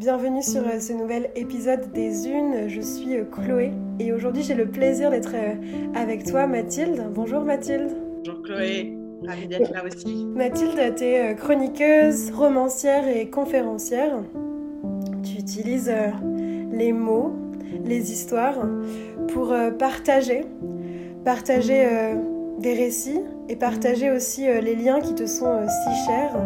Bienvenue 0.00 0.42
sur 0.42 0.62
euh, 0.66 0.80
ce 0.80 0.94
nouvel 0.94 1.28
épisode 1.36 1.92
des 1.92 2.26
Unes. 2.26 2.70
Je 2.70 2.80
suis 2.80 3.18
euh, 3.18 3.24
Chloé 3.24 3.72
et 3.98 4.14
aujourd'hui 4.14 4.42
j'ai 4.42 4.54
le 4.54 4.66
plaisir 4.66 5.10
d'être 5.10 5.34
euh, 5.34 5.56
avec 5.94 6.24
toi 6.24 6.46
Mathilde. 6.46 7.10
Bonjour 7.14 7.42
Mathilde. 7.42 7.90
Bonjour 8.24 8.42
Chloé, 8.42 8.96
ravie 9.26 9.46
d'être 9.46 9.70
là 9.70 9.84
aussi. 9.84 10.24
Mathilde, 10.24 10.94
tu 10.96 11.04
es 11.04 11.34
chroniqueuse, 11.34 12.30
romancière 12.30 13.08
et 13.08 13.28
conférencière. 13.28 14.22
Tu 15.22 15.38
utilises 15.38 15.92
les 16.72 16.94
mots, 16.94 17.34
les 17.84 18.10
histoires 18.10 18.66
pour 19.28 19.54
partager, 19.78 20.46
partager 21.26 21.86
des 22.58 22.72
récits 22.72 23.20
et 23.50 23.56
partager 23.56 24.10
aussi 24.10 24.46
les 24.46 24.76
liens 24.76 25.00
qui 25.00 25.14
te 25.14 25.26
sont 25.26 25.58
si 25.68 26.06
chers 26.06 26.38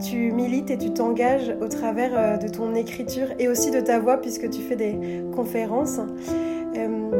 tu 0.00 0.32
milites 0.32 0.70
et 0.70 0.78
tu 0.78 0.92
t'engages 0.92 1.54
au 1.60 1.68
travers 1.68 2.12
euh, 2.14 2.36
de 2.36 2.48
ton 2.48 2.74
écriture 2.74 3.28
et 3.38 3.48
aussi 3.48 3.70
de 3.70 3.80
ta 3.80 3.98
voix 3.98 4.18
puisque 4.18 4.48
tu 4.50 4.60
fais 4.60 4.76
des 4.76 5.22
conférences. 5.34 6.00
Euh, 6.76 7.10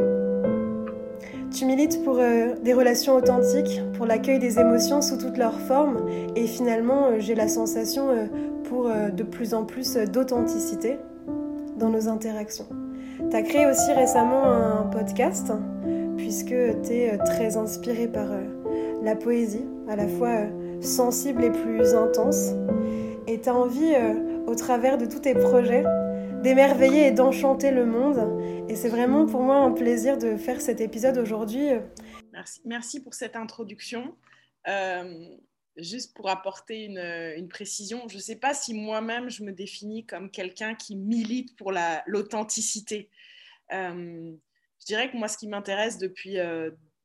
tu 1.51 1.65
milites 1.65 2.03
pour 2.03 2.19
euh, 2.19 2.55
des 2.63 2.73
relations 2.73 3.15
authentiques, 3.15 3.81
pour 3.93 4.05
l'accueil 4.05 4.39
des 4.39 4.59
émotions 4.59 5.01
sous 5.01 5.17
toutes 5.17 5.37
leurs 5.37 5.59
formes 5.59 6.07
et 6.35 6.47
finalement 6.47 7.19
j'ai 7.19 7.35
la 7.35 7.47
sensation 7.47 8.09
pour 8.65 8.87
de 8.87 9.23
plus 9.23 9.53
en 9.53 9.65
plus 9.65 9.95
d'authenticité 9.95 10.99
dans 11.77 11.89
nos 11.89 12.07
interactions. 12.07 12.67
Tu 13.29 13.35
as 13.35 13.41
créé 13.41 13.65
aussi 13.65 13.91
récemment 13.91 14.43
un 14.45 14.83
podcast 14.83 15.51
puisque 16.17 16.55
tu 16.83 16.93
es 16.93 17.17
très 17.17 17.57
inspiré 17.57 18.07
par 18.07 18.27
la 19.03 19.15
poésie, 19.15 19.65
à 19.89 19.95
la 19.95 20.07
fois 20.07 20.43
sensible 20.81 21.43
et 21.43 21.51
plus 21.51 21.93
intense. 21.93 22.51
Et 23.27 23.41
tu 23.41 23.49
as 23.49 23.55
envie, 23.55 23.93
euh, 23.93 24.45
au 24.47 24.55
travers 24.55 24.97
de 24.97 25.05
tous 25.05 25.19
tes 25.19 25.33
projets, 25.33 25.83
d'émerveiller 26.41 27.07
et 27.07 27.11
d'enchanter 27.11 27.71
le 27.71 27.85
monde. 27.85 28.69
Et 28.69 28.75
c'est 28.75 28.89
vraiment 28.89 29.25
pour 29.25 29.41
moi 29.41 29.57
un 29.57 29.71
plaisir 29.71 30.17
de 30.17 30.37
faire 30.37 30.61
cet 30.61 30.81
épisode 30.81 31.17
aujourd'hui. 31.17 31.69
Merci, 32.31 32.61
merci 32.65 33.03
pour 33.03 33.13
cette 33.13 33.35
introduction. 33.35 34.15
Euh, 34.67 35.25
juste 35.77 36.15
pour 36.15 36.29
apporter 36.29 36.85
une, 36.85 36.99
une 37.37 37.47
précision, 37.47 38.07
je 38.07 38.15
ne 38.15 38.21
sais 38.21 38.35
pas 38.35 38.53
si 38.53 38.73
moi-même 38.73 39.29
je 39.29 39.43
me 39.43 39.51
définis 39.51 40.05
comme 40.05 40.29
quelqu'un 40.29 40.75
qui 40.75 40.95
milite 40.95 41.55
pour 41.55 41.71
l'authenticité. 42.05 43.09
Euh, 43.73 44.31
je 44.79 44.85
dirais 44.85 45.11
que 45.11 45.17
moi, 45.17 45.27
ce 45.27 45.37
qui 45.37 45.47
m'intéresse 45.47 45.97
depuis, 45.97 46.37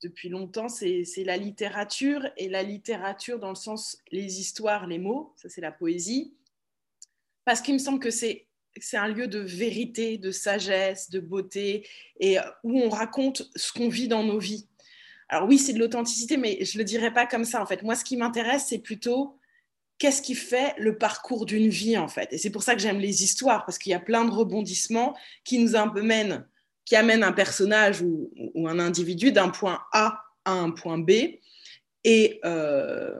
depuis 0.02 0.28
longtemps, 0.28 0.68
c'est 0.68 1.04
la 1.24 1.36
littérature, 1.36 2.28
et 2.36 2.48
la 2.48 2.62
littérature 2.62 3.38
dans 3.38 3.50
le 3.50 3.54
sens 3.54 3.98
les 4.10 4.40
histoires, 4.40 4.86
les 4.86 4.98
mots, 4.98 5.32
ça 5.36 5.48
c'est 5.48 5.60
la 5.60 5.72
poésie, 5.72 6.34
parce 7.44 7.60
qu'il 7.60 7.74
me 7.74 7.78
semble 7.78 8.00
que 8.00 8.10
c'est 8.10 8.46
un 8.92 9.08
lieu 9.08 9.28
de 9.28 9.38
vérité, 9.38 10.18
de 10.18 10.30
sagesse, 10.30 11.10
de 11.10 11.20
beauté, 11.20 11.86
et 12.20 12.38
où 12.62 12.80
on 12.80 12.88
raconte 12.90 13.50
ce 13.56 13.72
qu'on 13.72 13.88
vit 13.88 14.08
dans 14.08 14.24
nos 14.24 14.38
vies. 14.38 14.66
Alors 15.28 15.48
oui, 15.48 15.58
c'est 15.58 15.72
de 15.72 15.78
l'authenticité, 15.78 16.36
mais 16.36 16.62
je 16.64 16.76
ne 16.76 16.82
le 16.82 16.84
dirais 16.84 17.12
pas 17.12 17.26
comme 17.26 17.44
ça, 17.44 17.62
en 17.62 17.66
fait. 17.66 17.82
Moi, 17.82 17.96
ce 17.96 18.04
qui 18.04 18.16
m'intéresse, 18.16 18.66
c'est 18.68 18.78
plutôt 18.78 19.38
qu'est-ce 19.98 20.20
qui 20.20 20.34
fait 20.34 20.74
le 20.76 20.98
parcours 20.98 21.46
d'une 21.46 21.68
vie, 21.68 21.96
en 21.96 22.08
fait. 22.08 22.32
Et 22.32 22.38
c'est 22.38 22.50
pour 22.50 22.62
ça 22.62 22.74
que 22.74 22.80
j'aime 22.82 22.98
les 22.98 23.22
histoires, 23.24 23.64
parce 23.64 23.78
qu'il 23.78 23.90
y 23.90 23.94
a 23.94 24.00
plein 24.00 24.24
de 24.24 24.30
rebondissements 24.30 25.16
qui 25.44 25.58
nous 25.58 25.76
amènent 25.76 26.46
qui 26.84 26.96
amène 26.96 27.22
un 27.22 27.32
personnage 27.32 28.02
ou, 28.02 28.30
un 28.68 28.78
individu 28.78 29.32
d'un 29.32 29.48
point 29.48 29.80
A 29.92 30.22
à 30.44 30.52
un 30.52 30.70
point 30.70 30.98
B 30.98 31.10
et 32.04 32.40
euh, 32.44 33.14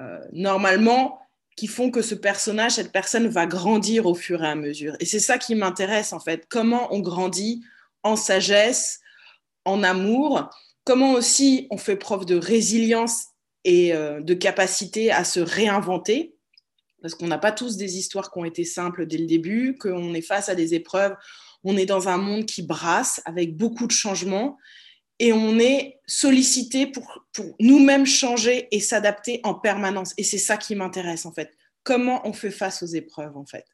euh, 0.00 0.18
normalement 0.32 1.18
qui 1.56 1.66
font 1.68 1.90
que 1.90 2.02
ce 2.02 2.14
personnage, 2.14 2.72
cette 2.72 2.92
personne 2.92 3.28
va 3.28 3.46
grandir 3.46 4.06
au 4.06 4.14
fur 4.14 4.42
et 4.42 4.48
à 4.48 4.54
mesure. 4.54 4.96
Et 4.98 5.04
c'est 5.04 5.20
ça 5.20 5.38
qui 5.38 5.54
m'intéresse 5.54 6.12
en 6.12 6.20
fait, 6.20 6.46
comment 6.48 6.92
on 6.92 7.00
grandit 7.00 7.62
en 8.02 8.16
sagesse, 8.16 9.00
en 9.64 9.82
amour, 9.82 10.50
comment 10.84 11.12
aussi 11.12 11.66
on 11.70 11.78
fait 11.78 11.96
preuve 11.96 12.26
de 12.26 12.36
résilience 12.36 13.26
et 13.64 13.94
euh, 13.94 14.20
de 14.20 14.34
capacité 14.34 15.10
à 15.10 15.24
se 15.24 15.40
réinventer, 15.40 16.34
parce 17.00 17.14
qu'on 17.14 17.26
n'a 17.26 17.38
pas 17.38 17.52
tous 17.52 17.76
des 17.76 17.98
histoires 17.98 18.30
qui 18.30 18.38
ont 18.38 18.44
été 18.44 18.64
simples 18.64 19.06
dès 19.06 19.18
le 19.18 19.26
début, 19.26 19.76
qu'on 19.78 20.14
est 20.14 20.22
face 20.22 20.48
à 20.48 20.54
des 20.54 20.74
épreuves 20.74 21.14
on 21.64 21.76
est 21.76 21.86
dans 21.86 22.08
un 22.08 22.18
monde 22.18 22.46
qui 22.46 22.62
brasse 22.62 23.20
avec 23.24 23.56
beaucoup 23.56 23.86
de 23.86 23.92
changements 23.92 24.58
et 25.18 25.32
on 25.32 25.58
est 25.58 26.00
sollicité 26.06 26.86
pour, 26.86 27.24
nous-mêmes 27.60 28.06
changer 28.06 28.68
et 28.70 28.80
s'adapter 28.80 29.40
en 29.42 29.54
permanence. 29.54 30.12
Et 30.16 30.24
c'est 30.24 30.38
ça 30.38 30.56
qui 30.56 30.74
m'intéresse 30.74 31.26
en 31.26 31.32
fait. 31.32 31.52
Comment 31.82 32.26
on 32.26 32.32
fait 32.32 32.50
face 32.50 32.82
aux 32.82 32.86
épreuves 32.86 33.36
en 33.36 33.44
fait. 33.44 33.66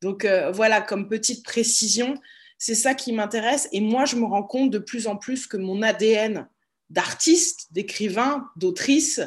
Donc 0.00 0.24
euh, 0.24 0.50
voilà, 0.50 0.80
comme 0.80 1.08
petite 1.08 1.44
précision, 1.44 2.14
c'est 2.58 2.74
ça 2.74 2.94
qui 2.94 3.12
m'intéresse. 3.12 3.68
Et 3.72 3.80
moi, 3.80 4.04
je 4.04 4.16
me 4.16 4.24
rends 4.24 4.42
compte 4.42 4.70
de 4.70 4.78
plus 4.78 5.06
en 5.06 5.16
plus 5.16 5.46
que 5.46 5.56
mon 5.56 5.82
ADN 5.82 6.48
d'artiste, 6.90 7.68
d'écrivain, 7.72 8.48
d'autrice, 8.56 9.20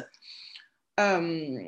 euh, 1.00 1.58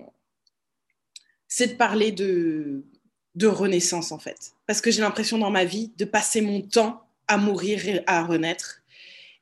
c'est 1.48 1.69
de 1.69 1.75
parler 1.75 2.12
de, 2.12 2.84
de 3.34 3.46
renaissance 3.46 4.12
en 4.12 4.18
fait. 4.18 4.52
Parce 4.66 4.80
que 4.80 4.90
j'ai 4.90 5.00
l'impression 5.00 5.38
dans 5.38 5.50
ma 5.50 5.64
vie 5.64 5.92
de 5.96 6.04
passer 6.04 6.40
mon 6.40 6.60
temps 6.60 7.02
à 7.26 7.36
mourir 7.36 7.86
et 7.86 8.02
à 8.06 8.24
renaître. 8.24 8.82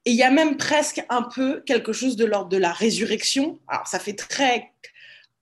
Et 0.05 0.11
il 0.11 0.17
y 0.17 0.23
a 0.23 0.31
même 0.31 0.57
presque 0.57 1.05
un 1.09 1.23
peu 1.23 1.63
quelque 1.67 1.93
chose 1.93 2.17
de 2.17 2.25
l'ordre 2.25 2.49
de 2.49 2.57
la 2.57 2.73
résurrection. 2.73 3.59
Alors 3.69 3.87
ça 3.87 3.99
fait 3.99 4.15
très 4.15 4.73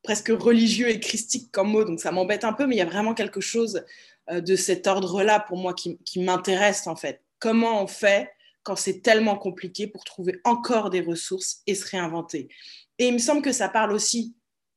presque 0.03 0.29
religieux 0.29 0.89
et 0.91 1.01
christique 1.01 1.51
comme 1.51 1.71
mot, 1.71 1.85
donc 1.85 2.01
ça 2.01 2.13
m'embête 2.13 2.45
un 2.45 2.53
peu, 2.53 2.67
mais 2.67 2.77
il 2.77 2.79
y 2.79 2.83
a 2.83 2.87
vraiment 2.87 3.15
quelque 3.15 3.41
chose 3.41 3.85
euh, 4.31 4.41
de 4.41 4.55
cet 4.55 4.87
ordre-là 4.87 5.41
pour 5.41 5.57
moi 5.57 5.75
qui, 5.75 5.99
qui 6.05 6.21
m'intéresse 6.21 6.87
en 6.87 6.97
fait. 6.97 7.23
Comment 7.39 7.83
on 7.83 7.87
fait 7.87 8.31
quand 8.63 8.77
c'est 8.77 9.01
tellement 9.01 9.37
compliqué 9.37 9.87
pour 9.87 10.05
trouver 10.05 10.41
encore 10.45 10.91
des 10.91 11.01
ressources 11.01 11.63
et 11.67 11.75
se 11.75 11.89
réinventer? 11.91 12.49
Et 12.99 13.09
il 13.09 13.15
me 13.15 13.19
semble 13.19 13.43
que 13.43 13.53
ça 13.53 13.69
parle 13.69 13.93
aussi 13.93 14.35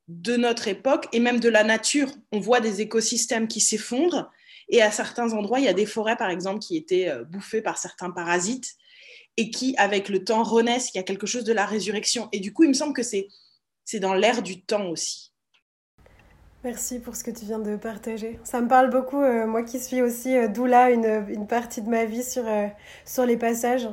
de 0.08 0.38
notre 0.38 0.68
époque 0.68 1.08
et 1.12 1.20
même 1.20 1.40
de 1.40 1.50
la 1.50 1.64
nature. 1.64 2.10
On 2.32 2.40
voit 2.40 2.60
des 2.60 2.82
écosystèmes 2.82 3.48
qui 3.48 3.60
s'effondrent 3.60 4.32
et 4.70 4.82
à 4.82 4.92
certains 4.92 5.34
endroits, 5.34 5.60
il 5.60 5.66
y 5.66 5.70
a 5.70 5.74
des 5.74 5.86
forêts, 5.86 6.18
par 6.18 6.30
exemple, 6.30 6.60
qui 6.60 6.76
étaient 6.76 7.10
euh, 7.10 7.24
bouffées 7.24 7.62
par 7.62 7.78
certains 7.78 8.12
parasites 8.12 8.76
et 9.38 9.50
qui, 9.50 9.76
avec 9.78 10.10
le 10.10 10.24
temps, 10.24 10.44
renaissent. 10.44 10.92
Il 10.94 10.98
y 10.98 11.00
a 11.00 11.04
quelque 11.04 11.28
chose 11.28 11.44
de 11.44 11.54
la 11.54 11.66
résurrection. 11.66 12.28
Et 12.32 12.40
du 12.40 12.54
coup, 12.54 12.64
il 12.64 12.70
me 12.70 12.74
semble 12.74 12.94
que 12.94 13.04
c'est, 13.04 13.28
c'est 13.86 14.00
dans 14.00 14.14
l'air 14.14 14.42
du 14.42 14.62
temps 14.62 14.88
aussi. 14.90 15.32
Merci 16.64 17.00
pour 17.00 17.16
ce 17.16 17.24
que 17.24 17.32
tu 17.32 17.46
viens 17.46 17.60
de 17.60 17.78
partager. 17.78 18.40
Ça 18.44 18.60
me 18.60 18.68
parle 18.68 18.90
beaucoup, 18.90 19.22
euh, 19.22 19.46
moi 19.46 19.64
qui 19.64 19.80
suis 19.80 20.02
aussi 20.02 20.36
euh, 20.36 20.48
doula 20.48 20.90
une, 20.90 21.26
une, 21.30 21.48
partie 21.48 21.82
de 21.82 21.88
ma 21.90 22.04
vie 22.04 22.24
sur, 22.24 22.44
sur 23.06 23.26
les 23.26 23.38
passages. 23.38 23.88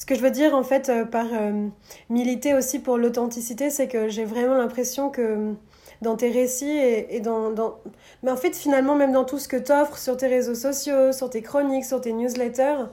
Ce 0.00 0.06
que 0.06 0.14
je 0.14 0.22
veux 0.22 0.30
dire 0.30 0.54
en 0.54 0.62
fait 0.62 0.88
euh, 0.88 1.04
par 1.04 1.26
euh, 1.30 1.68
militer 2.08 2.54
aussi 2.54 2.78
pour 2.78 2.96
l'authenticité, 2.96 3.68
c'est 3.68 3.86
que 3.86 4.08
j'ai 4.08 4.24
vraiment 4.24 4.54
l'impression 4.54 5.10
que 5.10 5.20
euh, 5.20 5.52
dans 6.00 6.16
tes 6.16 6.30
récits 6.30 6.78
et, 6.78 7.20
dans, 7.20 7.50
dans, 7.50 7.76
Mais 8.22 8.30
en 8.30 8.36
fait, 8.38 8.56
finalement, 8.56 8.94
même 8.94 9.12
dans 9.12 9.26
tout 9.26 9.38
ce 9.38 9.46
que 9.46 9.58
tu 9.58 9.70
offres 9.70 9.98
sur 9.98 10.16
tes 10.16 10.28
réseaux 10.28 10.54
sociaux, 10.54 11.12
sur 11.12 11.28
tes 11.28 11.42
chroniques, 11.42 11.84
sur 11.84 12.00
tes 12.00 12.14
newsletters, 12.14 12.86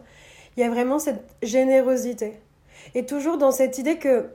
il 0.57 0.59
y 0.59 0.63
a 0.63 0.69
vraiment 0.69 1.00
cette 1.00 1.23
générosité. 1.41 2.34
Et 2.94 3.06
toujours 3.06 3.38
dans 3.38 3.51
cette 3.51 3.78
idée 3.78 3.97
que, 3.97 4.25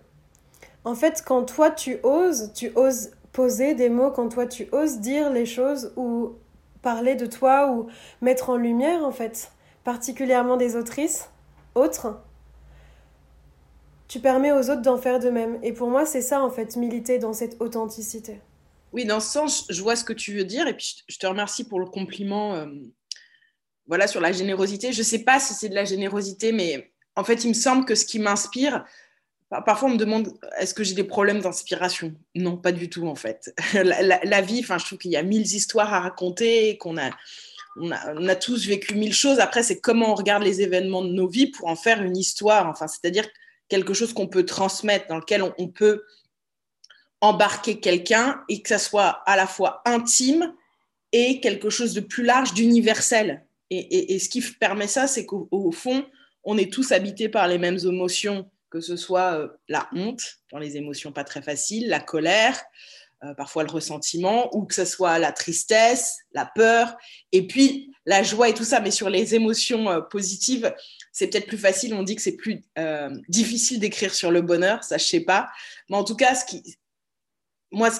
en 0.86 0.94
fait, 0.94 1.22
quand 1.26 1.42
toi 1.42 1.70
tu 1.70 1.98
oses, 2.02 2.52
tu 2.54 2.72
oses 2.74 3.10
poser 3.34 3.74
des 3.74 3.90
mots, 3.90 4.10
quand 4.10 4.30
toi 4.30 4.46
tu 4.46 4.68
oses 4.72 5.00
dire 5.00 5.28
les 5.28 5.44
choses 5.44 5.92
ou 5.96 6.30
parler 6.80 7.16
de 7.16 7.26
toi 7.26 7.70
ou 7.70 7.88
mettre 8.22 8.48
en 8.48 8.56
lumière, 8.56 9.04
en 9.04 9.12
fait, 9.12 9.52
particulièrement 9.84 10.56
des 10.56 10.76
autrices, 10.76 11.28
autres, 11.74 12.16
tu 14.12 14.20
permets 14.20 14.52
aux 14.52 14.68
autres 14.68 14.82
d'en 14.82 14.98
faire 14.98 15.20
de 15.20 15.30
même. 15.30 15.58
Et 15.62 15.72
pour 15.72 15.88
moi, 15.88 16.04
c'est 16.04 16.20
ça, 16.20 16.42
en 16.42 16.50
fait, 16.50 16.76
militer 16.76 17.18
dans 17.18 17.32
cette 17.32 17.58
authenticité. 17.62 18.40
Oui, 18.92 19.06
dans 19.06 19.20
ce 19.20 19.32
sens, 19.32 19.64
je 19.70 19.80
vois 19.80 19.96
ce 19.96 20.04
que 20.04 20.12
tu 20.12 20.34
veux 20.34 20.44
dire. 20.44 20.66
Et 20.68 20.76
puis, 20.76 21.02
je 21.08 21.16
te 21.16 21.26
remercie 21.26 21.64
pour 21.64 21.80
le 21.80 21.86
compliment 21.86 22.54
euh, 22.54 22.66
voilà, 23.86 24.06
sur 24.06 24.20
la 24.20 24.30
générosité. 24.30 24.92
Je 24.92 24.98
ne 24.98 25.02
sais 25.02 25.20
pas 25.20 25.40
si 25.40 25.54
c'est 25.54 25.70
de 25.70 25.74
la 25.74 25.86
générosité, 25.86 26.52
mais 26.52 26.92
en 27.16 27.24
fait, 27.24 27.42
il 27.44 27.48
me 27.48 27.54
semble 27.54 27.86
que 27.86 27.94
ce 27.94 28.04
qui 28.04 28.18
m'inspire, 28.18 28.84
parfois 29.48 29.88
on 29.88 29.92
me 29.92 29.96
demande 29.96 30.38
est-ce 30.58 30.74
que 30.74 30.84
j'ai 30.84 30.94
des 30.94 31.04
problèmes 31.04 31.40
d'inspiration? 31.40 32.14
Non, 32.34 32.58
pas 32.58 32.72
du 32.72 32.90
tout, 32.90 33.06
en 33.06 33.14
fait. 33.14 33.54
La, 33.72 34.42
vie, 34.42 34.60
enfin, 34.60 34.76
je 34.76 34.84
trouve 34.84 34.98
qu'il 34.98 35.12
y 35.12 35.16
a 35.16 35.22
mille 35.22 35.40
histoires 35.40 35.94
à 35.94 36.00
raconter, 36.00 36.76
qu'on 36.76 36.98
a, 36.98 37.08
on 37.80 37.90
a, 37.90 38.12
on 38.14 38.28
a, 38.28 38.36
tous 38.36 38.66
vécu 38.66 38.94
mille 38.94 39.14
choses. 39.14 39.38
Après, 39.38 39.62
c'est 39.62 39.80
comment 39.80 40.12
on 40.12 40.16
regarde 40.16 40.42
les 40.42 40.60
événements 40.60 41.02
de 41.02 41.14
nos 41.14 41.28
vies 41.28 41.46
pour 41.46 41.68
en 41.68 41.76
faire 41.76 42.02
une 42.02 42.18
histoire. 42.18 42.68
Enfin, 42.68 42.88
c'est-à-dire 42.88 43.26
quelque 43.72 43.94
chose 43.94 44.12
qu'on 44.12 44.26
peut 44.26 44.44
transmettre, 44.44 45.06
dans 45.08 45.16
lequel 45.16 45.42
on, 45.42 45.68
peut 45.68 46.04
embarquer 47.22 47.80
quelqu'un 47.80 48.44
et 48.50 48.60
que 48.60 48.68
ça 48.68 48.78
soit 48.78 49.22
à 49.24 49.34
la 49.34 49.46
fois 49.46 49.80
intime 49.86 50.52
et 51.12 51.40
quelque 51.40 51.70
chose 51.70 51.94
de 51.94 52.02
plus 52.02 52.22
large, 52.22 52.52
d'universel. 52.52 53.46
Et, 53.70 54.18
ce 54.18 54.28
qui 54.28 54.42
permet 54.42 54.88
ça, 54.88 55.06
c'est 55.06 55.24
qu'au 55.24 55.72
fond, 55.72 56.04
on 56.44 56.58
est 56.58 56.70
tous 56.70 56.92
habités 56.92 57.30
par 57.30 57.48
les 57.48 57.56
mêmes 57.56 57.78
émotions, 57.78 58.50
que 58.68 58.82
ce 58.82 58.96
soit 58.96 59.38
euh, 59.38 59.48
la 59.68 59.88
honte, 59.94 60.20
dans 60.50 60.58
les 60.58 60.76
émotions 60.76 61.10
pas 61.10 61.24
très 61.24 61.40
faciles, 61.40 61.88
la 61.88 62.00
colère, 62.00 62.62
euh, 63.24 63.32
parfois 63.32 63.64
le 63.64 63.70
ressentiment, 63.70 64.54
ou 64.54 64.66
que 64.66 64.74
ce 64.74 64.84
soit 64.84 65.18
la 65.18 65.32
tristesse, 65.32 66.18
la 66.34 66.44
peur, 66.44 66.94
et 67.32 67.46
puis 67.46 67.90
la 68.04 68.22
joie 68.22 68.50
et 68.50 68.54
tout 68.54 68.64
ça. 68.64 68.80
Mais 68.80 68.90
sur 68.90 69.08
les 69.08 69.34
émotions 69.34 69.90
euh, 69.90 70.02
positives, 70.02 70.74
c'est 71.12 71.28
peut-être 71.28 71.46
plus 71.46 71.58
facile. 71.58 71.94
On 71.94 72.02
dit 72.02 72.16
que 72.16 72.22
c'est 72.22 72.36
plus 72.36 72.62
euh, 72.78 73.10
difficile 73.28 73.78
d'écrire 73.78 74.14
sur 74.14 74.30
le 74.30 74.42
bonheur, 74.42 74.82
ça 74.82 74.98
je 74.98 75.04
sais 75.04 75.20
pas. 75.20 75.50
Mais 75.88 75.96
en 75.96 76.04
tout 76.04 76.16
cas, 76.16 76.34
ce 76.34 76.44
qui, 76.44 76.76
moi, 77.70 77.90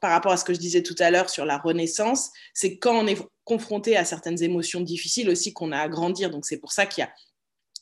par 0.00 0.10
rapport 0.10 0.32
à 0.32 0.36
ce 0.36 0.44
que 0.44 0.54
je 0.54 0.58
disais 0.58 0.82
tout 0.82 0.94
à 0.98 1.10
l'heure 1.10 1.30
sur 1.30 1.44
la 1.44 1.58
renaissance, 1.58 2.30
c'est 2.54 2.78
quand 2.78 2.94
on 2.94 3.06
est 3.06 3.18
confronté 3.44 3.96
à 3.96 4.04
certaines 4.04 4.42
émotions 4.42 4.80
difficiles 4.80 5.28
aussi 5.28 5.52
qu'on 5.52 5.72
a 5.72 5.78
à 5.78 5.88
grandir. 5.88 6.30
Donc 6.30 6.44
c'est 6.44 6.58
pour 6.58 6.72
ça 6.72 6.86
qu'il 6.86 7.02
y 7.02 7.04
a, 7.04 7.12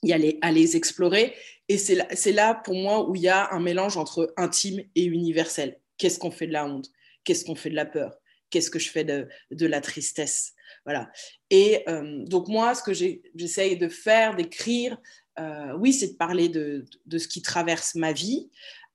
il 0.03 0.11
y 0.11 0.13
a 0.13 0.19
les, 0.19 0.39
à 0.41 0.51
les 0.51 0.77
explorer. 0.77 1.35
Et 1.69 1.79
c'est 1.79 2.33
là, 2.33 2.55
pour 2.55 2.75
moi 2.75 3.09
où 3.09 3.15
il 3.15 3.23
y 3.23 3.29
a 3.29 3.53
un 3.53 3.61
mélange 3.61 3.97
entre 3.97 4.33
intime 4.37 4.83
et 4.95 5.05
universel. 5.05 5.79
Qu'est-ce 5.99 6.19
qu'on 6.19 6.31
fait 6.31 6.47
de 6.47 6.53
la 6.53 6.67
honte? 6.67 6.91
Qu'est-ce 7.25 7.45
qu'on 7.45 7.55
fait 7.55 7.71
de 7.71 7.77
la 7.77 7.87
peur? 7.87 8.19
Qu'est-ce 8.49 8.71
que 8.71 8.79
je 8.79 8.91
fais 8.91 9.05
de 9.05 9.67
la 9.67 9.81
tristesse? 9.81 10.55
Voilà. 10.91 11.09
Et 11.51 11.85
euh, 11.89 12.25
donc 12.27 12.49
moi, 12.49 12.75
ce 12.75 12.83
que 12.83 12.93
j'essaye 12.93 13.77
de 13.77 13.89
faire, 13.89 14.35
d'écrire, 14.35 14.99
euh, 15.39 15.73
oui, 15.79 15.93
c'est 15.93 16.09
de 16.09 16.17
parler 16.17 16.49
de, 16.49 16.85
ce 17.17 17.29
qui 17.29 17.43
traverse 17.43 17.95
ma 17.95 18.13
vie. 18.13 18.51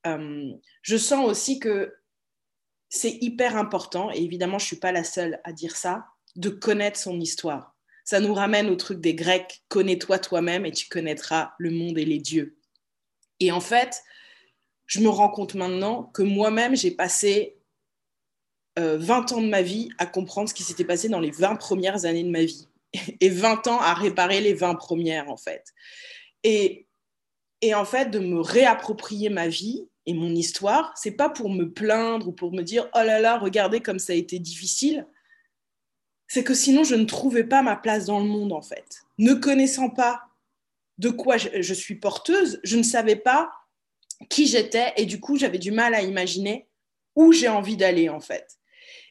Euh, 0.06 0.52
je 0.82 0.96
sens 0.98 1.26
aussi 1.26 1.58
que 1.58 1.94
c'est 2.90 3.16
hyper 3.22 3.56
important, 3.56 4.10
et 4.12 4.18
évidemment, 4.18 4.58
je 4.58 4.64
ne 4.64 4.66
suis 4.66 4.76
pas 4.76 4.92
la 4.92 5.04
seule 5.04 5.40
à 5.42 5.54
dire 5.54 5.74
ça, 5.74 6.04
de 6.34 6.50
connaître 6.50 7.00
son 7.00 7.18
histoire. 7.18 7.74
Ça 8.04 8.20
nous 8.20 8.34
ramène 8.34 8.68
au 8.68 8.76
truc 8.76 9.00
des 9.00 9.14
Grecs, 9.14 9.64
connais-toi 9.68 10.18
toi-même 10.18 10.66
et 10.66 10.72
tu 10.72 10.88
connaîtras 10.88 11.52
le 11.58 11.70
monde 11.70 11.96
et 11.96 12.04
les 12.04 12.18
dieux. 12.18 12.58
Et 13.40 13.50
en 13.52 13.60
fait, 13.60 14.02
je 14.84 15.00
me 15.00 15.08
rends 15.08 15.30
compte 15.30 15.54
maintenant 15.54 16.04
que 16.04 16.22
moi-même, 16.22 16.76
j'ai 16.76 16.90
passé 16.90 17.55
20 18.76 18.82
euh, 19.32 19.36
ans 19.36 19.40
de 19.40 19.48
ma 19.48 19.62
vie 19.62 19.88
à 19.98 20.06
comprendre 20.06 20.48
ce 20.48 20.54
qui 20.54 20.62
s'était 20.62 20.84
passé 20.84 21.08
dans 21.08 21.20
les 21.20 21.30
20 21.30 21.56
premières 21.56 22.04
années 22.04 22.24
de 22.24 22.30
ma 22.30 22.44
vie. 22.44 22.68
Et 23.20 23.28
20 23.28 23.66
ans 23.68 23.80
à 23.80 23.94
réparer 23.94 24.40
les 24.40 24.54
20 24.54 24.74
premières, 24.74 25.30
en 25.30 25.36
fait. 25.36 25.64
Et, 26.44 26.86
et 27.62 27.74
en 27.74 27.84
fait, 27.84 28.10
de 28.10 28.18
me 28.18 28.40
réapproprier 28.40 29.28
ma 29.30 29.48
vie 29.48 29.88
et 30.06 30.14
mon 30.14 30.34
histoire, 30.34 30.92
c'est 30.96 31.12
pas 31.12 31.28
pour 31.28 31.50
me 31.50 31.72
plaindre 31.72 32.28
ou 32.28 32.32
pour 32.32 32.52
me 32.52 32.62
dire 32.62 32.88
oh 32.94 33.02
là 33.02 33.18
là, 33.18 33.38
regardez 33.38 33.80
comme 33.80 33.98
ça 33.98 34.12
a 34.12 34.16
été 34.16 34.38
difficile. 34.38 35.06
C'est 36.28 36.44
que 36.44 36.54
sinon 36.54 36.84
je 36.84 36.94
ne 36.94 37.04
trouvais 37.04 37.44
pas 37.44 37.62
ma 37.62 37.76
place 37.76 38.06
dans 38.06 38.20
le 38.20 38.26
monde 38.26 38.52
en 38.52 38.62
fait. 38.62 39.02
Ne 39.18 39.34
connaissant 39.34 39.90
pas 39.90 40.22
de 40.98 41.10
quoi 41.10 41.36
je, 41.36 41.74
suis 41.74 41.96
porteuse, 41.96 42.60
je 42.62 42.76
ne 42.76 42.82
savais 42.82 43.16
pas 43.16 43.50
qui 44.30 44.46
j'étais 44.46 44.92
et 44.96 45.06
du 45.06 45.20
coup 45.20 45.36
j'avais 45.36 45.58
du 45.58 45.72
mal 45.72 45.94
à 45.94 46.02
imaginer 46.02 46.68
où 47.16 47.32
j'ai 47.32 47.48
envie 47.48 47.76
d'aller 47.76 48.08
en 48.08 48.20
fait. 48.20 48.58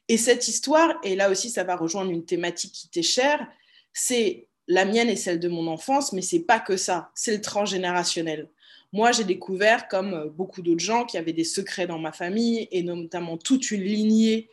Et 0.07 0.17
cette 0.17 0.47
histoire, 0.47 0.95
et 1.03 1.15
là 1.15 1.29
aussi 1.29 1.49
ça 1.49 1.63
va 1.63 1.75
rejoindre 1.75 2.11
une 2.11 2.25
thématique 2.25 2.71
qui 2.71 2.89
t'est 2.89 3.01
chère, 3.01 3.47
c'est 3.93 4.47
la 4.67 4.85
mienne 4.85 5.09
et 5.09 5.15
celle 5.15 5.39
de 5.39 5.47
mon 5.47 5.67
enfance, 5.67 6.13
mais 6.13 6.21
c'est 6.21 6.39
pas 6.39 6.59
que 6.59 6.77
ça, 6.77 7.11
c'est 7.15 7.35
le 7.35 7.41
transgénérationnel. 7.41 8.49
Moi, 8.93 9.11
j'ai 9.11 9.23
découvert, 9.23 9.87
comme 9.87 10.13
euh, 10.13 10.29
beaucoup 10.29 10.61
d'autres 10.61 10.83
gens, 10.83 11.05
qui 11.05 11.17
avaient 11.17 11.33
des 11.33 11.43
secrets 11.43 11.87
dans 11.87 11.99
ma 11.99 12.11
famille, 12.11 12.67
et 12.71 12.81
notamment 12.81 13.37
toute 13.37 13.71
une 13.71 13.81
lignée 13.81 14.49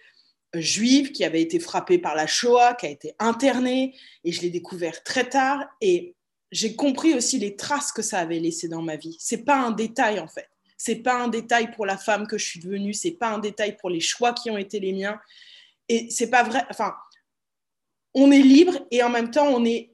euh, 0.56 0.60
juive 0.60 1.12
qui 1.12 1.24
avait 1.24 1.40
été 1.40 1.60
frappée 1.60 1.98
par 1.98 2.14
la 2.14 2.26
Shoah, 2.26 2.74
qui 2.74 2.86
a 2.86 2.90
été 2.90 3.14
internée, 3.18 3.94
et 4.24 4.32
je 4.32 4.42
l'ai 4.42 4.50
découvert 4.50 5.02
très 5.04 5.28
tard, 5.28 5.64
et 5.80 6.14
j'ai 6.50 6.74
compris 6.76 7.14
aussi 7.14 7.38
les 7.38 7.56
traces 7.56 7.92
que 7.92 8.02
ça 8.02 8.18
avait 8.18 8.38
laissées 8.38 8.68
dans 8.68 8.82
ma 8.82 8.96
vie. 8.96 9.16
C'est 9.18 9.44
pas 9.44 9.56
un 9.56 9.70
détail 9.70 10.18
en 10.20 10.28
fait. 10.28 10.48
C'est 10.76 10.96
pas 10.96 11.22
un 11.22 11.28
détail 11.28 11.70
pour 11.70 11.86
la 11.86 11.96
femme 11.96 12.26
que 12.26 12.38
je 12.38 12.44
suis 12.44 12.60
devenue. 12.60 12.92
C'est 12.92 13.12
pas 13.12 13.28
un 13.28 13.38
détail 13.38 13.76
pour 13.76 13.90
les 13.90 14.00
choix 14.00 14.32
qui 14.32 14.50
ont 14.50 14.58
été 14.58 14.80
les 14.80 14.92
miens. 14.92 15.20
Et 15.88 16.10
c'est 16.10 16.30
pas 16.30 16.42
vrai. 16.42 16.64
Enfin, 16.70 16.94
on 18.14 18.30
est 18.30 18.42
libre 18.42 18.86
et 18.90 19.02
en 19.02 19.08
même 19.08 19.30
temps 19.30 19.48
on 19.48 19.64
est 19.64 19.92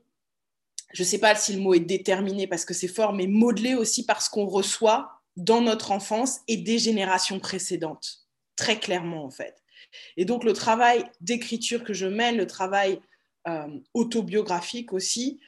je 0.93 1.05
sais 1.05 1.19
pas 1.19 1.35
si 1.35 1.53
le 1.53 1.61
mot 1.61 1.75
est 1.75 1.81
déterminé 1.81 2.47
parce 2.47 2.65
que 2.65 2.73
c'est 2.73 2.89
fort, 2.89 3.13
mais 3.13 3.27
modelé 3.27 3.75
aussi 3.75 4.07
par 4.07 4.23
ce 4.23 4.31
qu'on 4.31 4.47
reçoit 4.47 5.21
dans 5.37 5.61
notre 5.61 5.93
enfance 5.93 6.41
et 6.49 6.57
des 6.57 6.79
générations 6.79 7.39
précédentes, 7.39 8.27
très 8.57 8.81
clairement 8.81 9.25
en 9.25 9.31
fait. 9.31 9.63
Et 10.17 10.25
donc 10.25 10.45
le 10.45 10.53
travail 10.53 11.05
d'écriture 11.21 11.85
que 11.85 11.93
je 11.93 12.07
mène, 12.07 12.37
le 12.37 12.47
travail 12.47 13.01
euh, 13.47 13.79
autobiographique 13.95 14.93
aussi, 14.93 15.41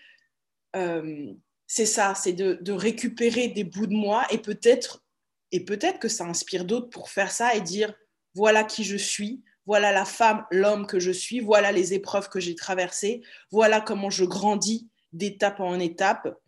euh, 0.76 1.32
c'est 1.66 1.86
ça, 1.86 2.14
c'est 2.14 2.32
de, 2.32 2.72
récupérer 2.72 3.48
des 3.48 3.64
bouts 3.64 3.86
de 3.86 3.94
moi 3.94 4.26
et 4.30 4.38
peut-être 4.38 5.04
et 5.52 5.64
peut-être 5.64 5.98
que 5.98 6.08
ça 6.08 6.24
inspire 6.24 6.64
d'autres 6.64 6.88
pour 6.88 7.10
faire 7.10 7.30
ça 7.30 7.54
et 7.54 7.60
dire 7.60 7.94
voilà 8.34 8.64
qui 8.64 8.84
je 8.84 8.96
suis, 8.96 9.42
voilà 9.66 9.92
la 9.92 10.04
femme, 10.04 10.46
l'homme 10.50 10.86
que 10.86 11.00
je 11.00 11.10
suis, 11.10 11.40
voilà 11.40 11.72
les 11.72 11.94
épreuves 11.94 12.28
que 12.28 12.40
j'ai 12.40 12.54
traversées, 12.54 13.22
voilà 13.50 13.80
comment 13.80 14.10
je 14.10 14.24
grandis 14.24 14.88
d'étape 15.12 15.60
en 15.60 15.78
étape. 15.78 16.38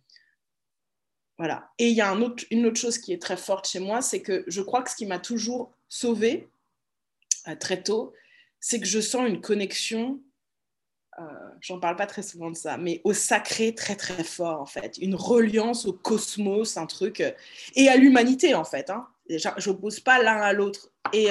Voilà. 1.39 1.73
Et 1.79 1.89
il 1.89 1.97
y 1.97 2.01
a 2.01 2.15
une 2.51 2.67
autre 2.67 2.81
chose 2.81 2.99
qui 2.99 3.13
est 3.13 3.21
très 3.21 3.37
forte 3.37 3.67
chez 3.67 3.81
moi, 3.81 4.03
c'est 4.03 4.23
que 4.23 4.45
je 4.47 4.63
crois 4.63 4.83
que 4.83 4.91
ce 4.91 4.97
qui 4.97 5.07
m'a 5.07 5.19
toujours 5.19 5.75
sauvée 5.89 6.49
euh, 7.49 7.57
très 7.57 7.83
tôt, 7.83 8.13
c'est 8.61 8.79
que 8.79 8.87
je 8.87 9.01
sens 9.01 9.29
une 9.29 9.41
connexion, 9.41 10.23
euh, 11.19 11.25
j'en 11.61 11.79
parle 11.79 11.97
pas 11.97 12.07
très 12.07 12.23
souvent 12.23 12.51
de 12.51 12.57
ça, 12.57 12.79
mais 12.79 13.01
au 13.05 13.13
sacré 13.13 13.75
très 13.75 13.97
très 13.97 14.25
fort 14.25 14.61
en 14.61 14.67
fait, 14.67 14.99
une 14.99 15.15
reliance 15.15 15.87
au 15.87 15.93
cosmos, 15.93 16.77
un 16.77 16.87
truc, 16.87 17.21
euh, 17.21 17.33
et 17.75 17.89
à 17.89 17.97
l'humanité 17.97 18.55
en 18.55 18.65
fait. 18.65 18.91
Hein. 18.91 19.07
Je 19.29 19.71
n'oppose 19.71 20.01
pas 20.01 20.23
l'un 20.23 20.41
à 20.41 20.53
l'autre. 20.53 20.91
Et, 21.13 21.29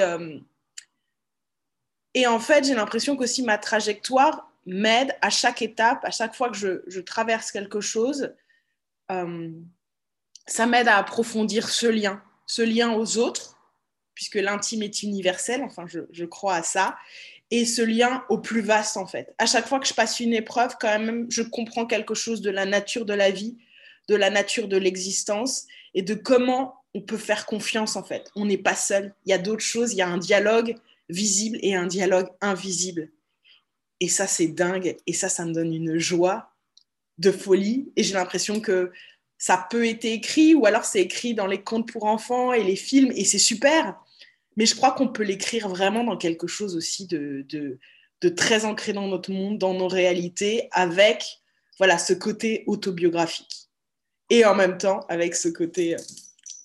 et 2.14 2.26
en 2.26 2.40
fait, 2.40 2.64
j'ai 2.64 2.74
l'impression 2.74 3.16
qu'aussi 3.16 3.42
ma 3.42 3.58
trajectoire, 3.58 4.52
m'aide 4.66 5.16
à 5.20 5.30
chaque 5.30 5.62
étape, 5.62 6.04
à 6.04 6.10
chaque 6.10 6.34
fois 6.34 6.50
que 6.50 6.56
je, 6.56 7.00
traverse 7.00 7.50
quelque 7.50 7.80
chose, 7.80 8.34
euh, 9.10 9.50
ça 10.46 10.66
m'aide 10.66 10.88
à 10.88 10.96
approfondir 10.96 11.68
ce 11.68 11.86
lien, 11.86 12.22
ce 12.46 12.62
lien 12.62 12.92
aux 12.92 13.18
autres, 13.18 13.58
puisque 14.14 14.36
l'intime 14.36 14.82
est 14.82 15.02
universel, 15.02 15.62
enfin 15.62 15.86
je, 15.86 16.24
crois 16.24 16.54
à 16.54 16.62
ça, 16.62 16.96
et 17.52 17.66
ce 17.66 17.82
lien 17.82 18.24
au 18.30 18.38
plus 18.38 18.62
vaste 18.62 18.96
en 18.96 19.06
fait. 19.06 19.34
À 19.36 19.44
chaque 19.44 19.68
fois 19.68 19.78
que 19.78 19.86
je 19.86 19.92
passe 19.92 20.20
une 20.20 20.32
épreuve, 20.32 20.76
quand 20.80 20.98
même, 20.98 21.26
je 21.30 21.42
comprends 21.42 21.86
quelque 21.86 22.14
chose 22.14 22.40
de 22.40 22.50
la 22.50 22.64
nature 22.64 23.04
de 23.04 23.12
la 23.12 23.30
vie, 23.30 23.58
de 24.08 24.16
la 24.16 24.30
nature 24.30 24.68
de 24.68 24.78
l'existence 24.78 25.66
et 25.92 26.00
de 26.00 26.14
comment 26.14 26.74
on 26.94 27.02
peut 27.02 27.18
faire 27.18 27.44
confiance 27.44 27.94
en 27.94 28.02
fait. 28.02 28.30
On 28.34 28.46
n'est 28.46 28.56
pas 28.56 28.74
seul, 28.74 29.14
il 29.26 29.30
y 29.30 29.34
a 29.34 29.38
d'autres 29.38 29.62
choses, 29.62 29.92
il 29.92 29.98
y 29.98 30.02
a 30.02 30.08
un 30.08 30.16
dialogue 30.16 30.76
visible 31.10 31.58
et 31.60 31.74
un 31.74 31.86
dialogue 31.86 32.28
invisible. 32.40 33.10
Et 34.00 34.08
ça, 34.08 34.26
c'est 34.26 34.48
dingue. 34.48 34.96
Et 35.06 35.12
ça, 35.12 35.28
ça 35.28 35.44
me 35.44 35.52
donne 35.52 35.74
une 35.74 35.98
joie 35.98 36.54
de 37.18 37.30
folie. 37.30 37.92
Et 37.96 38.02
j'ai 38.02 38.14
l'impression 38.14 38.60
que 38.60 38.90
ça 39.36 39.66
peut 39.70 39.86
être 39.86 40.06
écrit, 40.06 40.54
ou 40.54 40.64
alors 40.64 40.84
c'est 40.84 41.02
écrit 41.02 41.34
dans 41.34 41.46
les 41.46 41.62
contes 41.62 41.92
pour 41.92 42.04
enfants 42.04 42.52
et 42.52 42.64
les 42.64 42.76
films, 42.76 43.12
et 43.14 43.24
c'est 43.24 43.38
super. 43.38 44.01
Mais 44.56 44.66
je 44.66 44.74
crois 44.74 44.92
qu'on 44.92 45.08
peut 45.08 45.22
l'écrire 45.22 45.68
vraiment 45.68 46.04
dans 46.04 46.16
quelque 46.16 46.46
chose 46.46 46.76
aussi 46.76 47.06
de, 47.06 47.78
très 48.36 48.64
ancré 48.64 48.92
dans 48.92 49.08
notre 49.08 49.30
monde, 49.30 49.58
dans 49.58 49.74
nos 49.74 49.88
réalités, 49.88 50.68
avec 50.72 51.24
voilà 51.78 51.98
ce 51.98 52.12
côté 52.12 52.64
autobiographique. 52.66 53.68
Et 54.30 54.44
en 54.44 54.54
même 54.54 54.78
temps, 54.78 55.00
avec 55.08 55.34
ce 55.34 55.48
côté... 55.48 55.94
Euh, 55.94 55.98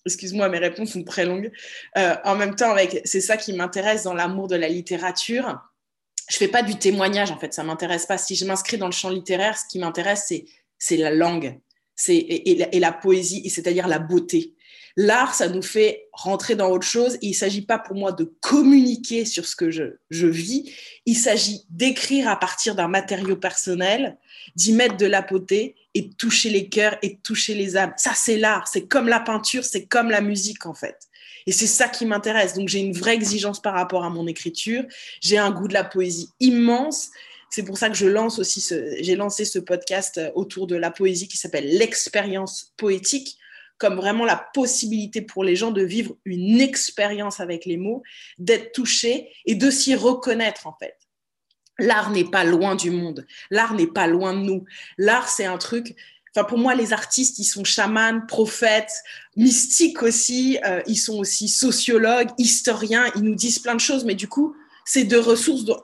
excuse-moi, 0.06 0.48
mes 0.48 0.60
réponses 0.60 0.94
sont 0.94 1.04
très 1.04 1.26
longues. 1.26 1.52
Euh, 1.98 2.16
en 2.24 2.36
même 2.36 2.56
temps, 2.56 2.72
avec, 2.72 3.02
c'est 3.04 3.20
ça 3.20 3.36
qui 3.36 3.54
m'intéresse 3.54 4.04
dans 4.04 4.14
l'amour 4.14 4.48
de 4.48 4.56
la 4.56 4.70
littérature 4.70 5.60
je 6.28 6.36
fais 6.36 6.48
pas 6.48 6.62
du 6.62 6.76
témoignage 6.76 7.32
en 7.32 7.40
fait, 7.40 7.54
ça 7.54 7.64
m'intéresse 7.64 8.06
pas. 8.06 8.18
Si 8.18 8.36
je 8.36 8.46
m'inscris 8.46 8.78
dans 8.78 8.88
le 8.88 8.92
champ 8.92 9.10
littéraire, 9.10 9.58
ce 9.58 9.66
qui 9.66 9.80
m'intéresse 9.80 10.34
c'est 10.78 10.98
la 10.98 11.12
langue, 11.12 11.60
c'est 11.96 12.18
et, 12.18 12.56
la, 12.56 12.74
et, 12.76 12.80
la, 12.80 12.92
poésie, 12.92 13.50
c'est-à-dire 13.50 13.88
la 13.88 14.00
beauté. 14.00 14.54
L'art, 15.00 15.36
ça 15.36 15.48
nous 15.48 15.62
fait 15.62 16.08
rentrer 16.12 16.56
dans 16.56 16.72
autre 16.72 16.88
chose. 16.88 17.20
Il 17.22 17.36
s'agit 17.36 17.62
pas 17.62 17.78
pour 17.78 17.96
moi 17.96 18.12
de 18.12 18.34
communiquer 18.42 19.26
sur 19.26 19.46
ce 19.46 19.56
que 19.56 19.70
je, 19.70 19.84
je 20.10 20.26
vis. 20.26 20.74
Il 21.06 21.16
s'agit 21.16 21.62
d'écrire 21.70 22.28
à 22.28 22.36
partir 22.36 22.74
d'un 22.74 22.88
matériau 22.88 23.36
personnel, 23.36 24.18
d'y 24.56 24.74
mettre 24.74 24.98
de 24.98 25.06
la 25.06 25.22
beauté 25.22 25.76
et 25.94 26.02
de 26.02 26.14
toucher 26.16 26.50
les 26.50 26.68
cœurs 26.68 26.98
et 27.04 27.10
de 27.10 27.20
toucher 27.22 27.54
les 27.54 27.78
âmes. 27.78 27.94
Ça, 27.96 28.14
c'est 28.16 28.38
l'art. 28.38 28.68
C'est 28.68 28.88
comme 28.88 29.08
la 29.08 29.20
peinture, 29.20 29.64
c'est 29.64 29.86
comme 29.86 30.10
la 30.10 30.20
musique 30.20 30.66
en 30.66 30.74
fait. 30.74 30.98
Et 31.46 31.52
c'est 31.52 31.68
ça 31.68 31.88
qui 31.88 32.08
m'intéresse. 32.08 32.56
Donc 32.56 32.68
j'ai 32.68 32.80
une 32.80 32.98
vraie 32.98 33.14
exigence 33.14 33.62
par 33.62 33.76
rapport 33.76 34.04
à 34.04 34.10
mon 34.10 34.26
écriture. 34.26 34.84
J'ai 35.22 35.38
un 35.38 35.52
goût 35.52 35.68
de 35.68 35.74
la 35.76 35.84
poésie 35.84 36.30
immense. 36.40 37.10
C'est 37.52 37.64
pour 37.64 37.78
ça 37.78 37.90
que 37.90 37.96
je 37.96 38.08
lance 38.08 38.40
aussi 38.40 38.66
j'ai 39.00 39.16
lancé 39.16 39.46
ce 39.46 39.60
podcast 39.60 40.20
autour 40.34 40.66
de 40.66 40.76
la 40.76 40.90
poésie 40.90 41.28
qui 41.28 41.38
s'appelle 41.38 41.78
l'expérience 41.78 42.74
poétique 42.78 43.38
comme 43.78 43.96
vraiment 43.96 44.26
la 44.26 44.48
possibilité 44.54 45.22
pour 45.22 45.44
les 45.44 45.56
gens 45.56 45.72
de 45.72 45.84
vivre 45.84 46.16
une 46.26 46.62
expérience 46.62 47.40
avec 47.40 47.66
les 47.66 47.78
mots, 47.78 48.04
d'être 48.38 48.72
touchés 48.72 49.30
et 49.46 49.56
de 49.56 49.70
s'y 49.70 49.96
reconnaître 49.96 50.68
en 50.68 50.76
fait. 50.80 50.98
L'art 51.80 52.10
n'est 52.10 52.26
pas 52.26 52.44
loin 52.44 52.76
du 52.76 52.90
monde, 52.90 53.28
l'art 53.52 53.76
n'est 53.76 53.88
pas 53.88 54.08
loin 54.08 54.34
de 54.34 54.40
nous. 54.40 54.66
L'art, 54.98 55.30
c'est 55.30 55.46
un 55.46 55.60
truc, 55.60 55.96
Enfin, 56.38 56.46
pour 56.46 56.60
moi, 56.60 56.76
les 56.76 56.94
artistes, 56.94 57.40
ils 57.40 57.46
sont 57.46 57.64
chamans, 57.64 58.22
prophètes, 58.28 59.04
mystiques 59.36 60.04
aussi. 60.04 60.60
Euh, 60.66 60.84
ils 60.86 60.98
sont 60.98 61.18
aussi 61.18 61.48
sociologues, 61.48 62.30
historiens. 62.38 63.12
Ils 63.16 63.24
nous 63.24 63.34
disent 63.34 63.58
plein 63.58 63.74
de 63.74 63.80
choses. 63.80 64.06
Mais 64.06 64.14
du 64.14 64.28
coup, 64.28 64.56
c'est 64.86 65.04
deux 65.04 65.20
ressources 65.20 65.66
dont, 65.66 65.82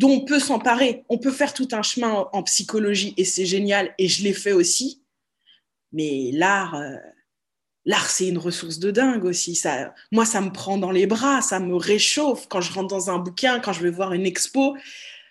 on 0.00 0.24
peut 0.24 0.38
s'emparer. 0.38 1.04
On 1.08 1.18
peut 1.18 1.32
faire 1.32 1.52
tout 1.52 1.66
un 1.72 1.82
chemin 1.82 2.28
en, 2.32 2.42
psychologie 2.44 3.12
et 3.16 3.24
c'est 3.24 3.46
génial. 3.46 3.92
Et 3.98 4.06
je 4.06 4.22
l'ai 4.22 4.34
fait 4.34 4.52
aussi. 4.52 5.02
Mais 5.92 6.30
l'art, 6.32 6.76
euh, 6.76 6.94
l'art, 7.88 8.10
c'est 8.10 8.28
une 8.28 8.38
ressource 8.38 8.78
de 8.78 8.90
dingue 8.92 9.24
aussi. 9.24 9.56
Ça, 9.56 9.94
moi, 10.12 10.26
ça 10.26 10.40
me 10.42 10.50
prend 10.50 10.76
dans 10.76 10.90
les 10.90 11.06
bras, 11.06 11.40
ça 11.40 11.58
me 11.58 11.74
réchauffe 11.74 12.46
quand 12.46 12.60
je 12.60 12.72
rentre 12.72 12.88
dans 12.88 13.10
un 13.10 13.18
bouquin, 13.18 13.58
quand 13.60 13.72
je 13.72 13.82
vais 13.82 13.90
voir 13.90 14.12
une 14.12 14.26
expo. 14.26 14.76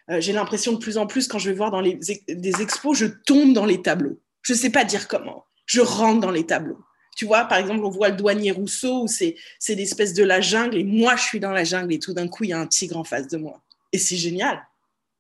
Euh, 0.10 0.20
j'ai 0.20 0.34
l'impression 0.34 0.74
de 0.74 0.78
plus 0.80 0.98
en 0.98 1.06
plus, 1.06 1.28
quand 1.28 1.38
je 1.38 1.52
vais 1.52 1.56
voir 1.56 1.70
dans 1.70 1.82
les, 1.82 2.00
des 2.28 2.62
expos, 2.62 2.98
je 2.98 3.06
tombe 3.06 3.54
dans 3.54 3.66
les 3.66 3.82
tableaux. 3.82 4.20
Je 4.42 4.54
ne 4.54 4.58
sais 4.58 4.72
pas 4.72 4.84
dire 4.84 5.08
comment. 5.08 5.46
Je 5.68 5.82
rentre 5.82 6.20
dans 6.20 6.32
les 6.32 6.46
tableaux. 6.46 6.80
Tu 7.16 7.26
vois, 7.26 7.46
par 7.46 7.60
exemple, 7.60 7.86
on 7.86 7.90
voit 7.90 8.10
le 8.10 8.16
douanier 8.16 8.52
Rousseau 8.52 9.04
où 9.04 9.08
c'est 9.08 9.36
l'espèce 9.70 10.14
de 10.14 10.24
la 10.24 10.42
jungle 10.42 10.78
et 10.78 10.84
moi, 10.84 11.16
je 11.16 11.24
suis 11.24 11.40
dans 11.40 11.52
la 11.52 11.64
jungle 11.64 11.94
et 11.94 12.00
tout 12.00 12.14
d'un 12.14 12.28
coup, 12.28 12.44
il 12.44 12.50
y 12.50 12.54
a 12.54 12.60
un 12.60 12.68
tigre 12.68 12.98
en 12.98 13.04
face 13.04 13.28
de 13.28 13.38
moi. 13.38 13.62
Et 13.94 14.00
c'est 14.00 14.16
génial. 14.16 14.66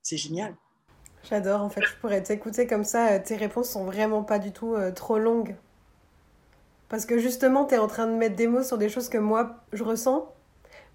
C'est 0.01 0.17
génial. 0.17 0.55
J'adore, 1.29 1.61
en 1.61 1.69
fait, 1.69 1.81
je 1.81 1.93
pourrais 2.01 2.23
t'écouter 2.23 2.65
comme 2.65 2.83
ça. 2.83 3.11
Euh, 3.11 3.19
tes 3.23 3.35
réponses 3.35 3.69
sont 3.69 3.85
vraiment 3.85 4.23
pas 4.23 4.39
du 4.39 4.51
tout 4.51 4.73
euh, 4.73 4.91
trop 4.91 5.19
longues. 5.19 5.55
Parce 6.89 7.05
que 7.05 7.17
justement, 7.17 7.65
tu 7.65 7.75
es 7.75 7.77
en 7.77 7.87
train 7.87 8.07
de 8.07 8.13
mettre 8.15 8.35
des 8.35 8.47
mots 8.47 8.63
sur 8.63 8.77
des 8.77 8.89
choses 8.89 9.09
que 9.09 9.17
moi, 9.17 9.57
je 9.73 9.83
ressens, 9.83 10.31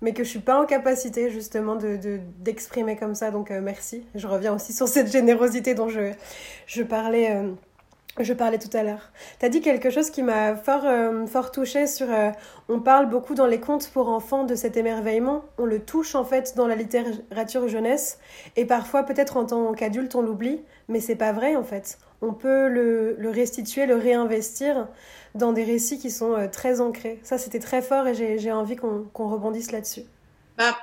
mais 0.00 0.12
que 0.12 0.24
je 0.24 0.28
suis 0.28 0.40
pas 0.40 0.60
en 0.60 0.66
capacité 0.66 1.30
justement 1.30 1.76
de 1.76 1.98
d'exprimer 2.38 2.96
comme 2.96 3.14
ça. 3.14 3.30
Donc, 3.30 3.50
euh, 3.50 3.60
merci. 3.60 4.04
Je 4.14 4.26
reviens 4.26 4.54
aussi 4.54 4.72
sur 4.72 4.88
cette 4.88 5.12
générosité 5.12 5.74
dont 5.74 5.88
je, 5.88 6.12
je 6.66 6.82
parlais. 6.82 7.36
Je 8.20 8.34
parlais 8.34 8.58
tout 8.58 8.76
à 8.76 8.82
l'heure. 8.82 9.10
Tu 9.40 9.46
as 9.46 9.48
dit 9.48 9.62
quelque 9.62 9.88
chose 9.88 10.10
qui 10.10 10.22
m'a 10.22 10.54
fort, 10.54 10.82
euh, 10.84 11.24
fort 11.26 11.50
touchée 11.50 11.86
sur... 11.86 12.12
Euh, 12.12 12.30
on 12.68 12.78
parle 12.78 13.08
beaucoup 13.08 13.34
dans 13.34 13.46
les 13.46 13.58
contes 13.58 13.88
pour 13.88 14.10
enfants 14.10 14.44
de 14.44 14.54
cet 14.54 14.76
émerveillement. 14.76 15.46
On 15.56 15.64
le 15.64 15.78
touche 15.78 16.14
en 16.14 16.22
fait 16.22 16.54
dans 16.54 16.66
la 16.66 16.74
littérature 16.74 17.68
jeunesse. 17.68 18.18
Et 18.56 18.66
parfois, 18.66 19.04
peut-être 19.04 19.38
en 19.38 19.46
tant 19.46 19.72
qu'adulte, 19.72 20.14
on 20.14 20.20
l'oublie. 20.20 20.60
Mais 20.88 21.00
c'est 21.00 21.16
pas 21.16 21.32
vrai 21.32 21.56
en 21.56 21.64
fait. 21.64 21.96
On 22.20 22.34
peut 22.34 22.68
le, 22.68 23.16
le 23.18 23.30
restituer, 23.30 23.86
le 23.86 23.96
réinvestir 23.96 24.88
dans 25.34 25.52
des 25.52 25.64
récits 25.64 25.98
qui 25.98 26.10
sont 26.10 26.34
euh, 26.34 26.48
très 26.48 26.80
ancrés. 26.80 27.20
Ça, 27.22 27.38
c'était 27.38 27.58
très 27.58 27.82
fort 27.82 28.06
et 28.06 28.38
j'ai 28.38 28.52
envie 28.52 28.76
qu'on 28.76 29.28
rebondisse 29.28 29.72
là-dessus. 29.72 30.02
Bah, 30.58 30.78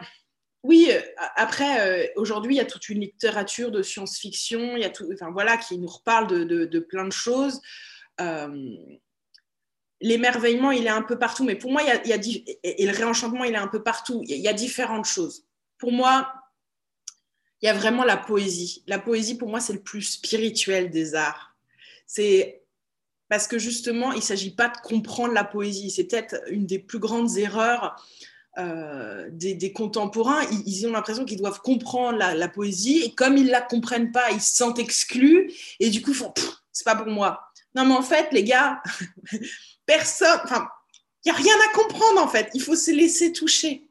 oui, 0.64 0.90
euh, 0.92 1.00
après, 1.36 1.82
euh, 1.82 2.08
aujourd'hui, 2.16 2.56
il 2.56 2.58
y 2.58 2.62
a 2.62 2.66
toute 2.66 2.90
une 2.90 3.02
littérature 3.02 3.72
de 3.72 3.82
science-fiction, 3.82 4.78
il 4.78 4.92
enfin, 5.14 5.32
voilà, 5.32 5.58
qui 5.58 5.78
nous 5.78 5.88
reparle 5.88 6.28
de, 6.28 6.80
plein 6.80 7.06
de 7.06 7.12
choses. 7.12 7.62
L'émerveillement, 10.02 10.72
il 10.72 10.86
est 10.86 10.90
un 10.90 11.02
peu 11.02 11.20
partout, 11.20 11.44
mais 11.44 11.56
pour 11.56 11.72
moi, 11.72 11.82
il 11.84 12.10
y 12.10 12.14
a, 12.14 12.20
et 12.64 12.86
le 12.86 12.94
réenchantement, 12.94 13.44
il 13.44 13.54
est 13.54 13.58
un 13.58 13.68
peu 13.68 13.84
partout. 13.84 14.24
Il 14.26 14.38
y 14.38 14.48
a 14.48 14.54
différentes 14.54 15.06
choses. 15.06 15.46
Pour 15.78 15.92
moi, 15.92 16.34
il 17.62 17.66
y 17.66 17.70
a 17.70 17.74
vraiment 17.74 18.06
la 18.06 18.16
poésie. 18.16 18.84
La 18.88 18.98
poésie, 19.00 19.38
pour 19.38 19.50
moi, 19.50 19.60
c'est 19.60 19.74
le 19.74 19.82
plus 19.82 20.04
spirituel 20.04 20.90
des 20.90 21.16
arts. 21.16 21.58
C'est 22.06 22.59
parce 23.30 23.48
que 23.48 23.60
justement, 23.60 24.12
il 24.12 24.18
ne 24.18 24.24
s'agit 24.24 24.52
pas 24.52 24.68
de 24.68 24.78
comprendre 24.84 25.34
la 25.34 25.44
poésie. 25.44 25.92
C'est 25.92 26.06
peut-être 26.06 26.36
une 26.50 26.66
des 26.66 26.80
plus 26.80 27.00
grandes 27.00 27.38
erreurs 27.38 27.96
euh, 28.58 29.30
des, 29.32 29.72
contemporains, 29.72 30.42
ils, 30.66 30.86
ont 30.86 30.92
l'impression 30.92 31.24
qu'ils 31.24 31.38
doivent 31.38 31.62
comprendre 31.62 32.18
la, 32.18 32.48
poésie 32.50 33.04
et 33.04 33.14
comme 33.14 33.38
ils 33.38 33.48
la 33.48 33.62
comprennent 33.62 34.12
pas, 34.12 34.32
ils 34.32 34.42
se 34.42 34.58
sentent 34.58 34.80
exclus 34.80 35.54
et 35.80 35.90
du 35.90 36.02
coup 36.02 36.12
ils 36.12 36.18
font 36.18 36.34
c'est 36.74 36.84
pas 36.84 36.96
pour 36.96 37.08
moi. 37.08 37.42
Non 37.76 37.86
mais 37.86 37.94
en 37.94 38.02
fait 38.02 38.28
les 38.34 38.44
gars, 38.44 38.82
personne, 39.86 40.42
enfin 40.44 40.68
il 41.24 41.30
y 41.30 41.32
a 41.32 41.36
rien 41.36 41.54
à 41.70 41.74
comprendre 41.74 42.22
en 42.22 42.28
fait. 42.28 42.50
Il 42.54 42.62
faut 42.62 42.76
se 42.76 42.92
laisser 42.92 43.32
toucher. 43.32 43.88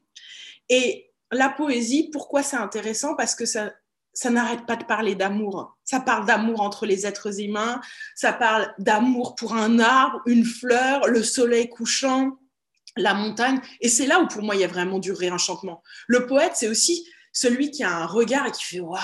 Et 0.67 1.09
la 1.31 1.49
poésie, 1.49 2.09
pourquoi 2.11 2.43
c'est 2.43 2.57
intéressant? 2.57 3.15
Parce 3.15 3.33
que 3.33 3.45
ça, 3.45 3.71
ça 4.13 4.29
n'arrête 4.29 4.65
pas 4.65 4.75
de 4.75 4.83
parler 4.83 5.15
d'amour. 5.15 5.77
Ça 5.83 5.99
parle 5.99 6.25
d'amour 6.25 6.61
entre 6.61 6.85
les 6.85 7.05
êtres 7.05 7.39
humains, 7.39 7.79
ça 8.15 8.33
parle 8.33 8.73
d'amour 8.77 9.35
pour 9.35 9.55
un 9.55 9.79
arbre, 9.79 10.21
une 10.25 10.45
fleur, 10.45 11.07
le 11.07 11.23
soleil 11.23 11.69
couchant, 11.69 12.37
la 12.97 13.13
montagne. 13.13 13.59
Et 13.81 13.89
c'est 13.89 14.07
là 14.07 14.19
où 14.19 14.27
pour 14.27 14.41
moi 14.41 14.55
il 14.55 14.61
y 14.61 14.65
a 14.65 14.67
vraiment 14.67 14.99
du 14.99 15.11
réenchantement. 15.11 15.83
Le 16.07 16.25
poète, 16.25 16.53
c'est 16.55 16.67
aussi 16.67 17.07
celui 17.31 17.71
qui 17.71 17.83
a 17.83 17.95
un 17.95 18.05
regard 18.05 18.47
et 18.47 18.51
qui 18.51 18.63
fait 18.63 18.79
Waouh, 18.79 18.99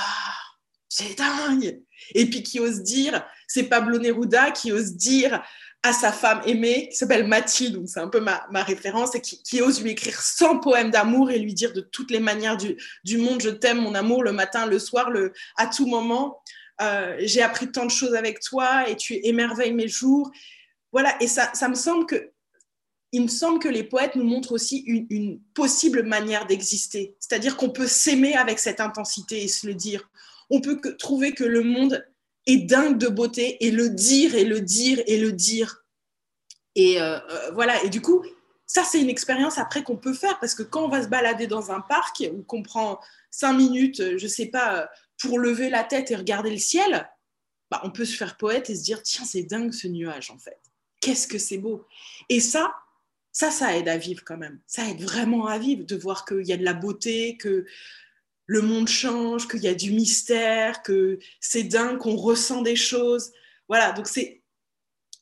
c'est 0.89 1.17
dingue 1.17 1.81
Et 2.13 2.29
puis 2.29 2.43
qui 2.43 2.59
ose 2.59 2.81
dire, 2.81 3.25
c'est 3.47 3.63
Pablo 3.63 3.99
Neruda 3.99 4.51
qui 4.51 4.71
ose 4.71 4.95
dire 4.95 5.43
à 5.83 5.93
sa 5.93 6.11
femme 6.11 6.41
aimée, 6.45 6.89
qui 6.89 6.97
s'appelle 6.97 7.27
Mathilde, 7.27 7.75
donc 7.75 7.87
c'est 7.87 7.99
un 7.99 8.07
peu 8.07 8.19
ma, 8.19 8.63
référence, 8.63 9.13
et 9.15 9.21
qui, 9.21 9.61
ose 9.61 9.83
lui 9.83 9.91
écrire 9.91 10.19
100 10.19 10.59
poèmes 10.59 10.89
d'amour 10.89 11.29
et 11.29 11.37
lui 11.37 11.53
dire 11.53 11.73
de 11.73 11.81
toutes 11.81 12.09
les 12.09 12.19
manières 12.19 12.57
du, 12.57 13.17
monde, 13.17 13.41
je 13.41 13.49
t'aime, 13.49 13.81
mon 13.81 13.93
amour, 13.93 14.23
le 14.23 14.31
matin, 14.31 14.65
le 14.65 14.79
soir, 14.79 15.11
le, 15.11 15.31
à 15.57 15.67
tout 15.67 15.85
moment. 15.85 16.41
Euh, 16.81 17.15
j'ai 17.19 17.41
appris 17.41 17.71
tant 17.71 17.85
de 17.85 17.91
choses 17.91 18.15
avec 18.15 18.39
toi 18.39 18.89
et 18.89 18.95
tu 18.95 19.13
émerveilles 19.23 19.73
mes 19.73 19.87
jours. 19.87 20.31
Voilà, 20.91 21.15
et 21.21 21.27
ça, 21.27 21.51
ça 21.53 21.69
me 21.69 21.75
semble 21.75 22.05
que 22.05 22.31
il 23.15 23.21
me 23.21 23.27
semble 23.29 23.59
que 23.59 23.69
les 23.69 23.83
poètes 23.83 24.17
nous 24.17 24.25
montrent 24.25 24.51
aussi 24.51 24.79
une, 24.87 25.39
possible 25.53 26.03
manière 26.03 26.45
d'exister. 26.47 27.15
C'est-à-dire 27.19 27.55
qu'on 27.55 27.69
peut 27.69 27.87
s'aimer 27.87 28.35
avec 28.35 28.59
cette 28.59 28.81
intensité 28.81 29.41
et 29.41 29.47
se 29.47 29.65
le 29.67 29.73
dire. 29.73 30.09
On 30.49 30.59
peut 30.59 30.81
trouver 30.97 31.33
que 31.33 31.45
le 31.45 31.61
monde 31.61 32.05
est 32.45 32.57
dingue 32.57 32.97
de 32.97 33.07
beauté 33.07 33.65
et 33.65 33.71
le 33.71 33.89
dire 33.89 34.35
et 34.35 34.45
le 34.45 34.61
dire 34.61 35.01
et 35.07 35.17
le 35.17 35.31
dire. 35.31 35.85
Et 36.75 37.01
euh, 37.01 37.17
euh, 37.17 37.51
voilà, 37.51 37.81
et 37.83 37.89
du 37.89 38.01
coup, 38.01 38.23
ça, 38.65 38.83
c'est 38.83 38.99
une 38.99 39.09
expérience 39.09 39.57
après 39.57 39.83
qu'on 39.83 39.97
peut 39.97 40.13
faire 40.13 40.39
parce 40.39 40.55
que 40.55 40.63
quand 40.63 40.85
on 40.85 40.89
va 40.89 41.03
se 41.03 41.07
balader 41.07 41.47
dans 41.47 41.71
un 41.71 41.81
parc 41.81 42.23
ou 42.33 42.43
qu'on 42.43 42.63
prend 42.63 42.99
cinq 43.31 43.53
minutes, 43.53 44.17
je 44.17 44.27
sais 44.27 44.47
pas, 44.47 44.89
pour 45.19 45.39
lever 45.39 45.69
la 45.69 45.83
tête 45.83 46.11
et 46.11 46.15
regarder 46.15 46.51
le 46.51 46.57
ciel, 46.57 47.07
bah, 47.71 47.81
on 47.83 47.91
peut 47.91 48.05
se 48.05 48.15
faire 48.15 48.37
poète 48.37 48.69
et 48.69 48.75
se 48.75 48.83
dire 48.83 49.01
tiens, 49.01 49.25
c'est 49.25 49.43
dingue 49.43 49.71
ce 49.71 49.87
nuage 49.87 50.31
en 50.31 50.37
fait. 50.37 50.59
Qu'est-ce 51.01 51.27
que 51.27 51.37
c'est 51.37 51.57
beau. 51.57 51.85
Et 52.29 52.39
ça, 52.39 52.73
ça, 53.31 53.51
ça 53.51 53.77
aide 53.77 53.87
à 53.87 53.97
vivre 53.97 54.23
quand 54.25 54.37
même. 54.37 54.59
Ça 54.65 54.87
aide 54.87 55.01
vraiment 55.01 55.47
à 55.47 55.57
vivre, 55.57 55.85
de 55.85 55.95
voir 55.95 56.25
qu'il 56.25 56.45
y 56.45 56.53
a 56.53 56.57
de 56.57 56.63
la 56.63 56.73
beauté, 56.73 57.37
que 57.37 57.65
le 58.47 58.61
monde 58.61 58.87
change, 58.87 59.47
qu'il 59.47 59.61
y 59.61 59.67
a 59.67 59.73
du 59.73 59.91
mystère, 59.91 60.83
que 60.83 61.19
c'est 61.39 61.63
dingue, 61.63 61.97
qu'on 61.97 62.15
ressent 62.15 62.61
des 62.61 62.75
choses. 62.75 63.31
Voilà, 63.67 63.91
donc 63.91 64.07
c'est. 64.07 64.41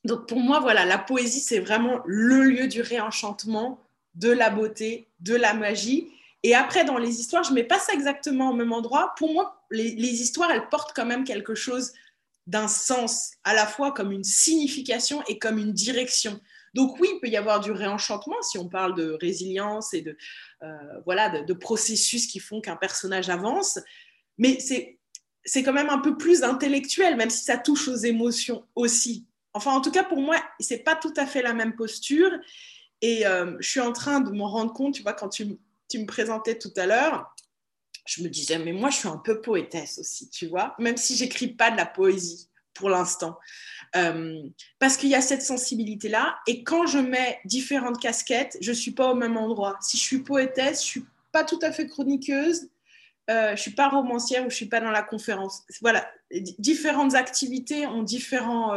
Donc 0.04 0.28
pour 0.28 0.38
moi, 0.38 0.60
voilà, 0.60 0.84
la 0.84 0.98
poésie, 0.98 1.40
c'est 1.40 1.60
vraiment 1.60 2.00
le 2.04 2.42
lieu 2.42 2.68
du 2.68 2.82
réenchantement, 2.82 3.80
de 4.14 4.30
la 4.30 4.50
beauté, 4.50 5.08
de 5.20 5.34
la 5.34 5.54
magie. 5.54 6.08
Et 6.42 6.54
après, 6.54 6.84
dans 6.84 6.98
les 6.98 7.20
histoires, 7.20 7.42
je 7.42 7.50
ne 7.50 7.54
mets 7.54 7.64
pas 7.64 7.78
ça 7.78 7.94
exactement 7.94 8.50
au 8.50 8.52
même 8.52 8.72
endroit. 8.72 9.14
Pour 9.16 9.32
moi, 9.32 9.64
les, 9.70 9.92
les 9.92 10.22
histoires, 10.22 10.50
elles 10.50 10.68
portent 10.68 10.94
quand 10.94 11.06
même 11.06 11.24
quelque 11.24 11.54
chose 11.54 11.92
d'un 12.46 12.68
sens, 12.68 13.32
à 13.44 13.54
la 13.54 13.66
fois 13.66 13.92
comme 13.92 14.12
une 14.12 14.24
signification 14.24 15.22
et 15.26 15.38
comme 15.38 15.56
une 15.56 15.72
direction. 15.72 16.38
Donc 16.74 16.98
oui, 17.00 17.08
il 17.14 17.20
peut 17.20 17.28
y 17.28 17.36
avoir 17.36 17.60
du 17.60 17.70
réenchantement 17.70 18.42
si 18.42 18.58
on 18.58 18.68
parle 18.68 18.94
de 18.94 19.16
résilience 19.20 19.94
et 19.94 20.02
de, 20.02 20.16
euh, 20.62 20.66
voilà, 21.04 21.42
de, 21.42 21.52
processus 21.52 22.26
qui 22.26 22.40
font 22.40 22.60
qu'un 22.60 22.76
personnage 22.76 23.30
avance, 23.30 23.78
mais 24.38 24.58
c'est, 24.58 24.98
c'est 25.44 25.62
quand 25.62 25.72
même 25.72 25.88
un 25.88 25.98
peu 25.98 26.16
plus 26.16 26.42
intellectuel, 26.42 27.16
même 27.16 27.30
si 27.30 27.44
ça 27.44 27.56
touche 27.56 27.86
aux 27.86 27.96
émotions 27.96 28.66
aussi. 28.74 29.26
Enfin, 29.52 29.70
en 29.72 29.80
tout 29.80 29.92
cas, 29.92 30.02
pour 30.02 30.20
moi, 30.20 30.36
c'est 30.58 30.82
pas 30.82 30.96
tout 30.96 31.14
à 31.16 31.26
fait 31.26 31.42
la 31.42 31.54
même 31.54 31.76
posture. 31.76 32.30
Et 33.00 33.24
euh, 33.24 33.56
je 33.60 33.68
suis 33.68 33.80
en 33.80 33.92
train 33.92 34.20
de 34.20 34.30
m'en 34.30 34.48
rendre 34.48 34.72
compte, 34.72 34.94
tu 34.94 35.02
vois, 35.02 35.12
quand 35.12 35.28
tu, 35.28 35.56
tu 35.88 35.98
me 36.00 36.06
présentais 36.06 36.58
tout 36.58 36.72
à 36.76 36.86
l'heure, 36.86 37.32
je 38.06 38.22
me 38.22 38.28
disais, 38.28 38.58
mais 38.58 38.72
moi, 38.72 38.90
je 38.90 38.96
suis 38.96 39.08
un 39.08 39.18
peu 39.18 39.40
poétesse 39.40 39.98
aussi, 39.98 40.28
tu 40.28 40.46
vois, 40.46 40.74
même 40.78 40.96
si 40.96 41.14
j'écris 41.14 41.48
pas 41.48 41.70
de 41.70 41.76
la 41.76 41.86
poésie 41.86 42.48
pour 42.74 42.90
l'instant. 42.90 43.38
Euh, 43.96 44.42
parce 44.78 44.96
qu'il 44.96 45.08
y 45.08 45.14
a 45.14 45.20
cette 45.20 45.42
sensibilité-là. 45.42 46.36
Et 46.46 46.64
quand 46.64 46.86
je 46.86 46.98
mets 46.98 47.38
différentes 47.44 48.00
casquettes, 48.00 48.58
je 48.60 48.70
ne 48.70 48.76
suis 48.76 48.90
pas 48.90 49.10
au 49.12 49.14
même 49.14 49.36
endroit. 49.36 49.76
Si 49.80 49.96
je 49.96 50.02
suis 50.02 50.18
poétesse, 50.18 50.80
je 50.80 50.86
ne 50.86 50.90
suis 50.90 51.04
pas 51.32 51.44
tout 51.44 51.60
à 51.62 51.70
fait 51.70 51.86
chroniqueuse, 51.86 52.68
euh, 53.30 53.48
je 53.48 53.52
ne 53.52 53.56
suis 53.56 53.70
pas 53.70 53.88
romancière 53.88 54.40
ou 54.40 54.50
je 54.50 54.54
ne 54.54 54.56
suis 54.56 54.68
pas 54.68 54.80
dans 54.80 54.90
la 54.90 55.02
conférence. 55.02 55.62
Voilà, 55.80 56.06
différentes 56.58 57.14
activités 57.14 57.86
ont 57.86 58.02
différents, 58.02 58.74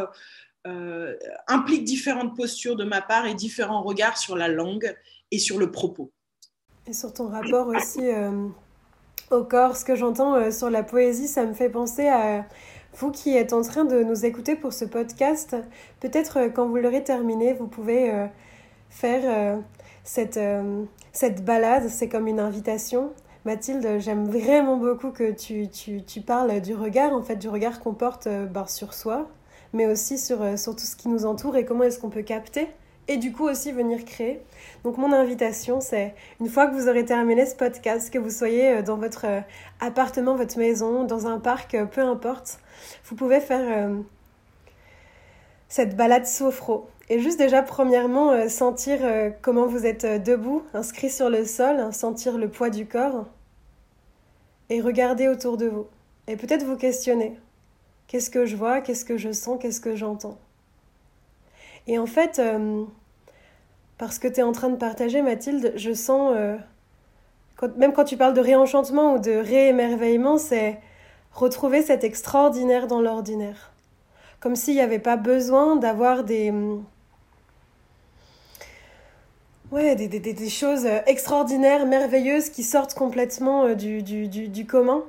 euh, 0.67 1.15
impliquent 1.47 1.83
différentes 1.83 2.35
postures 2.35 2.75
de 2.75 2.83
ma 2.83 3.01
part 3.01 3.25
et 3.25 3.33
différents 3.33 3.81
regards 3.81 4.17
sur 4.17 4.37
la 4.37 4.47
langue 4.47 4.95
et 5.31 5.39
sur 5.39 5.57
le 5.57 5.71
propos. 5.71 6.11
Et 6.85 6.93
sur 6.93 7.11
ton 7.11 7.27
rapport 7.27 7.67
aussi 7.67 8.01
au 9.29 9.43
corps, 9.43 9.75
ce 9.75 9.83
que 9.83 9.95
j'entends 9.95 10.51
sur 10.51 10.69
la 10.69 10.83
poésie, 10.83 11.27
ça 11.27 11.45
me 11.45 11.53
fait 11.53 11.69
penser 11.69 12.07
à 12.07 12.45
vous 12.95 13.11
qui 13.11 13.35
êtes 13.35 13.53
en 13.53 13.61
train 13.61 13.85
de 13.85 14.03
nous 14.03 14.25
écouter 14.25 14.55
pour 14.55 14.73
ce 14.73 14.85
podcast, 14.85 15.55
peut-être 15.99 16.37
euh, 16.37 16.49
quand 16.49 16.67
vous 16.67 16.77
l'aurez 16.77 17.03
terminé, 17.03 17.53
vous 17.53 17.67
pouvez 17.67 18.11
euh, 18.11 18.27
faire 18.89 19.21
euh, 19.25 19.61
cette, 20.03 20.39
cette 21.11 21.43
balade, 21.43 21.89
c'est 21.89 22.09
comme 22.09 22.27
une 22.27 22.39
invitation. 22.39 23.11
Mathilde, 23.45 23.99
j'aime 23.99 24.27
vraiment 24.27 24.77
beaucoup 24.77 25.11
que 25.11 25.31
tu, 25.31 25.69
tu, 25.69 26.03
tu, 26.03 26.21
parles 26.21 26.59
du 26.61 26.73
regard, 26.73 27.13
en 27.13 27.21
fait, 27.21 27.35
du 27.35 27.49
regard 27.49 27.79
qu'on 27.79 27.93
porte 27.93 28.27
ben, 28.27 28.65
sur 28.67 28.93
soi, 28.93 29.27
mais 29.73 29.85
aussi 29.85 30.17
sur, 30.17 30.57
sur 30.57 30.75
tout 30.75 30.85
ce 30.85 30.95
qui 30.95 31.07
nous 31.07 31.25
entoure 31.25 31.55
et 31.55 31.65
comment 31.65 31.83
est-ce 31.83 31.99
qu'on 31.99 32.09
peut 32.09 32.23
capter 32.23 32.67
et 33.07 33.17
du 33.17 33.31
coup 33.31 33.47
aussi 33.47 33.71
venir 33.71 34.03
créer. 34.05 34.41
Donc 34.83 34.97
mon 34.97 35.11
invitation, 35.13 35.81
c'est 35.81 36.13
une 36.39 36.49
fois 36.49 36.67
que 36.67 36.73
vous 36.73 36.87
aurez 36.89 37.05
terminé 37.05 37.45
ce 37.45 37.55
podcast, 37.55 38.11
que 38.11 38.19
vous 38.19 38.29
soyez 38.29 38.81
dans 38.83 38.97
votre 38.97 39.25
appartement, 39.79 40.35
votre 40.35 40.57
maison, 40.57 41.03
dans 41.03 41.27
un 41.27 41.39
parc, 41.39 41.77
peu 41.91 42.01
importe, 42.01 42.59
vous 43.05 43.15
pouvez 43.15 43.39
faire 43.39 43.89
cette 45.69 45.95
balade 45.95 46.25
sophro. 46.25 46.87
Et 47.09 47.19
juste 47.19 47.39
déjà, 47.39 47.61
premièrement, 47.63 48.31
euh, 48.31 48.49
sentir 48.49 48.99
euh, 49.01 49.29
comment 49.41 49.65
vous 49.65 49.85
êtes 49.85 50.03
euh, 50.03 50.19
debout, 50.19 50.63
inscrit 50.73 51.09
sur 51.09 51.29
le 51.29 51.45
sol, 51.45 51.79
hein, 51.79 51.91
sentir 51.91 52.37
le 52.37 52.49
poids 52.49 52.69
du 52.69 52.85
corps, 52.85 53.25
et 54.69 54.81
regarder 54.81 55.29
autour 55.29 55.55
de 55.57 55.67
vous. 55.67 55.87
Et 56.27 56.35
peut-être 56.35 56.65
vous 56.65 56.75
questionner. 56.75 57.39
Qu'est-ce 58.07 58.29
que 58.29 58.45
je 58.45 58.57
vois? 58.57 58.81
Qu'est-ce 58.81 59.05
que 59.05 59.17
je 59.17 59.31
sens? 59.31 59.57
Qu'est-ce 59.61 59.79
que 59.79 59.95
j'entends? 59.95 60.37
Et 61.87 61.97
en 61.97 62.05
fait, 62.05 62.41
parce 63.97 64.19
que 64.19 64.27
tu 64.27 64.41
es 64.41 64.43
en 64.43 64.51
train 64.51 64.69
de 64.69 64.75
partager, 64.75 65.21
Mathilde, 65.21 65.73
je 65.75 65.93
sens, 65.93 66.35
même 67.77 67.93
quand 67.93 68.03
tu 68.03 68.17
parles 68.17 68.33
de 68.33 68.41
réenchantement 68.41 69.15
ou 69.15 69.19
de 69.19 69.31
réémerveillement, 69.31 70.37
c'est 70.37 70.79
retrouver 71.31 71.81
cet 71.81 72.03
extraordinaire 72.03 72.87
dans 72.87 73.01
l'ordinaire 73.01 73.71
comme 74.39 74.55
s'il 74.55 74.75
n'y 74.75 74.81
avait 74.81 74.99
pas 74.99 75.17
besoin 75.17 75.75
d'avoir 75.75 76.23
des, 76.23 76.53
ouais, 79.71 79.95
des, 79.95 80.07
des, 80.07 80.19
des, 80.19 80.49
choses 80.49 80.85
extraordinaires, 81.05 81.85
merveilleuses 81.85 82.49
qui 82.49 82.63
sortent 82.63 82.93
complètement 82.93 83.65
euh, 83.65 83.75
du, 83.75 84.03
du, 84.03 84.27
du, 84.27 84.47
du, 84.47 84.65
commun 84.65 85.03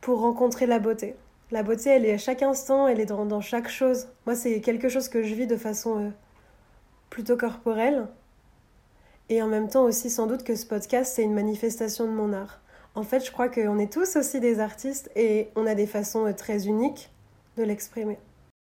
pour 0.00 0.20
rencontrer 0.20 0.66
la 0.66 0.78
beauté. 0.78 1.14
La 1.50 1.62
beauté, 1.62 1.88
elle 1.88 2.04
est 2.04 2.12
à 2.12 2.18
chaque 2.18 2.42
instant, 2.42 2.86
elle 2.88 3.00
est 3.00 3.06
dans, 3.06 3.24
dans 3.24 3.40
chaque 3.40 3.70
chose. 3.70 4.08
Moi, 4.26 4.36
c'est 4.36 4.60
quelque 4.60 4.90
chose 4.90 5.08
que 5.08 5.22
je 5.22 5.34
vis 5.34 5.46
de 5.46 5.56
façon 5.56 6.04
euh, 6.04 6.10
plutôt 7.08 7.38
corporelle. 7.38 8.06
Et 9.30 9.40
en 9.40 9.46
même 9.46 9.68
temps 9.68 9.84
aussi, 9.84 10.10
sans 10.10 10.26
doute 10.26 10.44
que 10.44 10.54
ce 10.54 10.66
podcast, 10.66 11.14
c'est 11.16 11.22
une 11.22 11.34
manifestation 11.34 12.04
de 12.04 12.10
mon 12.12 12.34
art. 12.34 12.60
En 12.94 13.02
fait, 13.02 13.24
je 13.24 13.32
crois 13.32 13.48
qu'on 13.48 13.78
est 13.78 13.90
tous 13.90 14.16
aussi 14.16 14.40
des 14.40 14.60
artistes 14.60 15.10
et 15.16 15.48
on 15.56 15.66
a 15.66 15.74
des 15.74 15.86
façons 15.86 16.26
euh, 16.26 16.34
très 16.34 16.66
uniques 16.66 17.08
de 17.56 17.62
l'exprimer. 17.62 18.18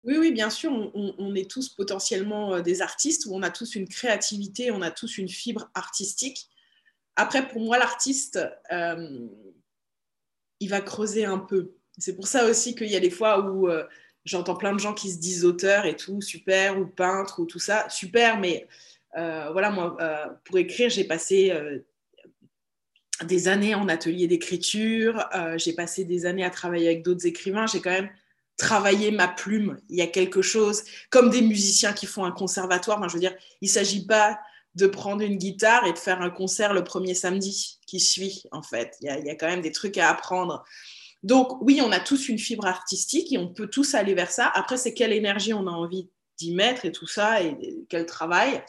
Oui, 0.04 0.16
oui, 0.16 0.32
bien 0.32 0.48
sûr, 0.48 0.72
on, 0.72 1.34
est 1.34 1.48
tous 1.48 1.68
potentiellement 1.68 2.54
euh, 2.54 2.60
des 2.62 2.80
artistes, 2.80 3.26
où 3.26 3.36
on 3.36 3.42
a 3.42 3.50
tous 3.50 3.74
une 3.74 3.86
créativité, 3.86 4.70
on 4.70 4.80
a 4.80 4.90
tous 4.90 5.18
une 5.18 5.28
fibre 5.28 5.70
artistique. 5.74 6.48
Après, 7.16 7.46
pour 7.46 7.60
moi, 7.60 7.76
l'artiste, 7.76 8.40
il 8.70 10.68
va 10.68 10.80
creuser 10.80 11.26
un 11.26 11.38
peu. 11.38 11.74
C'est 11.98 12.16
pour 12.16 12.26
ça 12.26 12.46
aussi 12.46 12.74
qu'il 12.74 12.88
y 12.88 12.96
a 12.96 13.00
des 13.00 13.10
fois 13.10 13.40
où 13.40 13.68
euh, 13.68 13.84
j'entends 14.24 14.56
plein 14.56 14.72
de 14.72 14.80
gens 14.80 14.94
qui 14.94 15.10
se 15.10 15.18
disent 15.18 15.44
auteurs 15.44 15.86
et 15.86 15.96
tout, 15.96 16.20
super, 16.20 16.78
ou 16.78 16.86
peintre, 16.86 17.40
ou 17.40 17.46
tout 17.46 17.58
ça, 17.58 17.88
super, 17.88 18.38
mais 18.38 18.66
voilà, 19.14 19.70
moi, 19.70 19.94
pour 20.44 20.56
écrire, 20.56 20.88
j'ai 20.88 21.04
passé 21.04 21.52
des 23.22 23.46
années 23.48 23.74
en 23.74 23.88
atelier 23.88 24.26
d'écriture, 24.26 25.28
j'ai 25.56 25.74
passé 25.74 26.06
des 26.06 26.24
années 26.24 26.44
à 26.44 26.50
travailler 26.50 26.86
avec 26.86 27.02
d'autres 27.02 27.26
écrivains, 27.26 27.66
j'ai 27.66 27.82
quand 27.82 27.90
même 27.90 28.08
travailler 28.56 29.10
ma 29.10 29.28
plume. 29.28 29.78
Il 29.88 29.96
y 29.96 30.02
a 30.02 30.06
quelque 30.06 30.42
chose, 30.42 30.84
comme 31.10 31.30
des 31.30 31.42
musiciens 31.42 31.92
qui 31.92 32.06
font 32.06 32.24
un 32.24 32.30
conservatoire. 32.30 33.06
je 33.08 33.14
veux 33.14 33.20
dire, 33.20 33.34
il 33.60 33.66
ne 33.66 33.72
s'agit 33.72 34.06
pas 34.06 34.38
de 34.74 34.86
prendre 34.86 35.22
une 35.22 35.36
guitare 35.36 35.86
et 35.86 35.92
de 35.92 35.98
faire 35.98 36.22
un 36.22 36.30
concert 36.30 36.72
le 36.72 36.84
premier 36.84 37.14
samedi 37.14 37.78
qui 37.86 38.00
suit, 38.00 38.44
en 38.52 38.62
fait. 38.62 38.96
Il 39.00 39.06
y 39.06 39.30
a 39.30 39.34
quand 39.34 39.48
même 39.48 39.60
des 39.60 39.72
trucs 39.72 39.98
à 39.98 40.08
apprendre. 40.08 40.64
Donc, 41.22 41.62
oui, 41.62 41.80
on 41.82 41.92
a 41.92 42.00
tous 42.00 42.28
une 42.28 42.38
fibre 42.38 42.66
artistique 42.66 43.32
et 43.32 43.38
on 43.38 43.48
peut 43.48 43.68
tous 43.68 43.94
aller 43.94 44.14
vers 44.14 44.30
ça. 44.30 44.50
Après, 44.54 44.76
c'est 44.76 44.94
quelle 44.94 45.12
énergie 45.12 45.54
on 45.54 45.66
a 45.66 45.70
envie 45.70 46.08
d'y 46.38 46.54
mettre 46.54 46.84
et 46.84 46.92
tout 46.92 47.06
ça, 47.06 47.42
et 47.42 47.56
quel 47.88 48.06
travail. 48.06 48.62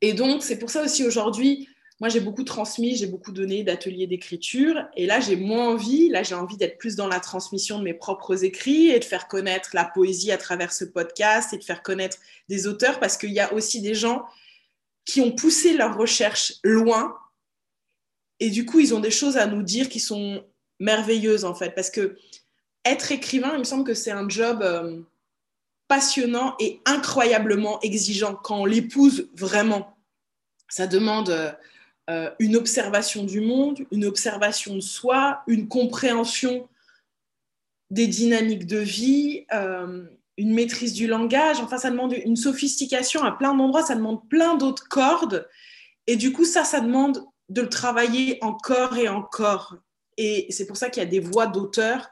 Et 0.00 0.14
donc, 0.14 0.42
c'est 0.42 0.58
pour 0.58 0.70
ça 0.70 0.82
aussi 0.82 1.04
aujourd'hui, 1.04 1.68
moi, 2.02 2.08
j'ai 2.08 2.18
beaucoup 2.18 2.42
transmis, 2.42 2.96
j'ai 2.96 3.06
beaucoup 3.06 3.30
donné 3.30 3.62
d'ateliers 3.62 4.08
d'écriture. 4.08 4.88
Et 4.96 5.06
là, 5.06 5.20
j'ai 5.20 5.36
moins 5.36 5.68
envie. 5.68 6.08
Là, 6.08 6.24
j'ai 6.24 6.34
envie 6.34 6.56
d'être 6.56 6.76
plus 6.76 6.96
dans 6.96 7.06
la 7.06 7.20
transmission 7.20 7.78
de 7.78 7.84
mes 7.84 7.94
propres 7.94 8.42
écrits 8.42 8.88
et 8.88 8.98
de 8.98 9.04
faire 9.04 9.28
connaître 9.28 9.70
la 9.72 9.84
poésie 9.84 10.32
à 10.32 10.36
travers 10.36 10.72
ce 10.72 10.84
podcast 10.84 11.52
et 11.52 11.58
de 11.58 11.62
faire 11.62 11.80
connaître 11.80 12.16
des 12.48 12.66
auteurs 12.66 12.98
parce 12.98 13.16
qu'il 13.16 13.30
y 13.30 13.38
a 13.38 13.52
aussi 13.52 13.80
des 13.80 13.94
gens 13.94 14.24
qui 15.04 15.20
ont 15.20 15.30
poussé 15.30 15.74
leur 15.74 15.96
recherche 15.96 16.54
loin. 16.64 17.16
Et 18.40 18.50
du 18.50 18.66
coup, 18.66 18.80
ils 18.80 18.96
ont 18.96 19.00
des 19.00 19.12
choses 19.12 19.36
à 19.36 19.46
nous 19.46 19.62
dire 19.62 19.88
qui 19.88 20.00
sont 20.00 20.44
merveilleuses, 20.80 21.44
en 21.44 21.54
fait. 21.54 21.70
Parce 21.74 21.90
que 21.90 22.16
être 22.84 23.12
écrivain, 23.12 23.52
il 23.54 23.60
me 23.60 23.64
semble 23.64 23.84
que 23.84 23.94
c'est 23.94 24.10
un 24.10 24.28
job 24.28 24.62
euh, 24.62 25.00
passionnant 25.88 26.56
et 26.58 26.80
incroyablement 26.84 27.80
exigeant 27.80 28.34
quand 28.34 28.60
on 28.62 28.64
l'épouse 28.64 29.28
vraiment. 29.34 29.96
Ça 30.68 30.86
demande. 30.86 31.30
Euh, 31.30 31.52
euh, 32.10 32.30
une 32.40 32.56
observation 32.56 33.22
du 33.22 33.40
monde, 33.40 33.78
une 33.92 34.04
observation 34.04 34.74
de 34.74 34.80
soi, 34.80 35.44
une 35.46 35.68
compréhension 35.68 36.68
des 37.90 38.08
dynamiques 38.08 38.66
de 38.66 38.78
vie, 38.78 39.46
une 40.36 40.52
maîtrise 40.52 40.94
du 40.94 41.06
langage. 41.06 41.60
Enfin, 41.60 41.78
ça 41.78 41.90
demande 41.90 42.12
une 42.12 42.34
sophistication 42.34 43.22
à 43.22 43.30
plein 43.30 43.54
d'endroits, 43.54 43.84
ça 43.84 43.94
demande 43.94 44.28
plein 44.28 44.56
d'autres 44.56 44.88
cordes. 44.88 45.48
Et 46.08 46.16
du 46.16 46.32
coup, 46.32 46.44
ça, 46.44 46.64
ça 46.64 46.80
demande 46.80 47.24
de 47.48 47.62
le 47.62 47.68
travailler 47.68 48.38
encore 48.42 48.96
et 48.96 49.08
encore. 49.08 49.76
Et 50.24 50.46
c'est 50.50 50.66
pour 50.66 50.76
ça 50.76 50.88
qu'il 50.88 51.02
y 51.02 51.06
a 51.06 51.08
des 51.08 51.20
voix 51.20 51.46
d'auteurs 51.46 52.10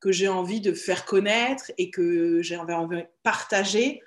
que 0.00 0.10
j'ai 0.10 0.28
envie 0.28 0.60
de 0.60 0.72
faire 0.72 1.04
connaître 1.04 1.70
et 1.78 1.90
que 1.90 2.42
j'ai 2.42 2.56
envie 2.56 2.96
de 2.96 3.04
partager 3.22 4.02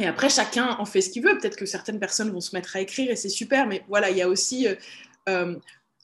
et 0.00 0.06
après, 0.06 0.30
chacun 0.30 0.76
en 0.78 0.86
fait 0.86 1.02
ce 1.02 1.10
qu'il 1.10 1.22
veut. 1.22 1.38
Peut-être 1.38 1.56
que 1.56 1.66
certaines 1.66 2.00
personnes 2.00 2.30
vont 2.30 2.40
se 2.40 2.56
mettre 2.56 2.76
à 2.76 2.80
écrire 2.80 3.10
et 3.10 3.16
c'est 3.16 3.28
super, 3.28 3.66
mais 3.66 3.84
voilà, 3.88 4.10
il 4.10 4.16
y 4.16 4.22
a 4.22 4.28
aussi. 4.28 4.66
Euh, 4.66 4.74
euh, 5.28 5.56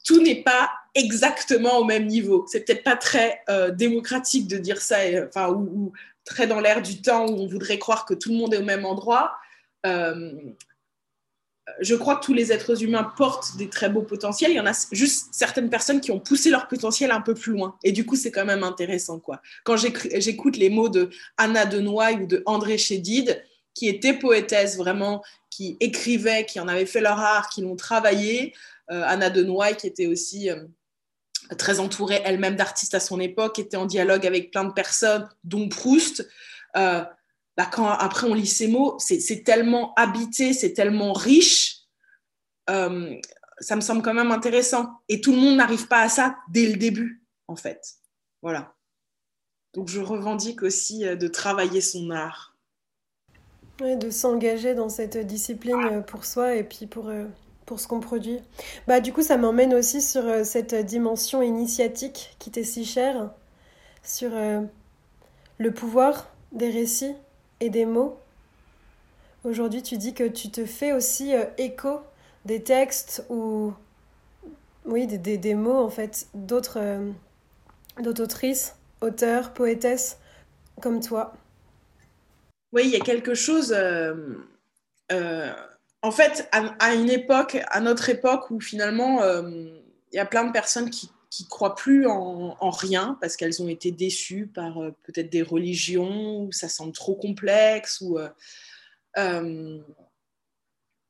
tout 0.05 0.21
n'est 0.21 0.43
pas 0.43 0.69
exactement 0.95 1.79
au 1.79 1.83
même 1.83 2.05
niveau. 2.05 2.45
C'est 2.47 2.63
peut-être 2.63 2.83
pas 2.83 2.95
très 2.95 3.41
euh, 3.49 3.71
démocratique 3.71 4.47
de 4.47 4.57
dire 4.57 4.81
ça, 4.81 4.97
enfin, 5.27 5.49
ou, 5.49 5.91
très 6.23 6.47
dans 6.47 6.61
l'air 6.61 6.81
du 6.81 7.01
temps 7.01 7.25
où 7.25 7.41
on 7.41 7.47
voudrait 7.47 7.79
croire 7.79 8.05
que 8.05 8.13
tout 8.13 8.29
le 8.29 8.37
monde 8.37 8.53
est 8.53 8.57
au 8.57 8.63
même 8.63 8.85
endroit. 8.85 9.35
Je 11.79 11.95
crois 11.95 12.15
que 12.15 12.25
tous 12.25 12.33
les 12.33 12.51
êtres 12.51 12.83
humains 12.83 13.11
portent 13.17 13.57
des 13.57 13.69
très 13.69 13.89
beaux 13.89 14.01
potentiels. 14.01 14.51
Il 14.51 14.55
y 14.55 14.59
en 14.59 14.65
a 14.65 14.87
juste 14.91 15.29
certaines 15.31 15.69
personnes 15.69 16.01
qui 16.01 16.11
ont 16.11 16.19
poussé 16.19 16.49
leur 16.49 16.67
potentiel 16.67 17.11
un 17.11 17.21
peu 17.21 17.33
plus 17.33 17.53
loin. 17.53 17.77
Et 17.83 17.91
du 17.91 18.05
coup, 18.05 18.15
c'est 18.15 18.31
quand 18.31 18.45
même 18.45 18.63
intéressant. 18.63 19.19
Quoi. 19.19 19.41
Quand 19.63 19.75
j'écoute 19.77 20.57
les 20.57 20.69
mots 20.69 20.89
de 20.89 21.09
Anna 21.37 21.65
de 21.65 21.79
Noailles 21.79 22.23
ou 22.23 22.27
de 22.27 22.41
André 22.45 22.77
Chédid, 22.77 23.43
qui 23.73 23.87
étaient 23.87 24.13
poétesses 24.13 24.77
vraiment, 24.77 25.21
qui 25.49 25.77
écrivaient, 25.79 26.45
qui 26.45 26.59
en 26.59 26.67
avaient 26.67 26.85
fait 26.85 27.01
leur 27.01 27.19
art, 27.19 27.49
qui 27.49 27.61
l'ont 27.61 27.75
travaillé. 27.75 28.53
Euh, 28.89 29.03
Anna 29.05 29.29
de 29.29 29.43
Noailles, 29.43 29.75
qui 29.75 29.87
était 29.87 30.07
aussi 30.07 30.49
euh, 30.49 30.63
très 31.57 31.79
entourée 31.79 32.21
elle-même 32.23 32.55
d'artistes 32.55 32.95
à 32.95 32.99
son 32.99 33.19
époque, 33.19 33.59
était 33.59 33.77
en 33.77 33.85
dialogue 33.85 34.25
avec 34.25 34.51
plein 34.51 34.63
de 34.63 34.73
personnes, 34.73 35.27
dont 35.43 35.67
Proust. 35.69 36.27
Euh, 36.75 37.03
bah, 37.57 37.67
quand 37.71 37.87
après 37.87 38.27
on 38.27 38.33
lit 38.33 38.47
ces 38.47 38.67
mots, 38.67 38.97
c'est 38.99 39.43
tellement 39.43 39.93
habité, 39.95 40.53
c'est 40.53 40.73
tellement 40.73 41.11
riche, 41.13 41.81
ça 42.67 43.75
me 43.75 43.81
semble 43.81 44.03
quand 44.03 44.13
même 44.13 44.31
intéressant. 44.31 45.01
Et 45.09 45.19
tout 45.19 45.31
le 45.31 45.39
monde 45.39 45.57
n'arrive 45.57 45.87
pas 45.87 46.01
à 46.01 46.09
ça 46.09 46.37
dès 46.49 46.67
le 46.67 46.77
début, 46.77 47.23
en 47.47 47.55
fait. 47.55 47.95
Voilà. 48.43 48.75
Donc 49.73 49.89
je 49.89 49.99
revendique 49.99 50.61
aussi 50.61 50.99
de 50.99 51.27
travailler 51.27 51.81
son 51.81 52.11
art 52.11 52.57
de 53.79 54.09
s'engager 54.09 54.73
dans 54.73 54.89
cette 54.89 55.17
discipline 55.17 55.85
euh, 55.85 56.01
pour 56.01 56.25
soi 56.25 56.55
et 56.55 56.63
puis 56.63 56.87
pour, 56.87 57.09
euh, 57.09 57.25
pour 57.65 57.79
ce 57.79 57.87
qu'on 57.87 57.99
produit. 57.99 58.39
Bah, 58.87 58.99
du 58.99 59.13
coup, 59.13 59.21
ça 59.21 59.37
m'emmène 59.37 59.73
aussi 59.73 60.01
sur 60.01 60.25
euh, 60.25 60.43
cette 60.43 60.73
dimension 60.73 61.41
initiatique 61.41 62.35
qui 62.39 62.51
t'est 62.51 62.63
si 62.63 62.85
chère, 62.85 63.31
sur 64.03 64.31
le 65.57 65.71
pouvoir 65.73 66.29
des 66.53 66.69
récits 66.69 67.15
et 67.59 67.69
des 67.69 67.85
mots. 67.85 68.19
Aujourd'hui, 69.43 69.83
tu 69.83 69.97
dis 69.97 70.13
que 70.13 70.27
tu 70.27 70.49
te 70.49 70.65
fais 70.65 70.93
aussi 70.93 71.33
écho 71.57 72.01
des 72.45 72.63
textes 72.63 73.25
ou 73.29 73.73
oui, 74.85 75.07
des, 75.07 75.17
des, 75.17 75.37
des 75.37 75.53
mots 75.53 75.77
en 75.77 75.89
fait 75.89 76.27
d'autres 76.33 76.79
d'autres 77.99 78.37
auteurs, 79.01 79.53
poétesses 79.53 80.17
comme 80.81 81.01
toi. 81.01 81.33
Oui, 82.71 82.83
il 82.85 82.91
y 82.91 82.95
a 82.95 82.99
quelque 82.99 83.33
chose. 83.33 83.73
Euh, 83.75 84.13
euh, 85.11 85.51
en 86.01 86.11
fait, 86.11 86.49
à, 86.51 86.93
une 86.93 87.09
époque, 87.09 87.57
à 87.69 87.79
notre 87.79 88.09
époque, 88.09 88.51
où 88.51 88.59
finalement, 88.59 89.21
euh, 89.23 89.41
il 90.11 90.15
y 90.15 90.19
a 90.19 90.25
plein 90.25 90.43
de 90.43 90.51
personnes 90.51 90.89
qui 90.89 91.11
qui 91.29 91.47
croient 91.47 91.75
plus 91.75 92.07
en, 92.07 92.69
rien 92.69 93.17
parce 93.19 93.35
qu'elles 93.35 93.61
ont 93.61 93.67
été 93.67 93.91
déçues 93.91 94.47
par 94.47 94.79
peut-être 95.03 95.29
des 95.29 95.41
religions 95.41 96.43
où 96.43 96.51
ça 96.51 96.69
semble 96.69 96.93
trop 96.93 97.15
complexe 97.15 98.01
ou 98.01 98.17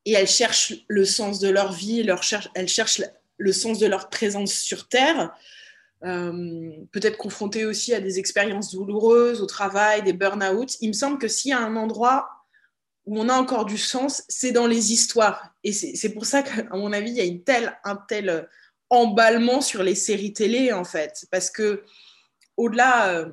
et 0.04 0.12
elles 0.12 0.28
cherchent 0.28 0.74
le 0.88 1.04
sens 1.04 1.38
de 1.38 1.48
leur 1.48 1.72
vie, 1.72 2.02
leur 2.02 2.22
cherche, 2.22 2.48
elles 2.54 2.68
cherchent 2.68 3.02
le 3.36 3.52
sens 3.52 3.78
de 3.78 3.86
leur 3.86 4.08
présence 4.08 4.52
sur 4.52 4.88
Terre 4.88 5.34
euh, 6.04 6.70
peut-être 6.92 7.18
confronté 7.18 7.64
aussi 7.64 7.92
à 7.92 8.00
des 8.00 8.20
expériences 8.20 8.70
douloureuses 8.72 9.42
au 9.42 9.46
travail, 9.46 10.02
des 10.02 10.12
burn-out. 10.12 10.76
Il 10.80 10.88
me 10.88 10.92
semble 10.92 11.18
que 11.18 11.26
s'il 11.26 11.50
y 11.50 11.54
a 11.54 11.58
un 11.58 11.74
endroit 11.74 12.30
où 13.06 13.18
on 13.18 13.28
a 13.28 13.34
encore 13.34 13.64
du 13.64 13.78
sens, 13.78 14.22
c'est 14.28 14.52
dans 14.52 14.66
les 14.66 14.92
histoires. 14.92 15.54
Et 15.64 15.72
c'est 15.72 16.10
pour 16.10 16.26
ça 16.26 16.42
qu'à 16.42 16.76
mon 16.76 16.92
avis, 16.92 17.10
il 17.10 17.16
y 17.16 17.20
a 17.20 17.24
une 17.24 17.42
telle, 17.42 17.76
un 17.84 17.96
tel 17.96 18.48
emballement 18.90 19.60
sur 19.60 19.82
les 19.82 19.94
séries 19.94 20.32
télé, 20.32 20.72
en 20.72 20.84
fait. 20.84 21.26
Parce 21.30 21.50
que, 21.50 21.84
au-delà, 22.56 23.10
euh, 23.10 23.26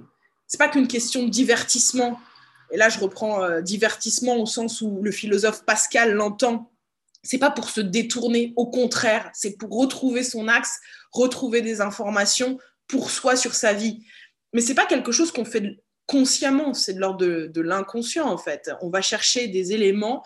c'est 0.48 0.58
pas 0.58 0.68
qu'une 0.68 0.88
question 0.88 1.24
de 1.24 1.30
divertissement. 1.30 2.20
Et 2.72 2.78
là, 2.78 2.90
je 2.90 3.00
reprends 3.00 3.44
euh, 3.44 3.62
divertissement 3.62 4.38
au 4.38 4.46
sens 4.46 4.82
où 4.82 5.02
le 5.02 5.12
philosophe 5.12 5.66
Pascal 5.66 6.14
l'entend. 6.14 6.72
C'est 7.24 7.40
pas 7.40 7.52
pour 7.52 7.70
se 7.70 7.82
détourner, 7.82 8.54
au 8.56 8.68
contraire, 8.68 9.32
c'est 9.34 9.58
pour 9.58 9.76
retrouver 9.76 10.24
son 10.24 10.48
axe, 10.48 10.80
retrouver 11.12 11.62
des 11.62 11.82
informations 11.82 12.60
pour 12.88 13.10
soi 13.10 13.36
sur 13.36 13.56
sa 13.56 13.74
vie. 13.74 14.06
Mais 14.54 14.62
c'est 14.62 14.76
pas 14.76 14.86
quelque 14.86 15.12
chose 15.12 15.32
qu'on 15.32 15.46
fait 15.46 15.78
consciemment, 16.06 16.74
c'est 16.74 16.94
de 16.94 17.00
l'ordre 17.00 17.48
de, 17.48 17.62
l'inconscient 17.62 18.28
en 18.28 18.38
fait. 18.38 18.72
On 18.82 18.90
va 18.90 19.02
chercher 19.02 19.48
des 19.48 19.74
éléments 19.74 20.24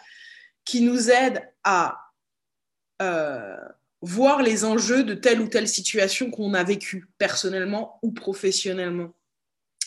qui 0.65 0.81
nous 0.81 1.09
aident 1.09 1.41
à 1.63 1.97
euh, 3.01 3.55
voir 4.01 4.41
les 4.41 4.63
enjeux 4.63 5.03
de 5.03 5.13
telle 5.13 5.41
ou 5.41 5.47
telle 5.47 5.67
situation 5.67 6.31
qu'on 6.31 6.53
a 6.53 6.63
vécue 6.63 7.07
personnellement 7.17 7.99
ou 8.01 8.11
professionnellement. 8.11 9.13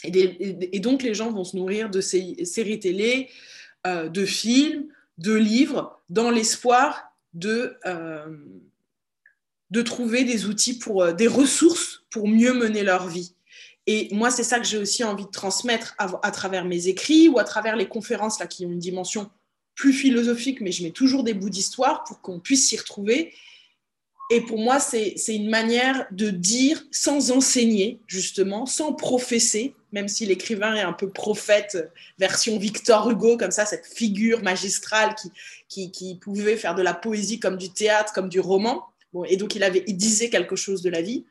Et, 0.04 0.80
donc 0.80 1.02
les 1.02 1.14
gens 1.14 1.30
vont 1.30 1.44
se 1.44 1.56
nourrir 1.56 1.88
de 1.88 2.00
séries 2.00 2.80
télé, 2.80 3.30
euh, 3.86 4.08
de 4.08 4.24
films, 4.24 4.86
de 5.18 5.32
livres, 5.32 6.02
dans 6.08 6.30
l'espoir 6.30 7.14
de, 7.34 7.76
euh, 7.86 8.36
de 9.70 9.82
trouver 9.82 10.24
des 10.24 10.46
outils 10.46 10.78
pour 10.78 11.02
euh, 11.02 11.12
des 11.12 11.28
ressources 11.28 12.04
pour 12.10 12.28
mieux 12.28 12.52
mener 12.52 12.82
leur 12.82 13.08
vie. 13.08 13.34
Et 13.86 14.08
moi, 14.12 14.30
c'est 14.30 14.44
ça 14.44 14.60
que 14.60 14.66
j'ai 14.66 14.78
aussi 14.78 15.02
envie 15.02 15.24
de 15.24 15.30
transmettre 15.30 15.94
à, 15.98 16.10
à, 16.22 16.30
travers 16.30 16.64
mes 16.64 16.88
écrits 16.88 17.28
ou 17.28 17.38
à 17.38 17.44
travers 17.44 17.76
les 17.76 17.88
conférences 17.88 18.38
là, 18.38 18.46
qui 18.46 18.66
ont 18.66 18.70
une 18.70 18.78
dimension 18.78 19.30
plus 19.74 19.92
philosophique, 19.92 20.60
mais 20.60 20.70
je 20.70 20.82
mets 20.82 20.90
toujours 20.90 21.24
des 21.24 21.34
bouts 21.34 21.50
d'histoire 21.50 22.04
pour 22.04 22.20
qu'on 22.20 22.38
puisse 22.38 22.68
s'y 22.68 22.76
retrouver 22.76 23.32
et 24.34 24.40
pour 24.40 24.58
moi, 24.58 24.80
c'est 24.80 25.14
une 25.28 25.50
manière 25.50 26.06
de 26.10 26.30
dire 26.30 26.82
sans 26.90 27.32
enseigner, 27.32 28.00
justement, 28.06 28.64
sans 28.64 28.94
professer, 28.94 29.74
même 29.92 30.08
si 30.08 30.24
l'écrivain 30.24 30.74
est 30.74 30.80
un 30.80 30.94
peu 30.94 31.10
prophète, 31.10 31.92
version 32.18 32.58
Victor 32.58 33.10
Hugo, 33.10 33.36
comme 33.36 33.50
ça, 33.50 33.66
cette 33.66 33.84
figure 33.84 34.42
magistrale 34.42 35.14
qui, 35.68 35.90
qui, 35.90 36.14
pouvait 36.14 36.56
faire 36.56 36.74
de 36.74 36.80
la 36.80 36.94
poésie 36.94 37.40
comme 37.40 37.58
du 37.58 37.74
théâtre, 37.74 38.14
comme 38.14 38.30
du 38.30 38.40
roman. 38.40 38.86
Bon, 39.12 39.22
et 39.24 39.36
donc, 39.36 39.54
il, 39.54 39.62
avait, 39.62 39.84
il 39.86 39.98
disait 39.98 40.30
quelque 40.30 40.56
chose 40.56 40.80
de 40.80 40.88
la 40.88 41.02
vie. 41.02 41.26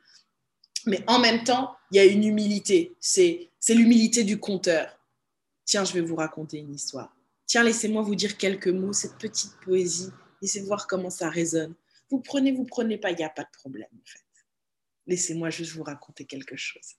Mais 0.86 1.04
en 1.08 1.18
même 1.18 1.44
temps, 1.44 1.72
il 1.90 1.98
y 1.98 2.00
a 2.00 2.06
une 2.06 2.24
humilité. 2.24 2.94
C'est 3.00 3.50
l'humilité 3.70 4.24
du 4.24 4.40
conteur. 4.40 4.96
Tiens, 5.66 5.86
je 5.86 5.94
vais 5.94 6.02
vous 6.02 6.18
raconter 6.18 6.60
une 6.60 6.76
histoire. 6.76 7.12
Tiens, 7.48 7.64
laissez-moi 7.64 8.04
vous 8.04 8.14
dire 8.14 8.38
quelques 8.38 8.68
mots, 8.68 8.94
cette 8.94 9.18
petite 9.18 9.54
poésie. 9.66 10.12
Essayez 10.44 10.62
de 10.62 10.68
voir 10.68 10.86
comment 10.86 11.10
ça 11.10 11.30
résonne. 11.32 11.74
Vous 12.12 12.20
prenez, 12.20 12.52
vous 12.52 12.66
prenez 12.66 12.98
pas, 12.98 13.12
il 13.12 13.18
n'y 13.18 13.24
a 13.24 13.30
pas 13.30 13.44
de 13.44 13.52
problème 13.54 13.90
en 13.94 14.06
fait. 14.06 14.20
Laissez-moi 15.08 15.50
juste 15.50 15.74
vous 15.74 15.84
raconter 15.84 16.26
quelque 16.26 16.56
chose. 16.56 16.96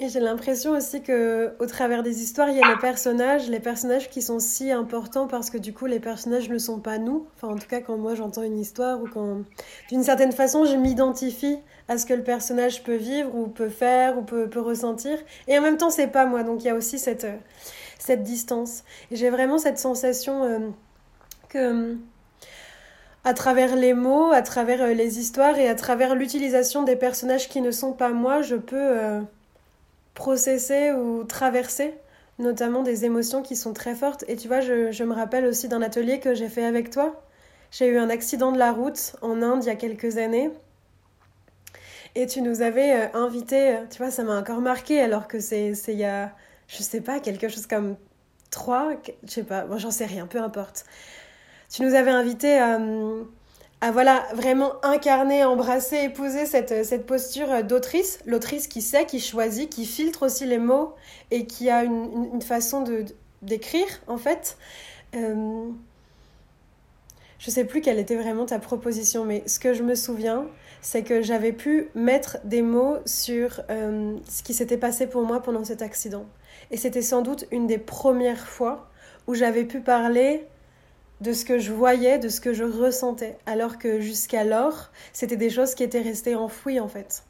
Et 0.00 0.08
j'ai 0.08 0.18
l'impression 0.18 0.72
aussi 0.72 1.02
que 1.02 1.54
au 1.60 1.66
travers 1.66 2.02
des 2.02 2.20
histoires, 2.20 2.48
il 2.48 2.56
y 2.56 2.60
a 2.60 2.68
les 2.68 2.80
personnages, 2.80 3.48
les 3.48 3.60
personnages 3.60 4.10
qui 4.10 4.22
sont 4.22 4.40
si 4.40 4.72
importants 4.72 5.28
parce 5.28 5.50
que 5.50 5.58
du 5.58 5.72
coup, 5.72 5.86
les 5.86 6.00
personnages 6.00 6.48
ne 6.48 6.58
sont 6.58 6.80
pas 6.80 6.98
nous. 6.98 7.28
Enfin, 7.36 7.46
en 7.54 7.56
tout 7.56 7.68
cas, 7.68 7.80
quand 7.80 7.96
moi 7.96 8.16
j'entends 8.16 8.42
une 8.42 8.58
histoire 8.58 9.00
ou 9.00 9.06
quand, 9.06 9.44
d'une 9.90 10.02
certaine 10.02 10.32
façon, 10.32 10.64
je 10.64 10.74
m'identifie 10.74 11.58
à 11.86 11.96
ce 11.96 12.06
que 12.06 12.14
le 12.14 12.24
personnage 12.24 12.82
peut 12.82 12.96
vivre 12.96 13.32
ou 13.36 13.46
peut 13.46 13.68
faire 13.68 14.18
ou 14.18 14.22
peut, 14.22 14.48
ressentir. 14.56 15.16
Et 15.46 15.56
en 15.56 15.62
même 15.62 15.76
temps, 15.76 15.90
c'est 15.90 16.08
pas 16.08 16.26
moi. 16.26 16.42
Donc 16.42 16.64
il 16.64 16.66
y 16.66 16.70
a 16.70 16.74
aussi 16.74 16.98
cette, 16.98 17.28
cette 18.00 18.24
distance. 18.24 18.82
Et 19.12 19.16
j'ai 19.16 19.30
vraiment 19.30 19.58
cette 19.58 19.78
sensation 19.78 20.42
euh, 20.42 20.58
que 21.48 21.96
à 23.24 23.32
travers 23.32 23.74
les 23.74 23.94
mots, 23.94 24.30
à 24.30 24.42
travers 24.42 24.82
euh, 24.82 24.92
les 24.92 25.18
histoires 25.18 25.58
et 25.58 25.68
à 25.68 25.74
travers 25.74 26.14
l'utilisation 26.14 26.82
des 26.82 26.96
personnages 26.96 27.48
qui 27.48 27.62
ne 27.62 27.70
sont 27.70 27.92
pas 27.92 28.10
moi, 28.10 28.42
je 28.42 28.56
peux 28.56 28.76
euh, 28.76 29.20
processer 30.14 30.92
ou 30.92 31.24
traverser 31.24 31.94
notamment 32.38 32.82
des 32.82 33.04
émotions 33.04 33.42
qui 33.42 33.56
sont 33.56 33.72
très 33.72 33.94
fortes. 33.94 34.24
Et 34.28 34.36
tu 34.36 34.48
vois, 34.48 34.60
je, 34.60 35.04
me 35.04 35.14
rappelle 35.14 35.46
aussi 35.46 35.68
d'un 35.68 35.82
atelier 35.82 36.18
que 36.18 36.34
j'ai 36.34 36.48
fait 36.48 36.64
avec 36.64 36.90
toi. 36.90 37.22
J'ai 37.70 37.86
eu 37.86 37.96
un 37.96 38.10
accident 38.10 38.50
de 38.50 38.58
la 38.58 38.72
route 38.72 39.14
en 39.22 39.40
Inde 39.40 39.62
il 39.62 39.68
y 39.68 39.70
a 39.70 39.76
quelques 39.76 40.18
années. 40.18 40.50
Et 42.16 42.26
tu 42.26 42.42
nous 42.42 42.60
avais 42.60 42.92
euh, 42.92 43.06
invités, 43.14 43.78
tu 43.90 43.98
vois, 43.98 44.10
ça 44.10 44.22
m'a 44.24 44.38
encore 44.38 44.60
marqué 44.60 45.00
alors 45.00 45.28
que 45.28 45.40
c'est 45.40 45.72
il 45.88 45.94
y 45.94 46.04
a, 46.04 46.32
je 46.68 46.82
sais 46.82 47.00
pas, 47.00 47.20
quelque 47.20 47.48
chose 47.48 47.66
comme 47.66 47.96
trois, 48.50 48.92
je 49.24 49.30
sais 49.30 49.42
pas, 49.44 49.64
bon, 49.64 49.78
j'en 49.78 49.90
sais 49.90 50.06
rien, 50.06 50.26
peu 50.26 50.38
importe 50.38 50.84
tu 51.74 51.82
nous 51.82 51.94
avais 51.94 52.12
invité 52.12 52.60
euh, 52.60 53.24
à, 53.80 53.90
voilà, 53.90 54.24
vraiment 54.32 54.74
incarner, 54.84 55.42
embrasser, 55.42 56.04
épouser 56.04 56.46
cette, 56.46 56.84
cette 56.84 57.04
posture 57.04 57.64
d'autrice, 57.64 58.20
l'autrice 58.26 58.68
qui 58.68 58.80
sait, 58.80 59.06
qui 59.06 59.18
choisit, 59.18 59.68
qui 59.70 59.84
filtre 59.84 60.26
aussi 60.26 60.46
les 60.46 60.58
mots 60.58 60.94
et 61.32 61.46
qui 61.46 61.70
a 61.70 61.82
une, 61.82 62.28
une 62.32 62.42
façon 62.42 62.82
de, 62.82 63.04
d'écrire, 63.42 63.88
en 64.06 64.18
fait. 64.18 64.56
Euh, 65.16 65.68
je 67.40 67.50
sais 67.50 67.64
plus 67.64 67.80
quelle 67.80 67.98
était 67.98 68.16
vraiment 68.16 68.46
ta 68.46 68.60
proposition, 68.60 69.24
mais 69.24 69.42
ce 69.48 69.58
que 69.58 69.74
je 69.74 69.82
me 69.82 69.96
souviens, 69.96 70.46
c'est 70.80 71.02
que 71.02 71.22
j'avais 71.22 71.52
pu 71.52 71.88
mettre 71.96 72.38
des 72.44 72.62
mots 72.62 72.98
sur 73.04 73.62
euh, 73.68 74.16
ce 74.28 74.44
qui 74.44 74.54
s'était 74.54 74.78
passé 74.78 75.08
pour 75.08 75.22
moi 75.22 75.42
pendant 75.42 75.64
cet 75.64 75.82
accident. 75.82 76.24
Et 76.70 76.76
c'était 76.76 77.02
sans 77.02 77.22
doute 77.22 77.46
une 77.50 77.66
des 77.66 77.78
premières 77.78 78.46
fois 78.46 78.88
où 79.26 79.34
j'avais 79.34 79.64
pu 79.64 79.80
parler 79.80 80.46
de 81.24 81.32
ce 81.32 81.44
que 81.46 81.58
je 81.58 81.72
voyais, 81.72 82.18
de 82.18 82.28
ce 82.28 82.40
que 82.40 82.52
je 82.52 82.64
ressentais, 82.64 83.38
alors 83.46 83.78
que 83.78 83.98
jusqu'alors, 84.00 84.90
c'était 85.12 85.38
des 85.38 85.50
choses 85.50 85.74
qui 85.74 85.82
étaient 85.82 86.02
restées 86.02 86.34
enfouies 86.34 86.78
en 86.78 86.88
fait. 86.88 87.24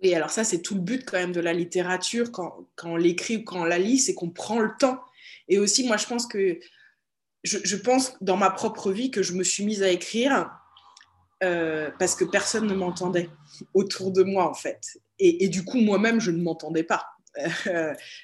Et 0.00 0.14
alors 0.14 0.30
ça, 0.30 0.44
c'est 0.44 0.62
tout 0.62 0.76
le 0.76 0.80
but 0.80 1.04
quand 1.04 1.18
même 1.18 1.32
de 1.32 1.40
la 1.40 1.52
littérature, 1.52 2.30
quand, 2.30 2.66
on 2.84 2.96
l'écrit 2.96 3.38
ou 3.38 3.44
quand 3.44 3.62
on 3.62 3.64
la 3.64 3.78
lit, 3.78 3.98
c'est 3.98 4.14
qu'on 4.14 4.30
prend 4.30 4.60
le 4.60 4.70
temps. 4.78 5.00
Et 5.48 5.58
aussi, 5.58 5.86
moi, 5.86 5.96
je 5.96 6.06
pense 6.06 6.26
que, 6.26 6.60
je, 7.42 7.76
pense 7.76 8.16
dans 8.20 8.36
ma 8.36 8.50
propre 8.50 8.92
vie 8.92 9.10
que 9.10 9.22
je 9.22 9.34
me 9.34 9.42
suis 9.42 9.64
mise 9.64 9.82
à 9.82 9.90
écrire 9.90 10.50
euh, 11.42 11.90
parce 11.98 12.14
que 12.14 12.24
personne 12.24 12.66
ne 12.66 12.74
m'entendait 12.74 13.28
autour 13.74 14.12
de 14.12 14.22
moi, 14.22 14.48
en 14.48 14.54
fait. 14.54 15.00
et 15.18 15.48
du 15.48 15.64
coup, 15.64 15.80
moi-même, 15.80 16.20
je 16.20 16.30
ne 16.30 16.40
m'entendais 16.40 16.84
pas. 16.84 17.04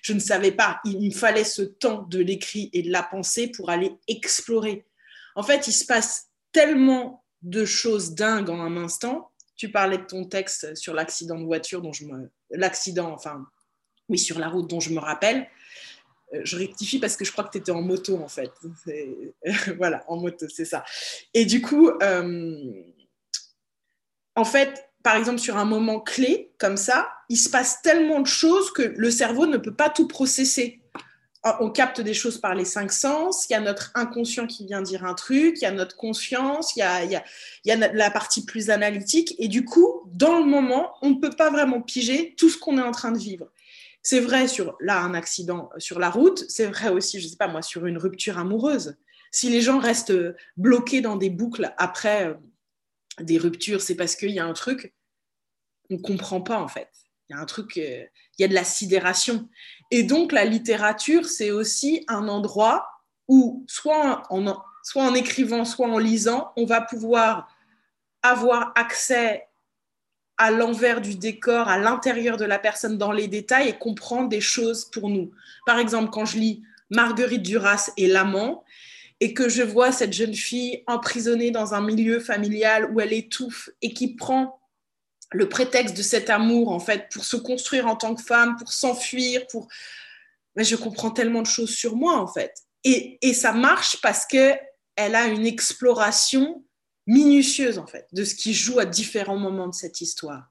Je 0.03 0.13
ne 0.13 0.19
savais 0.19 0.53
pas. 0.53 0.81
Il 0.85 1.09
me 1.09 1.15
fallait 1.15 1.45
ce 1.45 1.63
temps 1.63 2.03
de 2.03 2.19
l'écrit 2.19 2.71
et 2.73 2.83
de 2.83 2.91
la 2.91 3.03
pensée 3.03 3.49
pour 3.49 3.71
aller 3.71 3.93
explorer. 4.09 4.87
En 5.35 5.43
fait, 5.43 5.69
il 5.69 5.73
se 5.73 5.85
passe 5.85 6.29
tellement 6.53 7.25
de 7.43 7.65
choses 7.65 8.15
dingues 8.15 8.51
en 8.51 8.61
un 8.61 8.77
instant. 8.77 9.31
Tu 9.57 9.71
parlais 9.71 9.99
de 9.99 10.05
ton 10.05 10.25
texte 10.25 10.75
sur 10.75 10.95
l'accident 10.95 11.39
de 11.39 11.45
voiture 11.45 11.83
dont 11.83 11.93
je 11.93 12.05
me... 12.05 12.31
L'accident, 12.51 13.13
enfin, 13.13 13.47
oui, 14.09 14.19
sur 14.19 14.39
la 14.39 14.49
route 14.49 14.69
dont 14.69 14.81
je 14.81 14.91
me 14.91 14.99
rappelle. 14.99 15.49
Euh, 16.35 16.41
je 16.45 16.57
rectifie 16.57 16.99
parce 16.99 17.17
que 17.17 17.25
je 17.25 17.33
crois 17.33 17.45
que 17.45 17.51
tu 17.51 17.59
étais 17.59 17.73
en 17.73 17.83
moto, 17.83 18.19
en 18.19 18.29
fait. 18.29 18.53
voilà, 19.77 20.05
en 20.09 20.17
moto, 20.17 20.47
c'est 20.49 20.65
ça. 20.65 20.85
Et 21.35 21.45
du 21.45 21.63
coup, 21.63 21.91
euh, 22.03 22.83
en 24.35 24.45
fait, 24.45 24.91
par 25.03 25.17
exemple, 25.17 25.39
sur 25.39 25.57
un 25.57 25.65
moment 25.65 26.01
clé 26.01 26.53
comme 26.59 26.77
ça, 26.77 27.13
il 27.29 27.37
se 27.37 27.51
passe 27.51 27.83
tellement 27.83 28.21
de 28.21 28.27
choses 28.27 28.73
que 28.73 28.95
le 28.97 29.11
cerveau 29.11 29.47
ne 29.47 29.57
peut 29.57 29.75
pas 29.75 29.91
tout 29.91 30.07
processer. 30.07 30.81
On 31.61 31.71
capte 31.71 32.01
des 32.01 32.15
choses 32.15 32.41
par 32.41 32.57
les 32.57 32.65
cinq 32.65 32.91
sens, 32.91 33.47
il 33.49 33.53
y 33.53 33.57
a 33.57 33.61
notre 33.61 33.93
inconscient 33.95 34.49
qui 34.49 34.67
vient 34.67 34.83
dire 34.83 35.05
un 35.05 35.15
truc, 35.15 35.59
il 35.61 35.63
y 35.63 35.67
a 35.67 35.71
notre 35.71 35.95
conscience, 35.95 36.75
il 36.75 36.81
y 36.81 37.71
a, 37.71 37.77
la 37.93 38.11
partie 38.11 38.45
plus 38.45 38.69
analytique, 38.69 39.37
et 39.39 39.47
du 39.47 39.65
coup, 39.65 40.03
dans 40.13 40.41
le 40.41 40.45
moment, 40.45 40.95
on 41.03 41.11
ne 41.11 41.21
peut 41.21 41.31
pas 41.31 41.51
vraiment 41.51 41.81
piger 41.81 42.35
tout 42.37 42.51
ce 42.51 42.59
qu'on 42.59 42.79
est 42.79 42.83
en 42.83 42.91
train 42.91 43.13
de 43.13 43.19
vivre. 43.19 43.53
C'est 44.03 44.19
vrai 44.19 44.49
sur 44.49 44.77
là 44.81 45.01
un 45.01 45.15
accident 45.15 45.71
sur 45.79 46.01
la 46.01 46.11
route, 46.11 46.45
c'est 46.49 46.67
vrai 46.67 46.89
aussi, 46.89 47.21
je 47.21 47.29
sais 47.29 47.37
pas 47.37 47.49
moi, 47.49 47.63
sur 47.63 47.87
une 47.87 47.99
rupture 47.99 48.39
amoureuse. 48.39 48.97
Si 49.31 49.49
les 49.49 49.61
gens 49.61 49.79
restent 49.79 50.15
bloqués 50.57 51.01
dans 51.01 51.17
des 51.17 51.31
boucles 51.31 51.73
après 51.79 52.27
euh, 52.27 52.35
des 53.21 53.39
ruptures, 53.39 53.83
c'est 53.83 53.95
parce 53.95 54.17
qu'il 54.17 54.31
y 54.31 54.41
a 54.41 54.45
un 54.47 54.53
truc 54.53 54.93
on 55.91 55.99
comprend 55.99 56.41
pas 56.41 56.59
en 56.59 56.69
fait. 56.69 56.91
Il 57.29 57.35
y 57.35 57.39
a 57.39 57.43
un 57.43 57.47
truc, 57.47 57.77
euh, 57.77 58.05
il 58.39 58.43
y 58.43 58.45
a 58.45 58.49
de 58.49 58.55
la 58.55 58.65
sidération. 58.65 59.49
Et 59.91 60.03
donc 60.03 60.33
la 60.33 60.45
littérature, 60.45 61.27
c'est 61.27 61.51
aussi 61.51 62.05
un 62.09 62.29
endroit 62.29 62.89
où 63.29 63.65
soit 63.67 64.23
en, 64.31 64.63
soit 64.83 65.03
en 65.03 65.15
écrivant, 65.15 65.65
soit 65.65 65.89
en 65.89 65.99
lisant, 65.99 66.53
on 66.57 66.65
va 66.65 66.81
pouvoir 66.81 67.49
avoir 68.23 68.73
accès 68.77 69.47
à 70.39 70.51
l'envers 70.51 71.01
du 71.01 71.15
décor, 71.15 71.69
à 71.69 71.79
l'intérieur 71.79 72.37
de 72.37 72.45
la 72.45 72.59
personne 72.59 72.99
dans 72.99 73.13
les 73.13 73.27
détails 73.27 73.69
et 73.69 73.79
comprendre 73.79 74.29
des 74.29 74.41
choses 74.41 74.85
pour 74.85 75.09
nous. 75.09 75.31
Par 75.65 75.79
exemple, 75.79 76.11
quand 76.11 76.27
je 76.27 76.39
lis 76.39 76.63
Marguerite 76.91 77.43
Duras 77.43 77.91
et 77.97 78.07
l'amant, 78.07 78.65
et 79.21 79.33
que 79.33 79.49
je 79.49 79.63
vois 79.63 79.93
cette 79.93 80.13
jeune 80.13 80.35
fille 80.35 80.83
emprisonnée 80.87 81.51
dans 81.51 81.75
un 81.75 81.81
milieu 81.81 82.21
familial 82.21 82.91
où 82.93 83.01
elle 83.01 83.13
étouffe 83.13 83.71
et 83.81 83.93
qui 83.93 84.15
prend 84.15 84.61
le 85.33 85.49
prétexte 85.49 85.97
de 85.97 86.03
cet 86.03 86.31
amour, 86.31 86.71
en 86.71 86.81
fait, 86.81 87.09
pour 87.13 87.25
se 87.25 87.37
construire 87.37 87.87
en 87.87 87.97
tant 87.97 88.15
que 88.15 88.23
femme, 88.23 88.57
pour 88.57 88.73
s'enfuir, 88.73 89.47
pour... 89.49 89.69
Mais 90.55 90.65
je 90.65 90.77
comprends 90.77 91.11
tellement 91.11 91.43
de 91.43 91.47
choses 91.47 91.75
sur 91.75 91.97
moi, 91.97 92.19
en 92.19 92.27
fait. 92.27 92.55
Et, 92.85 93.19
et 93.21 93.35
ça 93.35 93.53
marche 93.53 94.01
parce 94.01 94.25
qu'elle 94.25 94.59
a 94.97 95.27
une 95.27 95.47
exploration 95.47 96.65
minutieuse, 97.07 97.79
en 97.79 97.87
fait, 97.87 98.07
de 98.13 98.25
ce 98.25 98.35
qui 98.35 98.55
joue 98.55 98.79
à 98.79 98.85
différents 98.85 99.39
moments 99.39 99.69
de 99.69 99.75
cette 99.75 100.01
histoire. 100.01 100.51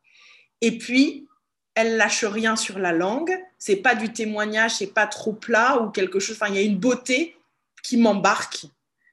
Et 0.62 0.78
puis, 0.78 1.28
elle 1.76 1.98
lâche 1.98 2.24
rien 2.24 2.56
sur 2.56 2.80
la 2.80 2.92
langue. 2.92 3.38
C'est 3.58 3.76
pas 3.78 3.96
du 3.96 4.12
témoignage, 4.12 4.76
c'est 4.76 4.94
pas 4.94 5.08
trop 5.08 5.34
plat 5.34 5.82
ou 5.82 5.92
quelque 5.92 6.20
chose. 6.20 6.38
Enfin, 6.40 6.52
il 6.52 6.56
y 6.56 6.60
a 6.60 6.62
une 6.62 6.80
beauté 6.80 7.38
qui 7.84 7.98
m'embarque. 7.98 8.66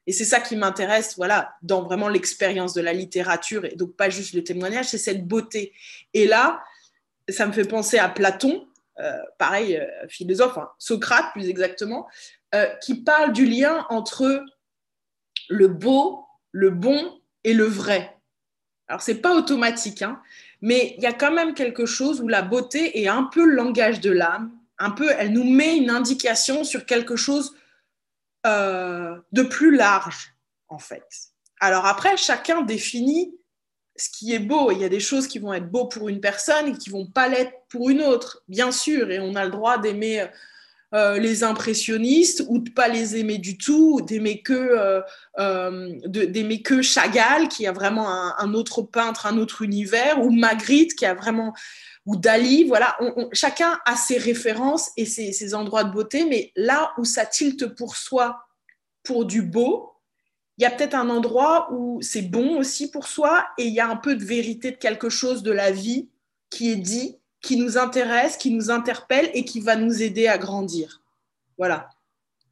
Et 0.06 0.12
c'est 0.12 0.24
ça 0.24 0.40
qui 0.40 0.56
m'intéresse, 0.56 1.14
voilà, 1.16 1.54
dans 1.62 1.82
vraiment 1.82 2.08
l'expérience 2.08 2.74
de 2.74 2.80
la 2.80 2.92
littérature 2.92 3.64
et 3.64 3.76
donc 3.76 3.94
pas 3.96 4.10
juste 4.10 4.34
le 4.34 4.42
témoignage, 4.42 4.88
c'est 4.88 4.98
cette 4.98 5.26
beauté. 5.26 5.72
Et 6.12 6.26
là, 6.26 6.62
ça 7.28 7.46
me 7.46 7.52
fait 7.52 7.64
penser 7.64 7.98
à 7.98 8.08
Platon, 8.08 8.66
euh, 8.98 9.18
pareil, 9.38 9.76
euh, 9.76 10.08
philosophe, 10.08 10.58
Socrate 10.78 11.32
plus 11.32 11.48
exactement, 11.48 12.08
euh, 12.54 12.66
qui 12.82 13.02
parle 13.02 13.32
du 13.32 13.46
lien 13.46 13.86
entre 13.90 14.44
le 15.48 15.68
beau, 15.68 16.26
le 16.50 16.70
bon 16.70 17.20
et 17.44 17.54
le 17.54 17.64
vrai. 17.64 18.16
Alors, 18.88 19.02
c'est 19.02 19.20
pas 19.20 19.34
automatique, 19.34 20.02
hein, 20.02 20.20
mais 20.60 20.94
il 20.98 21.02
y 21.02 21.06
a 21.06 21.12
quand 21.12 21.32
même 21.32 21.54
quelque 21.54 21.86
chose 21.86 22.20
où 22.20 22.28
la 22.28 22.42
beauté 22.42 23.00
est 23.00 23.08
un 23.08 23.24
peu 23.24 23.44
le 23.44 23.54
langage 23.54 24.00
de 24.00 24.10
l'âme, 24.10 24.50
un 24.78 24.90
peu, 24.90 25.08
elle 25.16 25.32
nous 25.32 25.48
met 25.48 25.76
une 25.76 25.90
indication 25.90 26.64
sur 26.64 26.86
quelque 26.86 27.14
chose 27.14 27.54
euh, 28.46 29.16
de 29.32 29.42
plus 29.42 29.74
large, 29.74 30.34
en 30.68 30.78
fait. 30.78 31.04
Alors 31.60 31.86
après, 31.86 32.16
chacun 32.16 32.62
définit 32.62 33.34
ce 33.96 34.08
qui 34.08 34.34
est 34.34 34.40
beau. 34.40 34.72
Il 34.72 34.78
y 34.78 34.84
a 34.84 34.88
des 34.88 35.00
choses 35.00 35.28
qui 35.28 35.38
vont 35.38 35.52
être 35.52 35.70
beaux 35.70 35.86
pour 35.86 36.08
une 36.08 36.20
personne 36.20 36.68
et 36.68 36.72
qui 36.72 36.90
vont 36.90 37.06
pas 37.06 37.28
l'être 37.28 37.52
pour 37.68 37.90
une 37.90 38.02
autre, 38.02 38.42
bien 38.48 38.72
sûr. 38.72 39.10
Et 39.10 39.20
on 39.20 39.34
a 39.34 39.44
le 39.44 39.50
droit 39.50 39.78
d'aimer 39.78 40.26
euh, 40.94 41.18
les 41.18 41.42
impressionnistes 41.42 42.44
ou 42.48 42.58
de 42.58 42.68
pas 42.68 42.88
les 42.88 43.16
aimer 43.16 43.38
du 43.38 43.56
tout, 43.56 44.02
d'aimer 44.02 44.42
que, 44.42 45.02
euh, 45.38 45.98
d'aimer 46.06 46.60
que 46.60 46.82
Chagall, 46.82 47.48
qui 47.48 47.66
a 47.66 47.72
vraiment 47.72 48.10
un, 48.38 48.52
autre 48.54 48.82
peintre, 48.82 49.26
un 49.26 49.38
autre 49.38 49.62
univers, 49.62 50.20
ou 50.22 50.30
Magritte, 50.30 50.94
qui 50.94 51.06
a 51.06 51.14
vraiment 51.14 51.54
ou 52.04 52.16
Dali, 52.16 52.64
voilà, 52.64 52.96
chacun 53.32 53.78
a 53.84 53.94
ses 53.94 54.18
références 54.18 54.90
et 54.96 55.06
ses, 55.06 55.32
ses, 55.32 55.54
endroits 55.54 55.84
de 55.84 55.92
beauté, 55.92 56.24
mais 56.24 56.52
là 56.56 56.92
où 56.98 57.04
ça 57.04 57.26
tilte 57.26 57.66
pour 57.76 57.96
soi, 57.96 58.44
pour 59.04 59.24
du 59.24 59.42
beau, 59.42 59.92
il 60.58 60.62
y 60.62 60.66
a 60.66 60.70
peut-être 60.70 60.94
un 60.94 61.08
endroit 61.10 61.72
où 61.72 62.00
c'est 62.02 62.22
bon 62.22 62.58
aussi 62.58 62.90
pour 62.90 63.06
soi 63.06 63.46
et 63.56 63.66
il 63.66 63.72
y 63.72 63.80
a 63.80 63.88
un 63.88 63.96
peu 63.96 64.14
de 64.14 64.24
vérité 64.24 64.72
de 64.72 64.76
quelque 64.76 65.08
chose 65.08 65.42
de 65.42 65.52
la 65.52 65.70
vie 65.70 66.08
qui 66.50 66.70
est 66.70 66.76
dit 66.76 67.18
qui 67.42 67.56
nous 67.56 67.76
intéresse, 67.76 68.36
qui 68.36 68.52
nous 68.52 68.70
interpelle 68.70 69.30
et 69.34 69.44
qui 69.44 69.60
va 69.60 69.76
nous 69.76 70.00
aider 70.00 70.28
à 70.28 70.38
grandir. 70.38 71.02
Voilà. 71.58 71.90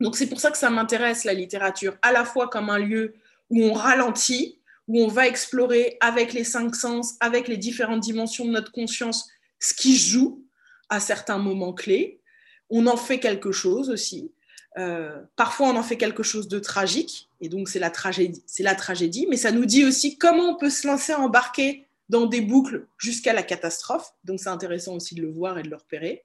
Donc 0.01 0.17
c'est 0.17 0.27
pour 0.27 0.41
ça 0.41 0.51
que 0.51 0.59
ça 0.59 0.69
m'intéresse 0.69 1.25
la 1.25 1.33
littérature, 1.33 1.97
à 2.03 2.13
la 2.13 2.25
fois 2.25 2.49
comme 2.49 2.71
un 2.71 2.79
lieu 2.79 3.15
où 3.51 3.63
on 3.63 3.73
ralentit, 3.73 4.59
où 4.89 5.01
on 5.01 5.09
va 5.09 5.29
explorer 5.29 5.97
avec 6.01 6.33
les 6.33 6.45
cinq 6.45 6.75
sens, 6.75 7.15
avec 7.21 7.47
les 7.47 7.57
différentes 7.57 8.01
dimensions 8.01 8.45
de 8.45 8.51
notre 8.51 8.73
conscience, 8.73 9.29
ce 9.61 9.75
qui 9.75 9.97
joue 9.97 10.45
à 10.89 10.99
certains 11.01 11.39
moments 11.39 11.73
clés. 11.73 12.21
On 12.69 12.87
en 12.87 12.97
fait 12.97 13.21
quelque 13.21 13.53
chose 13.53 13.91
aussi. 13.91 14.33
Euh, 14.79 15.21
parfois, 15.37 15.69
on 15.69 15.77
en 15.77 15.83
fait 15.83 15.97
quelque 15.97 16.23
chose 16.23 16.49
de 16.49 16.59
tragique, 16.59 17.29
et 17.41 17.49
donc 17.49 17.69
c'est 17.69 17.79
la 17.79 17.91
tragédie, 17.91 18.43
c'est 18.47 18.63
la 18.63 18.75
tragédie. 18.75 19.27
Mais 19.29 19.37
ça 19.37 19.53
nous 19.53 19.67
dit 19.67 19.85
aussi 19.85 20.17
comment 20.19 20.51
on 20.51 20.57
peut 20.57 20.71
se 20.71 20.87
lancer 20.87 21.13
à 21.13 21.21
embarquer 21.21 21.87
dans 22.09 22.27
des 22.27 22.41
boucles 22.41 22.87
jusqu'à 22.99 23.33
la 23.33 23.43
catastrophe. 23.43 24.13
Donc 24.25 24.41
c'est 24.41 24.49
intéressant 24.49 24.95
aussi 24.95 25.15
de 25.15 25.23
le 25.23 25.31
voir 25.31 25.59
et 25.59 25.63
de 25.63 25.71
le 25.71 25.77
repérer. 25.77 26.25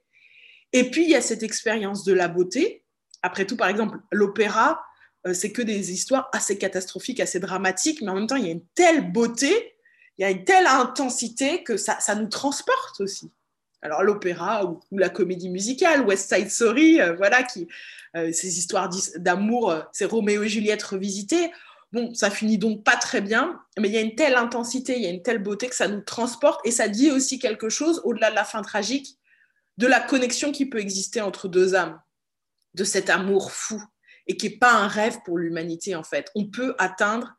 Et 0.74 0.90
puis 0.90 1.04
il 1.04 1.10
y 1.10 1.16
a 1.16 1.22
cette 1.22 1.44
expérience 1.44 2.04
de 2.04 2.14
la 2.14 2.28
beauté. 2.28 2.84
Après 3.22 3.46
tout, 3.46 3.56
par 3.56 3.70
exemple, 3.70 3.98
l'opéra, 4.12 4.84
euh, 5.28 5.34
c'est 5.34 5.52
que 5.52 5.62
des 5.62 5.92
histoires 5.92 6.30
assez 6.34 6.58
catastrophiques, 6.58 7.20
assez 7.20 7.40
dramatiques, 7.40 8.02
mais 8.02 8.10
en 8.10 8.16
même 8.16 8.28
temps, 8.28 8.36
il 8.36 8.46
y 8.46 8.50
a 8.50 8.52
une 8.52 8.66
telle 8.76 9.12
beauté, 9.12 9.75
il 10.18 10.22
y 10.22 10.26
a 10.26 10.32
une 10.32 10.44
telle 10.44 10.68
intensité 10.68 11.64
que 11.64 11.78
ça, 11.78 12.16
nous 12.16 12.28
transporte 12.28 13.02
aussi. 13.02 13.32
Alors 13.82 14.04
l'opéra 14.04 14.66
ou, 14.66 14.80
la 14.92 15.10
comédie 15.10 15.50
musicale, 15.50 16.02
West 16.02 16.34
Side 16.34 16.50
Story, 16.50 17.00
euh, 17.00 17.14
voilà, 17.16 17.44
qui, 17.44 17.68
euh, 18.16 18.32
ces 18.32 18.58
histoires 18.58 18.90
d'amour, 19.18 19.76
c'est 19.92 20.06
Roméo 20.06 20.44
et 20.44 20.50
Juliette 20.50 20.84
revisitées. 20.84 21.52
Bon, 21.92 22.14
ça 22.14 22.32
finit 22.32 22.58
donc 22.58 22.84
pas 22.84 22.96
très 22.96 23.22
bien, 23.22 23.62
mais 23.78 23.90
il 23.90 23.94
y 23.94 23.98
a 23.98 24.02
une 24.02 24.16
telle 24.16 24.36
intensité, 24.36 24.96
il 24.98 25.04
y 25.04 25.06
a 25.06 25.12
une 25.12 25.22
telle 25.22 25.42
beauté 25.42 25.70
que 25.70 25.76
ça 25.76 25.88
nous 25.88 26.02
transporte 26.02 26.66
et 26.66 26.72
ça 26.72 26.88
dit 26.88 27.12
aussi 27.12 27.40
quelque 27.40 27.70
chose, 27.70 28.02
au-delà 28.04 28.32
de 28.32 28.36
la 28.36 28.44
fin 28.44 28.62
tragique, 28.62 29.20
de 29.78 29.88
la 29.88 30.00
connexion 30.00 30.52
qui 30.52 30.66
peut 30.66 30.80
exister 30.80 31.22
entre 31.22 31.48
deux 31.48 31.76
âmes, 31.76 32.02
de 32.74 32.84
cet 32.84 33.10
amour 33.10 33.52
fou 33.52 33.82
et 34.28 34.36
qui 34.38 34.50
n'est 34.50 34.58
pas 34.58 34.74
un 34.74 34.88
rêve 34.88 35.20
pour 35.26 35.38
l'humanité 35.38 35.96
en 35.96 36.04
fait. 36.04 36.32
On 36.36 36.48
peut 36.48 36.76
atteindre 36.80 37.35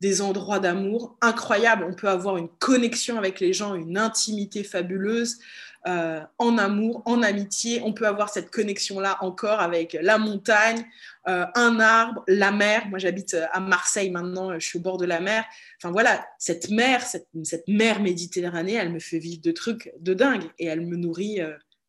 des 0.00 0.22
endroits 0.22 0.60
d'amour 0.60 1.16
incroyables, 1.20 1.84
on 1.84 1.94
peut 1.94 2.08
avoir 2.08 2.36
une 2.36 2.48
connexion 2.48 3.18
avec 3.18 3.40
les 3.40 3.52
gens, 3.52 3.74
une 3.74 3.98
intimité 3.98 4.62
fabuleuse, 4.62 5.38
euh, 5.86 6.20
en 6.38 6.58
amour, 6.58 7.02
en 7.06 7.22
amitié. 7.22 7.80
On 7.84 7.92
peut 7.92 8.06
avoir 8.06 8.28
cette 8.28 8.50
connexion-là 8.50 9.16
encore 9.20 9.60
avec 9.60 9.96
la 10.00 10.18
montagne, 10.18 10.84
euh, 11.28 11.46
un 11.54 11.80
arbre, 11.80 12.24
la 12.28 12.50
mer. 12.52 12.88
Moi, 12.88 12.98
j'habite 12.98 13.34
euh, 13.34 13.46
à 13.52 13.60
Marseille 13.60 14.10
maintenant, 14.10 14.58
je 14.58 14.66
suis 14.66 14.78
au 14.78 14.82
bord 14.82 14.98
de 14.98 15.06
la 15.06 15.20
mer. 15.20 15.44
Enfin 15.80 15.92
voilà, 15.92 16.26
cette 16.38 16.70
mer, 16.70 17.02
cette, 17.02 17.28
mer 17.68 18.00
Méditerranée, 18.00 18.74
elle 18.74 18.92
me 18.92 18.98
fait 18.98 19.18
vivre 19.18 19.40
de 19.40 19.52
trucs 19.52 19.92
de 20.00 20.14
dingue 20.14 20.50
et 20.58 20.66
elle 20.66 20.82
me 20.82 20.96
nourrit 20.96 21.40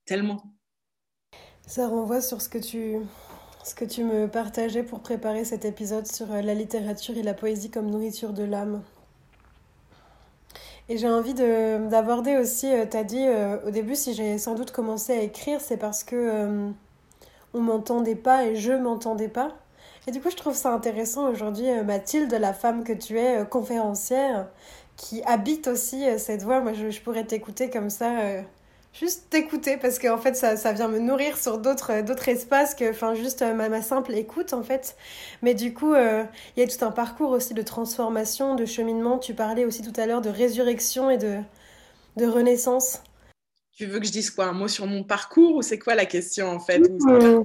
tellement. 0.06 0.54
Ça 1.67 1.88
renvoie 1.88 2.22
sur 2.22 2.41
ce 2.41 2.50
que 2.50 2.58
tu 2.58 2.95
ce 3.69 3.75
que 3.75 3.86
tu 3.86 4.03
me 4.03 4.27
partageais 4.27 4.82
pour 4.82 4.99
préparer 4.99 5.45
cet 5.45 5.63
épisode 5.63 6.08
sur 6.08 6.27
la 6.27 6.53
littérature 6.55 7.15
et 7.17 7.21
la 7.21 7.36
poésie 7.36 7.69
comme 7.69 7.91
nourriture 7.91 8.34
de 8.34 8.43
l'âme. 8.43 8.82
Et 10.89 10.97
j'ai 10.97 11.08
envie 11.08 11.36
d'aborder 11.36 12.38
aussi, 12.38 12.65
euh, 12.65 12.88
tu 12.89 12.97
as 12.97 13.03
dit 13.03 13.23
euh, 13.27 13.58
au 13.67 13.69
début, 13.69 13.95
si 13.95 14.15
j'ai 14.15 14.39
sans 14.39 14.55
doute 14.55 14.71
commencé 14.71 15.13
à 15.13 15.21
écrire, 15.21 15.62
c'est 15.62 15.77
parce 15.77 16.03
que 16.03 16.15
euh, 16.15 16.69
on 17.53 17.60
m'entendait 17.60 18.15
pas 18.15 18.45
et 18.45 18.55
je 18.55 18.71
m'entendais 18.71 19.27
pas. 19.27 19.51
Et 20.08 20.12
du 20.12 20.19
coup, 20.19 20.32
je 20.32 20.36
trouve 20.36 20.55
ça 20.55 20.73
intéressant 20.73 21.29
aujourd'hui, 21.29 21.67
Mathilde, 21.86 22.34
la 22.34 22.53
femme 22.53 22.84
que 22.84 22.93
tu 22.93 23.19
es, 23.19 23.45
conférencière, 23.45 24.47
qui 24.95 25.21
habite 25.25 25.67
aussi 25.67 26.05
cette 26.17 26.41
voix. 26.41 26.62
Moi, 26.62 26.73
je 26.73 26.99
pourrais 27.01 27.25
t'écouter 27.25 27.69
comme 27.69 27.91
ça 27.91 28.41
juste 28.93 29.30
t'écouter 29.30 29.78
parce 29.78 29.99
qu'en 29.99 30.17
fait 30.17 30.36
ça, 30.36 30.58
ça, 30.58 30.73
vient 30.73 30.88
me 30.88 30.99
nourrir 30.99 31.38
sur 31.38 31.58
d'autres 31.58 32.02
d'autres 32.02 32.30
espaces 32.30 32.75
que 32.75 32.89
enfin 32.89 33.13
juste 33.13 33.41
euh, 33.41 33.54
ma, 33.54 33.69
ma, 33.69 33.82
simple 33.82 34.13
écoute 34.13 34.54
en 34.54 34.63
fait. 34.63 34.95
Mais 35.41 35.54
du 35.54 35.73
coup 35.73 35.93
euh, 35.93 36.23
il 36.56 36.62
y 36.62 36.63
a 36.63 36.67
tout 36.67 36.84
un 36.84 36.91
parcours 36.91 37.32
aussi 37.32 37.54
de 37.54 37.62
transformation 37.62 38.56
de 38.56 38.65
cheminement. 38.65 39.19
Tu 39.19 39.34
parlais 39.34 39.65
aussi 39.65 39.82
tout 39.82 39.99
à 39.99 40.06
l'heure 40.06 40.21
de 40.21 40.30
résurrection 40.30 41.10
et 41.10 41.17
de 41.17 41.39
de 42.17 42.25
renaissance. 42.25 43.02
Tu 43.71 43.86
veux 43.86 43.99
que 43.99 44.06
je 44.06 44.12
dise 44.12 44.30
quoi 44.30 44.45
un 44.45 44.52
mot 44.52 44.67
sur 44.67 44.88
mon 44.88 45.04
parcours 45.04 45.56
ou 45.56 45.62
c'est 45.62 45.80
quoi 45.80 45.95
la 45.95 46.06
question 46.06 46.49
en 46.49 46.60
fait? 46.60 46.80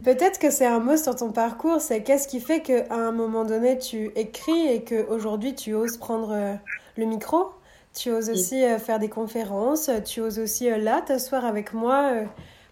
Peut-être 0.03 0.41
que 0.41 0.51
c'est 0.51 0.67
un 0.67 0.81
mot 0.81 0.97
sur 0.97 1.15
ton 1.15 1.31
parcours 1.31 1.81
c'est 1.81 2.03
qu'est-ce 2.03 2.27
qui 2.27 2.41
fait 2.41 2.61
qu'à 2.61 2.87
un 2.91 3.13
moment 3.13 3.45
donné 3.45 3.79
tu 3.79 4.11
écris 4.17 4.67
et 4.67 4.83
qu'aujourd'hui 4.83 5.55
tu 5.55 5.75
oses 5.75 5.97
prendre 5.97 6.33
euh, 6.33 6.55
le 6.97 7.05
micro? 7.05 7.54
Tu 7.95 8.11
oses 8.11 8.29
aussi 8.29 8.63
euh, 8.65 8.79
faire 8.79 8.99
des 8.99 9.09
conférences, 9.09 9.89
tu 10.05 10.21
oses 10.21 10.41
aussi 10.41 10.71
euh, 10.71 10.79
là 10.79 11.01
t'asseoir 11.01 11.45
avec 11.45 11.73
moi 11.73 12.13
euh, 12.13 12.25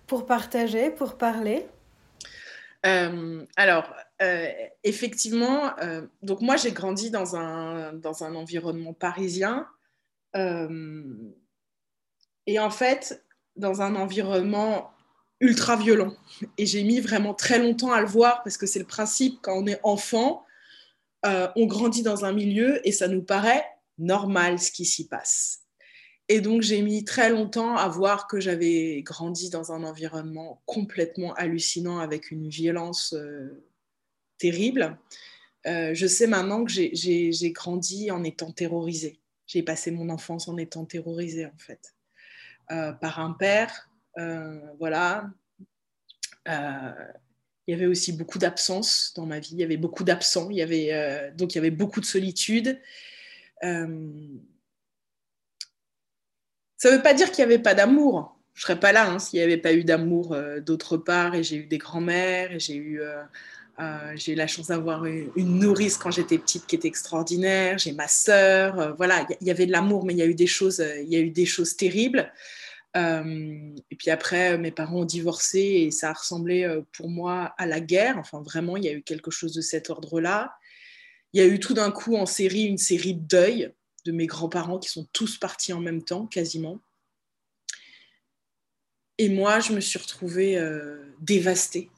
pour 0.06 0.26
partager, 0.26 0.90
pour 0.90 1.16
parler? 1.16 1.66
alors, 2.84 3.94
effectivement, 4.82 5.70
donc 6.20 6.40
moi 6.40 6.56
j'ai 6.56 6.72
grandi 6.72 7.12
dans 7.12 7.36
un, 7.36 7.92
dans 7.92 8.24
un 8.24 8.34
environnement 8.34 8.92
parisien 8.92 9.68
et 10.34 10.40
en 12.58 12.70
fait 12.70 13.24
dans 13.54 13.82
un 13.82 13.94
environnement 13.94 14.90
ultra 15.38 15.76
violent. 15.76 16.12
Et 16.58 16.66
j'ai 16.66 16.82
mis 16.82 16.98
vraiment 16.98 17.34
très 17.34 17.60
longtemps 17.60 17.92
à 17.92 18.00
le 18.00 18.08
voir 18.08 18.42
parce 18.42 18.56
que 18.56 18.66
c'est 18.66 18.80
le 18.80 18.84
principe 18.84 19.38
quand 19.42 19.56
on 19.56 19.68
est 19.68 19.78
enfant, 19.84 20.44
on 21.22 21.66
grandit 21.66 22.02
dans 22.02 22.24
un 22.24 22.32
milieu 22.32 22.84
et 22.84 22.90
ça 22.90 23.06
nous 23.06 23.22
paraît 23.22 23.64
normal 23.98 24.58
ce 24.58 24.70
qui 24.70 24.84
s'y 24.84 25.08
passe. 25.08 25.62
Et 26.28 26.40
donc 26.40 26.62
j'ai 26.62 26.82
mis 26.82 27.04
très 27.04 27.30
longtemps 27.30 27.76
à 27.76 27.88
voir 27.88 28.26
que 28.26 28.40
j'avais 28.40 29.02
grandi 29.02 29.50
dans 29.50 29.72
un 29.72 29.84
environnement 29.84 30.62
complètement 30.66 31.34
hallucinant 31.34 31.98
avec 31.98 32.30
une 32.30 32.48
violence 32.48 33.12
euh, 33.12 33.66
terrible. 34.38 34.98
Euh, 35.66 35.92
je 35.94 36.06
sais 36.06 36.26
maintenant 36.26 36.64
que 36.64 36.72
j'ai 36.72 37.52
grandi 37.52 38.10
en 38.10 38.24
étant 38.24 38.52
terrorisée. 38.52 39.20
J'ai 39.46 39.62
passé 39.62 39.90
mon 39.90 40.08
enfance 40.08 40.48
en 40.48 40.56
étant 40.56 40.84
terrorisée 40.84 41.46
en 41.46 41.58
fait. 41.58 41.94
Euh, 42.70 42.92
par 42.92 43.20
un 43.20 43.32
père, 43.32 43.90
voilà. 44.78 45.28
il 46.46 46.52
y 47.66 47.74
avait 47.74 47.86
aussi 47.86 48.12
beaucoup 48.12 48.38
d'absence 48.38 49.12
dans 49.16 49.26
ma 49.26 49.40
vie. 49.40 49.52
Il 49.52 49.58
y 49.58 49.64
avait 49.64 49.76
beaucoup 49.76 50.04
d'absents. 50.04 50.48
Il 50.50 50.56
y 50.56 50.62
avait 50.62 51.32
donc 51.36 51.54
il 51.54 51.56
y 51.56 51.58
avait 51.58 51.70
beaucoup 51.70 52.00
de 52.00 52.06
solitude. 52.06 52.80
Euh, 53.64 53.86
Ça 56.76 56.90
ne 56.90 56.96
veut 56.96 57.02
pas 57.02 57.14
dire 57.14 57.30
qu'il 57.30 57.44
n'y 57.46 57.52
avait 57.52 57.62
pas 57.62 57.74
d'amour. 57.74 58.36
Je 58.54 58.60
ne 58.60 58.62
serais 58.62 58.80
pas 58.80 58.92
là 58.92 59.10
hein, 59.10 59.18
s'il 59.18 59.38
n'y 59.38 59.44
avait 59.44 59.56
pas 59.56 59.72
eu 59.72 59.84
d'amour 59.84 60.32
euh, 60.32 60.60
d'autre 60.60 60.96
part. 60.96 61.34
Et 61.34 61.42
j'ai 61.42 61.56
eu 61.56 61.66
des 61.66 61.78
grands-mères, 61.78 62.58
j'ai 62.58 62.74
eu, 62.74 63.00
euh, 63.00 63.22
j'ai 64.14 64.32
eu 64.32 64.34
la 64.34 64.46
chance 64.46 64.68
d'avoir 64.68 65.04
une, 65.06 65.30
nourrice 65.36 65.96
quand 65.96 66.10
j'étais 66.10 66.38
petite 66.38 66.66
qui 66.66 66.76
était 66.76 66.88
extraordinaire. 66.88 67.78
J'ai 67.78 67.92
ma 67.92 68.08
sœur. 68.08 68.94
voilà, 68.96 69.26
il 69.40 69.46
y, 69.46 69.50
avait 69.50 69.66
de 69.66 69.72
l'amour, 69.72 70.04
mais 70.04 70.12
il 70.12 70.18
y 70.18 70.22
a 70.22 70.26
eu 70.26 70.34
des 70.34 70.46
choses, 70.46 70.84
y 71.06 71.16
a 71.16 71.20
eu 71.20 71.30
des 71.30 71.46
choses 71.46 71.76
terribles. 71.76 72.30
et 72.94 73.96
puis 73.96 74.10
après, 74.10 74.58
mes 74.58 74.70
parents 74.70 75.00
ont 75.00 75.04
divorcé 75.04 75.60
et 75.60 75.90
ça 75.90 76.10
a 76.10 76.12
ressemblé 76.12 76.68
pour 76.92 77.08
moi 77.08 77.54
à 77.56 77.66
la 77.66 77.80
guerre. 77.80 78.18
Enfin, 78.18 78.42
vraiment, 78.42 78.76
il 78.76 78.84
y 78.84 78.88
a 78.88 78.92
eu 78.92 79.02
quelque 79.02 79.30
chose 79.30 79.54
de 79.54 79.62
cet 79.62 79.88
ordre-là. 79.88 80.52
Il 81.32 81.40
y 81.40 81.44
a 81.44 81.46
eu 81.46 81.58
tout 81.58 81.74
d'un 81.74 81.90
coup 81.90 82.16
en 82.16 82.26
série 82.26 82.64
une 82.64 82.78
série 82.78 83.14
de 83.14 83.26
deuil 83.26 83.72
de 84.04 84.12
mes 84.12 84.26
grands-parents 84.26 84.78
qui 84.78 84.88
sont 84.88 85.06
tous 85.12 85.38
partis 85.38 85.72
en 85.72 85.80
même 85.80 86.02
temps, 86.02 86.26
quasiment. 86.26 86.80
Et 89.18 89.28
moi, 89.28 89.60
je 89.60 89.72
me 89.72 89.80
suis 89.80 89.98
retrouvée 89.98 90.58
euh, 90.58 91.04
dévastée. 91.20 91.90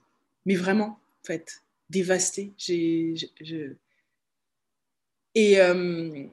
Mais 0.47 0.57
vraiment, 0.57 0.99
en 1.23 1.27
fait, 1.27 1.62
dévastée. 1.88 2.53
J'ai, 2.59 3.14
Et, 5.35 5.61
euh, 5.61 6.25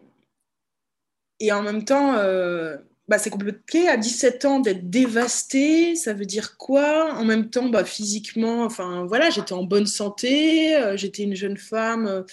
et 1.39 1.51
en 1.51 1.61
même 1.63 1.85
temps, 1.85 2.15
euh, 2.15 2.77
bah, 3.07 3.17
c'est 3.17 3.29
compliqué 3.29 3.87
à 3.87 3.95
17 3.95 4.45
ans 4.45 4.59
d'être 4.59 4.89
dévastée. 4.89 5.95
Ça 5.95 6.13
veut 6.13 6.25
dire 6.25 6.57
quoi? 6.57 7.13
En 7.15 7.23
même 7.23 7.49
temps, 7.49 7.69
bah, 7.69 7.85
physiquement, 7.85 8.65
enfin 8.65 9.05
voilà, 9.05 9.29
j'étais 9.29 9.53
en 9.53 9.63
bonne 9.63 9.87
santé, 9.87 10.77
j'étais 10.97 11.23
une 11.23 11.35
jeune 11.35 11.57
femme 11.57 12.25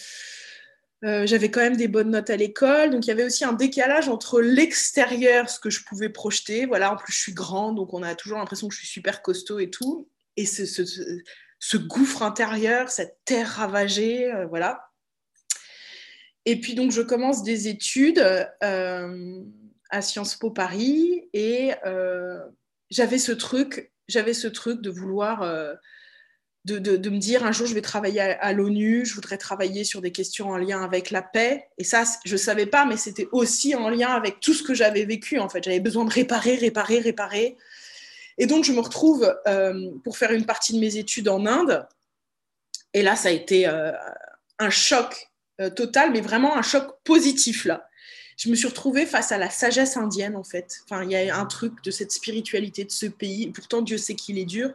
euh, 1.05 1.27
j'avais 1.27 1.51
quand 1.51 1.61
même 1.61 1.77
des 1.77 1.87
bonnes 1.87 2.11
notes 2.11 2.31
à 2.31 2.37
l'école, 2.37 2.91
donc 2.91 3.07
il 3.07 3.09
y 3.09 3.13
avait 3.13 3.25
aussi 3.25 3.45
un 3.45 3.53
décalage 3.53 4.09
entre 4.09 4.41
l'extérieur, 4.41 5.49
ce 5.49 5.61
que 5.61 5.71
je 5.71 5.85
pouvais 5.85 6.09
projeter. 6.09 6.67
Voilà, 6.67 6.93
en 6.93 6.97
plus 6.97 7.13
je 7.13 7.21
suis 7.21 7.35
grande, 7.35 7.77
donc 7.77 7.95
on 7.95 8.03
a 8.03 8.17
toujours 8.17 8.39
l'impression 8.39 8.67
que 8.69 8.75
je 8.75 8.81
suis 8.81 8.89
super 8.89 9.23
costaud 9.23 9.61
et 9.61 9.71
tout. 9.71 10.09
Et 10.37 10.45
ce, 10.45 11.77
gouffre 11.77 12.23
intérieur, 12.23 12.91
cette 12.91 13.19
terre 13.25 13.49
ravagée, 13.49 14.33
euh, 14.33 14.47
voilà. 14.47 14.91
Et 16.47 16.61
puis 16.61 16.75
donc 16.75 16.91
je 16.91 17.03
commence 17.03 17.45
des 17.45 17.69
études 17.69 18.19
euh, 18.65 19.41
à 19.91 20.03
Sciences 20.03 20.35
Po 20.35 20.51
Paris 20.51 21.29
et 21.33 21.73
j'avais 22.91 23.19
ce 23.19 23.33
truc, 23.33 23.93
j'avais 24.09 24.35
ce 24.35 24.49
truc 24.49 24.81
de 24.81 24.91
vouloir 24.91 25.43
de, 26.77 27.11
me 27.11 27.19
dire 27.19 27.45
un 27.45 27.53
jour 27.53 27.67
je 27.67 27.75
vais 27.75 27.81
travailler 27.81 28.21
à, 28.21 28.53
l'ONU, 28.53 29.07
je 29.07 29.15
voudrais 29.15 29.39
travailler 29.39 29.85
sur 29.85 30.01
des 30.01 30.13
questions 30.13 30.51
en 30.51 30.57
lien 30.57 30.83
avec 30.83 31.11
la 31.11 31.23
paix. 31.23 31.69
Et 31.79 31.85
ça, 31.85 32.05
je 32.25 32.33
ne 32.33 32.39
savais 32.39 32.67
pas, 32.67 32.85
mais 32.85 32.97
c'était 32.97 33.29
aussi 33.33 33.75
en 33.75 33.89
lien 33.89 34.11
avec 34.11 34.41
tout 34.41 34.55
ce 34.55 34.63
que 34.63 34.75
j'avais 34.75 35.05
vécu. 35.05 35.39
En 35.39 35.49
fait, 35.49 35.65
j'avais 35.65 35.81
besoin 35.81 36.05
de 36.05 36.11
réparer, 36.11 36.57
réparer, 36.57 37.01
réparer. 37.01 37.57
Et 38.37 38.47
donc, 38.47 38.65
je 38.65 38.73
me 38.73 38.81
retrouve 38.81 39.35
euh, 39.47 39.91
pour 40.05 40.17
faire 40.17 40.33
une 40.33 40.47
partie 40.47 40.73
de 40.73 40.79
mes 40.79 40.97
études 40.97 41.29
en 41.29 41.47
Inde. 41.47 41.87
Et 42.95 43.03
là, 43.03 43.17
ça 43.17 43.29
a 43.29 43.33
été 43.33 43.67
euh, 43.67 43.93
un 44.59 44.71
choc 44.71 45.29
euh, 45.61 45.71
total, 45.71 46.13
mais 46.13 46.21
vraiment 46.21 46.57
un 46.57 46.63
choc 46.63 47.03
positif 47.05 47.65
là. 47.65 47.85
Je 48.37 48.49
me 48.51 48.55
suis 48.55 48.69
retrouvée 48.69 49.05
face 49.05 49.33
à 49.33 49.39
la 49.39 49.51
sagesse 49.51 49.97
indienne, 49.97 50.37
en 50.37 50.45
fait. 50.45 50.79
Enfin, 50.85 51.03
il 51.03 51.11
y 51.11 51.17
a 51.17 51.37
un 51.37 51.47
truc 51.47 51.83
de 51.83 51.91
cette 51.91 52.13
spiritualité 52.13 52.85
de 52.85 52.93
ce 52.93 53.07
pays. 53.07 53.49
Pourtant, 53.49 53.83
Dieu 53.83 53.99
sait 53.99 54.15
qu'il 54.15 54.39
est 54.39 54.45
dur 54.45 54.75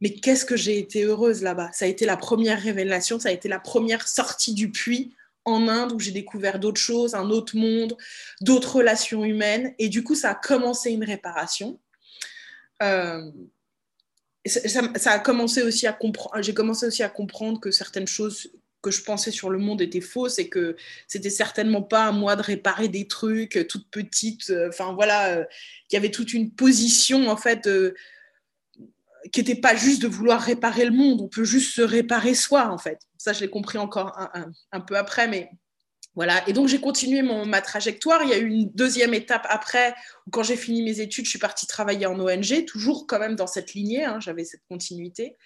mais 0.00 0.14
qu'est-ce 0.14 0.44
que 0.44 0.56
j'ai 0.56 0.78
été 0.78 1.04
heureuse 1.04 1.42
là-bas? 1.42 1.70
Ça 1.72 1.84
a 1.84 1.88
été 1.88 2.06
la 2.06 2.16
première 2.16 2.60
révélation, 2.60 3.20
ça 3.20 3.28
a 3.28 3.32
été 3.32 3.48
la 3.48 3.60
première 3.60 4.08
sortie 4.08 4.54
du 4.54 4.70
puits 4.70 5.14
en 5.44 5.68
Inde 5.68 5.92
où 5.92 6.00
j'ai 6.00 6.12
découvert 6.12 6.58
d'autres 6.58 6.80
choses, 6.80 7.14
un 7.14 7.30
autre 7.30 7.56
monde, 7.56 7.96
d'autres 8.40 8.76
relations 8.76 9.24
humaines. 9.24 9.74
Et 9.78 9.88
du 9.88 10.02
coup, 10.02 10.14
ça 10.14 10.30
a 10.30 10.34
commencé 10.34 10.90
une 10.90 11.04
réparation. 11.04 11.78
Euh, 12.82 13.30
ça, 14.46 15.12
a 15.12 15.18
commencé 15.18 15.62
aussi 15.62 15.86
à 15.86 15.92
comprendre, 15.92 16.42
j'ai 16.42 16.54
commencé 16.54 16.86
aussi 16.86 17.02
à 17.02 17.10
comprendre 17.10 17.60
que 17.60 17.70
certaines 17.70 18.06
choses 18.06 18.50
que 18.82 18.90
je 18.90 19.02
pensais 19.02 19.30
sur 19.30 19.50
le 19.50 19.58
monde 19.58 19.82
étaient 19.82 20.00
fausses 20.00 20.38
et 20.38 20.48
que 20.48 20.76
c'était 21.06 21.28
certainement 21.28 21.82
pas 21.82 22.06
à 22.06 22.12
moi 22.12 22.36
de 22.36 22.42
réparer 22.42 22.88
des 22.88 23.06
trucs 23.06 23.66
toutes 23.68 23.90
petites. 23.90 24.50
Enfin 24.68 24.94
voilà, 24.94 25.36
euh, 25.36 25.44
il 25.90 25.94
y 25.94 25.98
avait 25.98 26.10
toute 26.10 26.32
une 26.32 26.50
position 26.50 27.28
en 27.28 27.36
fait 27.36 27.68
qui 29.32 29.40
n'était 29.40 29.60
pas 29.60 29.74
juste 29.74 30.02
de 30.02 30.08
vouloir 30.08 30.40
réparer 30.40 30.84
le 30.84 30.92
monde, 30.92 31.20
on 31.20 31.28
peut 31.28 31.44
juste 31.44 31.74
se 31.74 31.82
réparer 31.82 32.34
soi, 32.34 32.68
en 32.70 32.78
fait. 32.78 32.98
Ça, 33.18 33.32
je 33.32 33.40
l'ai 33.40 33.50
compris 33.50 33.78
encore 33.78 34.16
un, 34.72 34.80
peu 34.80 34.96
après, 34.96 35.28
mais 35.28 35.50
voilà. 36.14 36.46
Et 36.48 36.52
donc, 36.52 36.68
j'ai 36.68 36.80
continué 36.80 37.22
mon, 37.22 37.44
ma 37.46 37.60
trajectoire. 37.60 38.22
Il 38.22 38.30
y 38.30 38.32
a 38.32 38.38
eu 38.38 38.48
une 38.48 38.70
deuxième 38.72 39.14
étape 39.14 39.46
après, 39.48 39.94
où 40.26 40.30
quand 40.30 40.42
j'ai 40.42 40.56
fini 40.56 40.82
mes 40.82 41.00
études, 41.00 41.26
je 41.26 41.30
suis 41.30 41.38
partie 41.38 41.66
travailler 41.66 42.06
en 42.06 42.18
ONG, 42.18 42.64
toujours 42.66 43.06
quand 43.06 43.18
même 43.18 43.36
dans 43.36 43.46
cette 43.46 43.74
lignée, 43.74 44.04
hein, 44.04 44.18
j'avais 44.20 44.44
cette 44.44 44.62
continuité. 44.68 45.36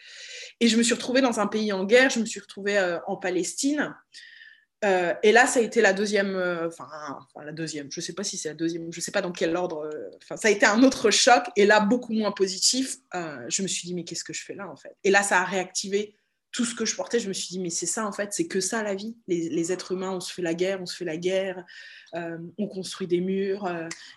Et 0.61 0.69
je 0.69 0.77
me 0.77 0.83
suis 0.83 0.95
retrouvée 0.95 1.21
dans 1.21 1.41
un 1.41 1.47
pays 1.47 1.73
en 1.73 1.85
guerre, 1.85 2.11
je 2.11 2.21
me 2.21 2.27
suis 2.27 2.41
retrouvée 2.41 2.79
euh, 2.79 2.99
en 3.07 3.17
Palestine. 3.17 3.95
Euh, 4.85 5.15
et 5.23 5.33
là, 5.33 5.47
ça 5.47 5.61
a 5.61 5.63
été 5.63 5.81
la 5.81 5.93
deuxième, 5.93 6.37
euh, 6.37 6.69
enfin, 6.69 6.87
la 7.43 7.53
deuxième, 7.53 7.91
je 7.91 8.01
ne 8.01 8.05
sais 8.05 8.13
pas 8.13 8.25
si 8.25 8.37
c'est 8.37 8.51
la 8.51 8.55
deuxième, 8.55 8.93
je 8.93 8.99
ne 8.99 9.03
sais 9.03 9.13
pas 9.13 9.23
dans 9.23 9.33
quel 9.33 9.57
ordre, 9.57 9.87
euh, 9.87 10.11
enfin, 10.23 10.37
ça 10.37 10.49
a 10.49 10.51
été 10.51 10.67
un 10.67 10.83
autre 10.83 11.11
choc, 11.11 11.45
et 11.57 11.65
là, 11.65 11.81
beaucoup 11.81 12.13
moins 12.13 12.33
positif. 12.33 12.99
je 13.13 13.63
me 13.63 13.69
suis 13.69 13.87
dit, 13.87 13.95
mais 13.95 14.05
qu'est-ce 14.05 14.25
que 14.25 14.35
je 14.35 14.45
fais 14.45 14.55
là, 14.55 14.69
en 14.69 14.77
fait? 14.77 14.95
Et 15.05 15.11
là, 15.11 15.23
ça 15.23 15.41
a 15.41 15.45
réactivé 15.45 16.17
tout 16.53 16.65
ce 16.65 16.75
que 16.75 16.85
je 16.85 16.95
portais. 16.95 17.19
Je 17.19 17.29
me 17.29 17.33
suis 17.33 17.49
dit, 17.49 17.59
mais 17.59 17.71
c'est 17.71 17.87
ça, 17.87 18.07
en 18.07 18.13
fait, 18.13 18.33
c'est 18.33 18.47
que 18.47 18.61
ça, 18.61 18.83
la 18.83 18.95
vie. 18.95 19.17
Les, 19.27 19.73
êtres 19.73 19.93
humains, 19.93 20.11
on 20.11 20.21
se 20.21 20.33
fait 20.33 20.43
la 20.43 20.55
guerre, 20.55 20.81
on 20.83 20.87
se 20.87 20.97
fait 20.97 21.05
la 21.05 21.17
guerre, 21.17 21.65
on 22.13 22.69
construit 22.69 23.07
des 23.07 23.21
murs, 23.21 23.69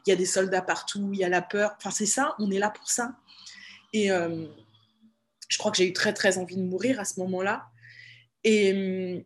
il 0.06 0.10
y 0.10 0.14
a 0.14 0.16
des 0.16 0.26
soldats 0.26 0.62
partout, 0.62 1.12
il 1.14 1.20
y 1.20 1.24
a 1.24 1.30
la 1.30 1.42
peur. 1.42 1.76
Enfin, 1.78 1.92
c'est 1.92 2.06
ça, 2.06 2.36
on 2.40 2.52
est 2.52 2.60
là 2.60 2.70
pour 2.70 2.90
ça. 2.90 3.16
Et 3.94 4.10
je 4.10 5.58
crois 5.58 5.72
que 5.72 5.78
j'ai 5.78 5.88
eu 5.88 5.94
très, 5.94 6.14
très 6.14 6.38
envie 6.38 6.58
de 6.58 6.64
mourir 6.64 7.00
à 7.00 7.06
ce 7.06 7.20
moment-là. 7.22 7.68
Et 8.44 9.26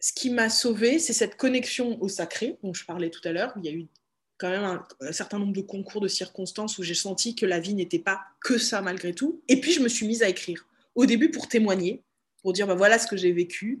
ce 0.00 0.12
qui 0.12 0.30
m'a 0.30 0.48
sauvée, 0.48 0.98
c'est 0.98 1.12
cette 1.12 1.36
connexion 1.36 2.00
au 2.00 2.08
sacré 2.08 2.58
dont 2.62 2.72
je 2.72 2.84
parlais 2.84 3.10
tout 3.10 3.26
à 3.26 3.32
l'heure. 3.32 3.52
Il 3.56 3.64
y 3.64 3.68
a 3.68 3.72
eu 3.72 3.86
quand 4.38 4.50
même 4.50 4.80
un, 5.00 5.12
certain 5.12 5.38
nombre 5.38 5.52
de 5.52 5.60
concours 5.60 6.00
de 6.00 6.08
circonstances 6.08 6.78
où 6.78 6.84
j'ai 6.84 6.94
senti 6.94 7.34
que 7.34 7.44
la 7.44 7.58
vie 7.58 7.74
n'était 7.74 7.98
pas 7.98 8.20
que 8.40 8.58
ça 8.58 8.80
malgré 8.80 9.12
tout. 9.12 9.42
Et 9.48 9.60
puis 9.60 9.72
je 9.72 9.80
me 9.80 9.88
suis 9.88 10.06
mise 10.06 10.22
à 10.22 10.28
écrire. 10.28 10.66
Au 10.94 11.06
début 11.06 11.30
pour 11.30 11.48
témoigner, 11.48 12.02
pour 12.42 12.52
dire 12.52 12.66
bah, 12.66 12.76
voilà 12.76 12.98
ce 12.98 13.08
que 13.08 13.16
j'ai 13.16 13.32
vécu. 13.32 13.80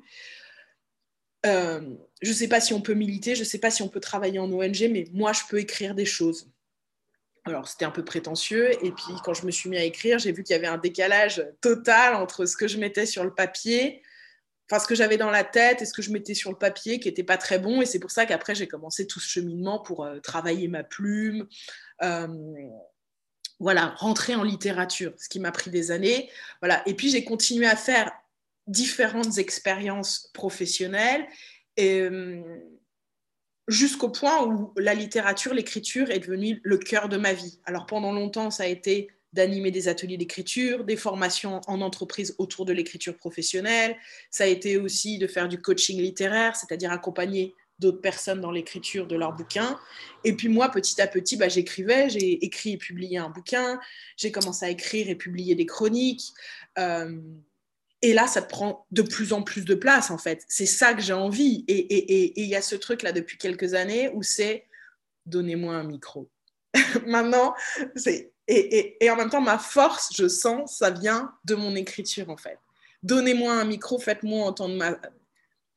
Euh, 1.46 1.80
je 2.20 2.30
ne 2.30 2.34
sais 2.34 2.48
pas 2.48 2.60
si 2.60 2.74
on 2.74 2.80
peut 2.80 2.94
militer, 2.94 3.36
je 3.36 3.40
ne 3.40 3.46
sais 3.46 3.58
pas 3.58 3.70
si 3.70 3.82
on 3.82 3.88
peut 3.88 4.00
travailler 4.00 4.40
en 4.40 4.50
ONG, 4.50 4.88
mais 4.90 5.04
moi 5.12 5.32
je 5.32 5.42
peux 5.48 5.60
écrire 5.60 5.94
des 5.94 6.04
choses. 6.04 6.50
Alors 7.44 7.68
c'était 7.68 7.84
un 7.84 7.92
peu 7.92 8.04
prétentieux, 8.04 8.72
et 8.84 8.90
puis 8.90 9.14
quand 9.24 9.34
je 9.34 9.46
me 9.46 9.52
suis 9.52 9.70
mis 9.70 9.78
à 9.78 9.84
écrire, 9.84 10.18
j'ai 10.18 10.32
vu 10.32 10.42
qu'il 10.42 10.54
y 10.54 10.58
avait 10.58 10.66
un 10.66 10.76
décalage 10.76 11.46
total 11.60 12.14
entre 12.16 12.44
ce 12.44 12.56
que 12.56 12.66
je 12.66 12.78
mettais 12.78 13.06
sur 13.06 13.22
le 13.22 13.32
papier, 13.32 14.02
enfin, 14.70 14.82
ce 14.82 14.86
que 14.86 14.94
j'avais 14.94 15.16
dans 15.16 15.30
la 15.30 15.44
tête 15.44 15.82
et 15.82 15.86
ce 15.86 15.92
que 15.92 16.02
je 16.02 16.10
mettais 16.10 16.34
sur 16.34 16.50
le 16.50 16.56
papier 16.56 17.00
qui 17.00 17.08
n'était 17.08 17.24
pas 17.24 17.36
très 17.36 17.58
bon. 17.58 17.80
Et 17.82 17.86
c'est 17.86 17.98
pour 17.98 18.10
ça 18.10 18.26
qu'après, 18.26 18.54
j'ai 18.54 18.68
commencé 18.68 19.06
tout 19.06 19.20
ce 19.20 19.28
cheminement 19.28 19.78
pour 19.78 20.04
euh, 20.04 20.20
travailler 20.20 20.68
ma 20.68 20.84
plume. 20.84 21.46
Euh, 22.02 22.54
voilà, 23.60 23.94
rentrer 23.96 24.34
en 24.34 24.44
littérature, 24.44 25.12
ce 25.18 25.28
qui 25.28 25.40
m'a 25.40 25.50
pris 25.50 25.70
des 25.70 25.90
années. 25.90 26.30
Voilà. 26.60 26.82
Et 26.86 26.94
puis, 26.94 27.10
j'ai 27.10 27.24
continué 27.24 27.66
à 27.66 27.76
faire 27.76 28.12
différentes 28.66 29.38
expériences 29.38 30.30
professionnelles. 30.32 31.26
Et, 31.76 32.00
euh, 32.00 32.42
jusqu'au 33.68 34.08
point 34.08 34.44
où 34.44 34.72
la 34.76 34.94
littérature, 34.94 35.54
l'écriture 35.54 36.10
est 36.10 36.18
devenue 36.18 36.60
le 36.64 36.78
cœur 36.78 37.08
de 37.08 37.16
ma 37.16 37.34
vie. 37.34 37.60
Alors 37.64 37.86
pendant 37.86 38.12
longtemps, 38.12 38.50
ça 38.50 38.64
a 38.64 38.66
été 38.66 39.08
d'animer 39.32 39.70
des 39.70 39.88
ateliers 39.88 40.16
d'écriture, 40.16 40.84
des 40.84 40.96
formations 40.96 41.60
en 41.66 41.80
entreprise 41.80 42.34
autour 42.38 42.64
de 42.64 42.72
l'écriture 42.72 43.16
professionnelle. 43.16 43.96
Ça 44.30 44.44
a 44.44 44.46
été 44.46 44.76
aussi 44.76 45.18
de 45.18 45.26
faire 45.26 45.48
du 45.48 45.60
coaching 45.60 46.00
littéraire, 46.00 46.56
c'est-à-dire 46.56 46.90
accompagner 46.90 47.54
d'autres 47.78 48.00
personnes 48.00 48.40
dans 48.40 48.50
l'écriture 48.50 49.06
de 49.06 49.16
leurs 49.16 49.32
bouquins. 49.32 49.78
Et 50.24 50.34
puis 50.34 50.48
moi, 50.48 50.70
petit 50.70 51.00
à 51.00 51.06
petit, 51.06 51.36
bah, 51.36 51.48
j'écrivais, 51.48 52.08
j'ai 52.08 52.44
écrit 52.44 52.72
et 52.72 52.76
publié 52.78 53.18
un 53.18 53.28
bouquin, 53.28 53.78
j'ai 54.16 54.32
commencé 54.32 54.66
à 54.66 54.70
écrire 54.70 55.08
et 55.08 55.14
publier 55.14 55.54
des 55.54 55.66
chroniques. 55.66 56.32
Euh, 56.78 57.20
et 58.02 58.14
là, 58.14 58.26
ça 58.26 58.42
prend 58.42 58.86
de 58.90 59.02
plus 59.02 59.32
en 59.32 59.42
plus 59.42 59.64
de 59.64 59.74
place, 59.74 60.10
en 60.10 60.18
fait. 60.18 60.44
C'est 60.48 60.66
ça 60.66 60.94
que 60.94 61.02
j'ai 61.02 61.12
envie. 61.12 61.64
Et 61.68 62.40
il 62.40 62.48
y 62.48 62.54
a 62.56 62.62
ce 62.62 62.76
truc-là 62.76 63.12
depuis 63.12 63.38
quelques 63.38 63.74
années 63.74 64.10
où 64.14 64.22
c'est 64.22 64.66
donnez-moi 65.26 65.74
un 65.74 65.84
micro. 65.84 66.30
Maintenant, 67.06 67.54
c'est 67.96 68.32
et, 68.48 69.10
en 69.10 69.16
même 69.16 69.30
temps, 69.30 69.40
ma 69.40 69.58
force, 69.58 70.10
je 70.16 70.26
sens, 70.26 70.78
ça 70.78 70.90
vient 70.90 71.32
de 71.44 71.54
mon 71.54 71.74
écriture, 71.76 72.30
en 72.30 72.36
fait. 72.36 72.58
Donnez-moi 73.02 73.52
un 73.52 73.64
micro, 73.64 73.98
faites-moi 73.98 74.46
entendre 74.46 74.76
ma... 74.76 74.98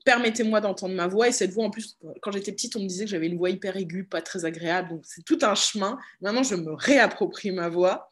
Permettez-moi 0.04 0.62
d'entendre 0.62 0.96
ma 0.96 1.06
voix. 1.08 1.28
Et 1.28 1.32
cette 1.32 1.52
voix, 1.52 1.66
en 1.66 1.70
plus, 1.70 1.96
quand 2.22 2.32
j'étais 2.32 2.52
petite, 2.52 2.76
on 2.76 2.80
me 2.80 2.88
disait 2.88 3.06
que 3.06 3.12
j'avais 3.12 3.28
une 3.28 3.38
voix 3.38 3.52
hyper 3.52 3.78
aiguë, 3.78 4.06
pas 4.06 4.22
très 4.24 4.46
agréable. 4.46 4.90
Donc, 4.90 5.02
c'est 5.04 5.24
tout 5.24 5.38
un 5.44 5.54
chemin. 5.54 6.00
Maintenant, 6.22 6.42
je 6.42 6.56
me 6.56 6.74
réapproprie 6.74 7.52
ma 7.52 7.70
voix. 7.70 8.10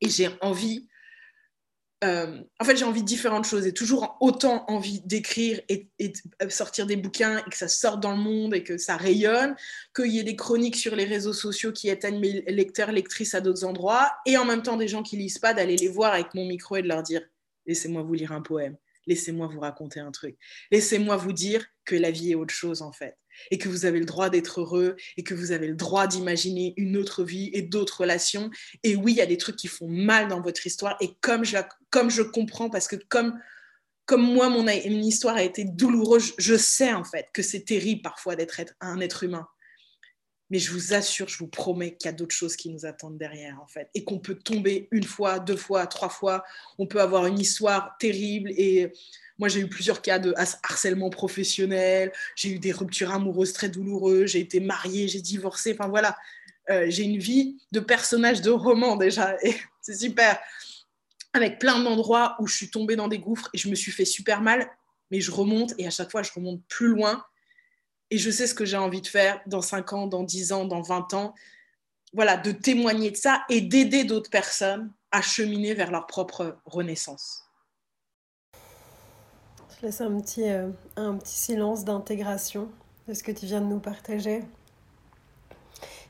Et 0.00 0.08
j'ai 0.08 0.30
envie 0.40 0.88
euh, 2.02 2.42
en 2.58 2.64
fait, 2.64 2.76
j'ai 2.76 2.84
envie 2.84 3.02
de 3.02 3.06
différentes 3.06 3.44
choses 3.44 3.66
et 3.66 3.72
toujours 3.72 4.16
autant 4.20 4.64
envie 4.68 5.00
d'écrire 5.02 5.60
et, 5.68 5.88
de 6.00 6.48
sortir 6.48 6.86
des 6.86 6.96
bouquins 6.96 7.38
et 7.38 7.50
que 7.50 7.56
ça 7.56 7.68
sorte 7.68 8.00
dans 8.00 8.10
le 8.10 8.22
monde 8.22 8.54
et 8.54 8.64
que 8.64 8.76
ça 8.76 8.96
rayonne, 8.96 9.54
qu'il 9.94 10.08
y 10.08 10.18
ait 10.18 10.24
des 10.24 10.34
chroniques 10.34 10.76
sur 10.76 10.96
les 10.96 11.04
réseaux 11.04 11.32
sociaux 11.32 11.72
qui 11.72 11.88
éteignent 11.88 12.18
mes 12.18 12.42
lecteurs, 12.48 12.90
lectrices 12.90 13.34
à 13.34 13.40
d'autres 13.40 13.64
endroits 13.64 14.10
et 14.26 14.36
en 14.36 14.44
même 14.44 14.62
temps 14.62 14.76
des 14.76 14.88
gens 14.88 15.02
qui 15.02 15.16
lisent 15.16 15.38
pas, 15.38 15.54
d'aller 15.54 15.76
les 15.76 15.88
voir 15.88 16.14
avec 16.14 16.34
mon 16.34 16.44
micro 16.44 16.76
et 16.76 16.82
de 16.82 16.88
leur 16.88 17.02
dire 17.04 17.22
laissez-moi 17.66 18.02
vous 18.02 18.14
lire 18.14 18.32
un 18.32 18.42
poème, 18.42 18.76
laissez-moi 19.06 19.46
vous 19.46 19.60
raconter 19.60 20.00
un 20.00 20.10
truc, 20.10 20.36
laissez-moi 20.72 21.16
vous 21.16 21.32
dire 21.32 21.64
que 21.84 21.94
la 21.94 22.10
vie 22.10 22.32
est 22.32 22.36
autre 22.36 22.54
chose 22.54 22.82
en 22.82 22.90
fait 22.90 23.16
et 23.50 23.58
que 23.58 23.68
vous 23.68 23.84
avez 23.84 23.98
le 23.98 24.04
droit 24.04 24.30
d'être 24.30 24.60
heureux 24.60 24.96
et 25.16 25.22
que 25.22 25.34
vous 25.34 25.52
avez 25.52 25.66
le 25.66 25.74
droit 25.74 26.06
d'imaginer 26.06 26.74
une 26.76 26.96
autre 26.96 27.24
vie 27.24 27.50
et 27.52 27.62
d'autres 27.62 28.00
relations. 28.00 28.50
Et 28.82 28.96
oui, 28.96 29.12
il 29.12 29.18
y 29.18 29.22
a 29.22 29.26
des 29.26 29.36
trucs 29.36 29.56
qui 29.56 29.68
font 29.68 29.88
mal 29.88 30.28
dans 30.28 30.40
votre 30.40 30.66
histoire 30.66 30.96
et 31.00 31.14
comme 31.20 31.44
je, 31.44 31.56
comme 31.90 32.10
je 32.10 32.22
comprends, 32.22 32.70
parce 32.70 32.88
que 32.88 32.96
comme, 32.96 33.38
comme 34.06 34.22
moi, 34.22 34.48
mon, 34.48 34.62
mon 34.62 35.02
histoire 35.02 35.36
a 35.36 35.42
été 35.42 35.64
douloureuse, 35.64 36.34
je 36.38 36.56
sais 36.56 36.92
en 36.92 37.04
fait 37.04 37.28
que 37.32 37.42
c'est 37.42 37.64
terrible 37.64 38.02
parfois 38.02 38.36
d'être 38.36 38.60
un 38.80 39.00
être 39.00 39.24
humain. 39.24 39.46
Mais 40.52 40.58
je 40.58 40.70
vous 40.70 40.92
assure, 40.92 41.28
je 41.28 41.38
vous 41.38 41.48
promets 41.48 41.96
qu'il 41.96 42.10
y 42.10 42.10
a 42.10 42.12
d'autres 42.12 42.34
choses 42.34 42.56
qui 42.56 42.68
nous 42.68 42.84
attendent 42.84 43.16
derrière, 43.16 43.58
en 43.62 43.66
fait. 43.66 43.88
Et 43.94 44.04
qu'on 44.04 44.18
peut 44.18 44.34
tomber 44.34 44.86
une 44.90 45.02
fois, 45.02 45.38
deux 45.38 45.56
fois, 45.56 45.86
trois 45.86 46.10
fois. 46.10 46.44
On 46.78 46.86
peut 46.86 47.00
avoir 47.00 47.24
une 47.24 47.38
histoire 47.38 47.96
terrible 47.98 48.50
et 48.58 48.92
moi, 49.38 49.48
j'ai 49.48 49.60
eu 49.60 49.68
plusieurs 49.68 50.02
cas 50.02 50.18
de 50.18 50.34
harcèlement 50.36 51.10
professionnel, 51.10 52.12
j'ai 52.36 52.50
eu 52.50 52.58
des 52.58 52.72
ruptures 52.72 53.12
amoureuses 53.12 53.52
très 53.52 53.68
douloureuses, 53.68 54.30
j'ai 54.30 54.40
été 54.40 54.60
mariée, 54.60 55.08
j'ai 55.08 55.20
divorcé, 55.20 55.76
enfin 55.78 55.88
voilà. 55.88 56.16
Euh, 56.70 56.86
j'ai 56.88 57.02
une 57.02 57.18
vie 57.18 57.58
de 57.72 57.80
personnage 57.80 58.40
de 58.40 58.50
roman 58.50 58.96
déjà, 58.96 59.36
et 59.42 59.54
c'est 59.80 59.96
super. 59.96 60.38
Avec 61.32 61.58
plein 61.58 61.80
d'endroits 61.80 62.36
où 62.40 62.46
je 62.46 62.54
suis 62.54 62.70
tombée 62.70 62.94
dans 62.94 63.08
des 63.08 63.18
gouffres 63.18 63.48
et 63.54 63.58
je 63.58 63.68
me 63.68 63.74
suis 63.74 63.90
fait 63.90 64.04
super 64.04 64.42
mal, 64.42 64.70
mais 65.10 65.20
je 65.20 65.30
remonte 65.30 65.74
et 65.78 65.86
à 65.86 65.90
chaque 65.90 66.10
fois, 66.10 66.22
je 66.22 66.32
remonte 66.32 66.62
plus 66.68 66.88
loin. 66.88 67.24
Et 68.10 68.18
je 68.18 68.30
sais 68.30 68.46
ce 68.46 68.54
que 68.54 68.66
j'ai 68.66 68.76
envie 68.76 69.00
de 69.00 69.06
faire 69.06 69.40
dans 69.46 69.62
5 69.62 69.92
ans, 69.94 70.06
dans 70.06 70.22
10 70.22 70.52
ans, 70.52 70.66
dans 70.66 70.82
20 70.82 71.14
ans. 71.14 71.34
Voilà, 72.12 72.36
de 72.36 72.52
témoigner 72.52 73.10
de 73.10 73.16
ça 73.16 73.42
et 73.48 73.62
d'aider 73.62 74.04
d'autres 74.04 74.28
personnes 74.28 74.92
à 75.10 75.22
cheminer 75.22 75.72
vers 75.72 75.90
leur 75.90 76.06
propre 76.06 76.58
renaissance 76.66 77.41
laisse 79.82 80.00
un 80.00 80.20
petit, 80.20 80.48
euh, 80.48 80.68
un 80.96 81.14
petit 81.14 81.34
silence 81.34 81.84
d'intégration 81.84 82.68
de 83.08 83.14
ce 83.14 83.22
que 83.22 83.32
tu 83.32 83.46
viens 83.46 83.60
de 83.60 83.66
nous 83.66 83.80
partager, 83.80 84.44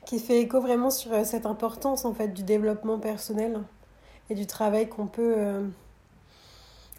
qui 0.05 0.19
fait 0.19 0.41
écho 0.41 0.61
vraiment 0.61 0.91
sur 0.91 1.11
euh, 1.13 1.23
cette 1.23 1.45
importance 1.45 2.05
en 2.05 2.13
fait 2.13 2.29
du 2.29 2.43
développement 2.43 2.99
personnel 2.99 3.59
et 4.29 4.35
du 4.35 4.45
travail 4.45 4.87
qu'on 4.87 5.07
peut, 5.07 5.33
euh, 5.37 5.67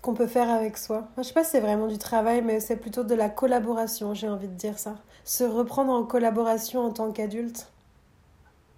peut 0.02 0.26
faire 0.26 0.50
avec 0.50 0.76
soi. 0.76 1.08
Je 1.16 1.22
sais 1.22 1.32
pas 1.32 1.44
si 1.44 1.52
c'est 1.52 1.60
vraiment 1.60 1.86
du 1.86 1.98
travail, 1.98 2.42
mais 2.42 2.60
c'est 2.60 2.76
plutôt 2.76 3.04
de 3.04 3.14
la 3.14 3.28
collaboration, 3.28 4.14
j'ai 4.14 4.28
envie 4.28 4.48
de 4.48 4.54
dire 4.54 4.78
ça. 4.78 4.96
Se 5.24 5.44
reprendre 5.44 5.92
en 5.92 6.02
collaboration 6.04 6.80
en 6.80 6.90
tant 6.90 7.12
qu'adulte 7.12 7.68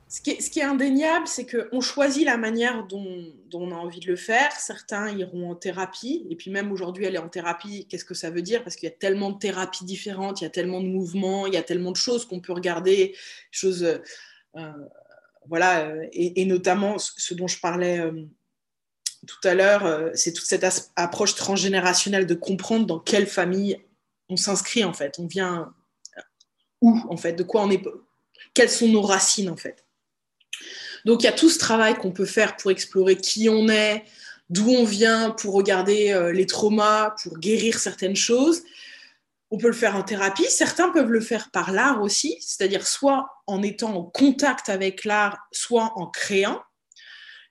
ce 0.08 0.20
qui, 0.20 0.60
est, 0.60 0.62
indéniable, 0.62 1.26
c'est 1.26 1.46
qu'on 1.46 1.80
choisit 1.80 2.24
la 2.24 2.36
manière 2.36 2.86
dont, 2.86 3.32
on 3.52 3.72
a 3.72 3.74
envie 3.74 3.98
de 3.98 4.06
le 4.06 4.14
faire. 4.14 4.52
Certains 4.52 5.10
iront 5.10 5.50
en 5.50 5.56
thérapie, 5.56 6.24
et 6.30 6.36
puis 6.36 6.52
même 6.52 6.70
aujourd'hui, 6.70 7.06
elle 7.06 7.16
est 7.16 7.18
en 7.18 7.28
thérapie. 7.28 7.88
Qu'est-ce 7.88 8.04
que 8.04 8.14
ça 8.14 8.30
veut 8.30 8.42
dire? 8.42 8.62
Parce 8.62 8.76
qu'il 8.76 8.88
y 8.88 8.92
a 8.92 8.94
tellement 8.94 9.32
de 9.32 9.38
thérapies 9.38 9.84
différentes, 9.84 10.40
il 10.40 10.44
y 10.44 10.46
a 10.46 10.50
tellement 10.50 10.80
de 10.80 10.86
mouvements, 10.86 11.48
il 11.48 11.54
y 11.54 11.56
a 11.56 11.62
tellement 11.62 11.90
de 11.90 11.96
choses 11.96 12.24
qu'on 12.24 12.40
peut 12.40 12.52
regarder, 12.52 13.16
choses, 13.50 13.82
euh, 13.82 13.98
euh, 14.56 14.72
voilà, 15.48 15.92
et, 16.12 16.44
notamment 16.44 16.98
ce 16.98 17.34
dont 17.34 17.48
je 17.48 17.58
parlais 17.58 17.98
euh, 17.98 18.12
tout 19.26 19.48
à 19.48 19.54
l'heure, 19.54 20.10
c'est 20.14 20.32
toute 20.32 20.46
cette 20.46 20.64
approche 20.94 21.34
transgénérationnelle 21.34 22.26
de 22.26 22.34
comprendre 22.34 22.86
dans 22.86 23.00
quelle 23.00 23.26
famille 23.26 23.80
on 24.28 24.36
s'inscrit 24.36 24.84
en 24.84 24.92
fait, 24.92 25.18
on 25.18 25.26
vient 25.26 25.74
où 26.80 26.96
en 27.08 27.16
fait, 27.16 27.32
de 27.32 27.42
quoi 27.42 27.62
on 27.62 27.70
est, 27.70 27.82
quelles 28.54 28.70
sont 28.70 28.88
nos 28.88 29.02
racines 29.02 29.50
en 29.50 29.56
fait? 29.56 29.85
Donc 31.06 31.22
il 31.22 31.26
y 31.26 31.28
a 31.28 31.32
tout 31.32 31.48
ce 31.48 31.58
travail 31.60 31.94
qu'on 31.94 32.10
peut 32.10 32.26
faire 32.26 32.56
pour 32.56 32.72
explorer 32.72 33.16
qui 33.16 33.48
on 33.48 33.68
est, 33.68 34.04
d'où 34.50 34.68
on 34.70 34.84
vient, 34.84 35.30
pour 35.30 35.54
regarder 35.54 36.10
euh, 36.10 36.32
les 36.32 36.46
traumas, 36.46 37.14
pour 37.22 37.38
guérir 37.38 37.78
certaines 37.78 38.16
choses. 38.16 38.64
On 39.52 39.56
peut 39.56 39.68
le 39.68 39.72
faire 39.72 39.94
en 39.94 40.02
thérapie, 40.02 40.50
certains 40.50 40.90
peuvent 40.90 41.12
le 41.12 41.20
faire 41.20 41.52
par 41.52 41.70
l'art 41.70 42.02
aussi, 42.02 42.36
c'est-à-dire 42.40 42.84
soit 42.88 43.28
en 43.46 43.62
étant 43.62 43.94
en 43.94 44.02
contact 44.02 44.68
avec 44.68 45.04
l'art, 45.04 45.38
soit 45.52 45.92
en 45.94 46.08
créant. 46.08 46.60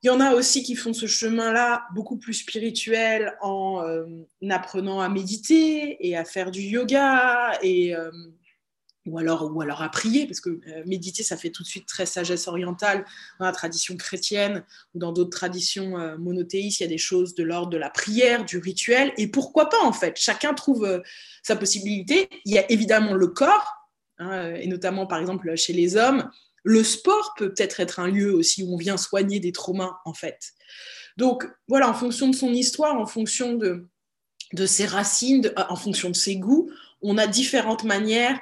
Il 0.03 0.07
y 0.07 0.09
en 0.09 0.19
a 0.19 0.33
aussi 0.33 0.61
qui 0.61 0.75
font 0.75 0.93
ce 0.93 1.07
chemin-là 1.07 1.85
beaucoup 1.95 2.17
plus 2.17 2.33
spirituel 2.33 3.37
en 3.39 3.81
euh, 3.87 4.03
apprenant 4.49 4.99
à 4.99 5.07
méditer 5.07 5.95
et 6.05 6.17
à 6.17 6.25
faire 6.25 6.51
du 6.51 6.59
yoga 6.59 7.57
et 7.61 7.95
euh, 7.95 8.11
ou 9.05 9.17
alors, 9.17 9.55
ou 9.55 9.61
alors 9.61 9.81
à 9.81 9.89
prier, 9.89 10.25
parce 10.25 10.39
que 10.39 10.49
euh, 10.49 10.83
méditer, 10.85 11.23
ça 11.23 11.37
fait 11.37 11.51
tout 11.51 11.63
de 11.63 11.67
suite 11.67 11.87
très 11.87 12.05
sagesse 12.05 12.47
orientale 12.47 13.05
dans 13.39 13.45
la 13.45 13.51
tradition 13.51 13.95
chrétienne 13.97 14.63
ou 14.93 14.99
dans 14.99 15.11
d'autres 15.11 15.37
traditions 15.37 15.97
euh, 15.99 16.17
monothéistes, 16.17 16.79
il 16.79 16.83
y 16.83 16.85
a 16.85 16.89
des 16.89 16.97
choses 16.97 17.35
de 17.35 17.43
l'ordre 17.43 17.69
de 17.69 17.77
la 17.77 17.89
prière, 17.89 18.45
du 18.45 18.57
rituel, 18.57 19.13
et 19.17 19.27
pourquoi 19.27 19.69
pas 19.69 19.81
en 19.83 19.93
fait? 19.93 20.17
Chacun 20.17 20.53
trouve 20.53 20.85
euh, 20.85 20.99
sa 21.43 21.55
possibilité. 21.55 22.29
Il 22.45 22.53
y 22.53 22.57
a 22.57 22.69
évidemment 22.71 23.13
le 23.13 23.27
corps, 23.27 23.89
hein, 24.17 24.55
et 24.55 24.67
notamment 24.67 25.05
par 25.05 25.19
exemple 25.19 25.55
chez 25.55 25.73
les 25.73 25.95
hommes, 25.95 26.29
le 26.63 26.83
sport 26.83 27.35
peut 27.37 27.53
peut-être 27.53 27.79
être 27.79 27.99
un 27.99 28.07
lieu 28.07 28.33
aussi 28.33 28.63
où 28.63 28.73
on 28.73 28.77
vient 28.77 28.97
soigner 28.97 29.39
des 29.39 29.51
traumas 29.51 29.99
en 30.05 30.13
fait. 30.13 30.53
Donc 31.17 31.47
voilà, 31.67 31.87
en 31.89 31.93
fonction 31.93 32.27
de 32.27 32.35
son 32.35 32.51
histoire, 32.51 32.99
en 32.99 33.05
fonction 33.05 33.53
de, 33.53 33.87
de 34.53 34.65
ses 34.65 34.85
racines, 34.85 35.53
en 35.55 35.75
fonction 35.75 36.09
de 36.09 36.15
ses 36.15 36.37
goûts, 36.37 36.69
on 37.01 37.19
a 37.19 37.27
différentes 37.27 37.83
manières 37.83 38.39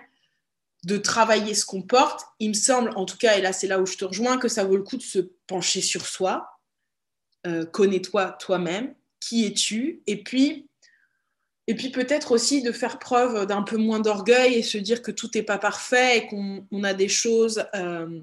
de 0.84 0.98
travailler 0.98 1.54
ce 1.54 1.66
qu'on 1.66 1.82
porte, 1.82 2.26
il 2.40 2.50
me 2.50 2.54
semble, 2.54 2.92
en 2.96 3.06
tout 3.06 3.18
cas, 3.18 3.38
et 3.38 3.42
là 3.42 3.54
c'est 3.54 3.68
là 3.68 3.80
où 3.80 3.86
je 3.86 3.96
te 3.96 4.06
rejoins, 4.06 4.38
que 4.38 4.50
ça 4.50 4.66
vaut 4.66 4.76
le 4.76 4.84
coup 4.84 4.98
de 4.98 5.04
se 5.04 5.20
pencher 5.48 5.82
sur 5.82 6.06
soi, 6.06 6.60
euh, 7.48 7.66
connais-toi 7.66 8.34
toi-même, 8.34 8.94
qui 9.20 9.46
es-tu, 9.46 10.04
et 10.08 10.24
puis, 10.24 10.70
et 11.68 11.76
puis 11.76 11.90
peut-être 11.90 12.34
aussi 12.34 12.62
de 12.62 12.74
faire 12.74 13.00
preuve 13.00 13.46
d'un 13.46 13.64
peu 13.64 13.78
moins 13.78 14.02
d'orgueil 14.02 14.56
et 14.56 14.64
se 14.64 14.78
dire 14.78 15.02
que 15.02 15.12
tout 15.12 15.30
n'est 15.34 15.44
pas 15.44 15.58
parfait 15.58 16.18
et 16.18 16.28
qu'on 16.28 16.84
a 16.84 16.94
des 16.94 17.08
choses 17.08 17.66
euh, 17.76 18.20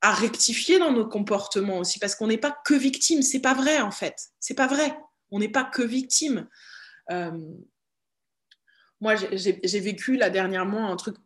à 0.00 0.12
rectifier 0.12 0.80
dans 0.80 0.92
nos 0.92 1.06
comportements 1.06 1.78
aussi, 1.78 2.00
parce 2.00 2.16
qu'on 2.16 2.26
n'est 2.26 2.38
pas 2.38 2.56
que 2.64 2.74
victime, 2.74 3.22
c'est 3.22 3.40
pas 3.40 3.54
vrai 3.54 3.80
en 3.80 3.92
fait, 3.92 4.30
c'est 4.40 4.54
pas 4.54 4.66
vrai, 4.66 4.98
on 5.30 5.38
n'est 5.38 5.48
pas 5.48 5.64
que 5.64 5.82
victime. 5.82 6.48
Euh, 7.12 7.30
moi, 9.00 9.14
j'ai 9.14 9.80
vécu 9.80 10.16
là 10.16 10.28
dernièrement 10.28 10.90
un 10.90 10.96
truc 10.96 11.16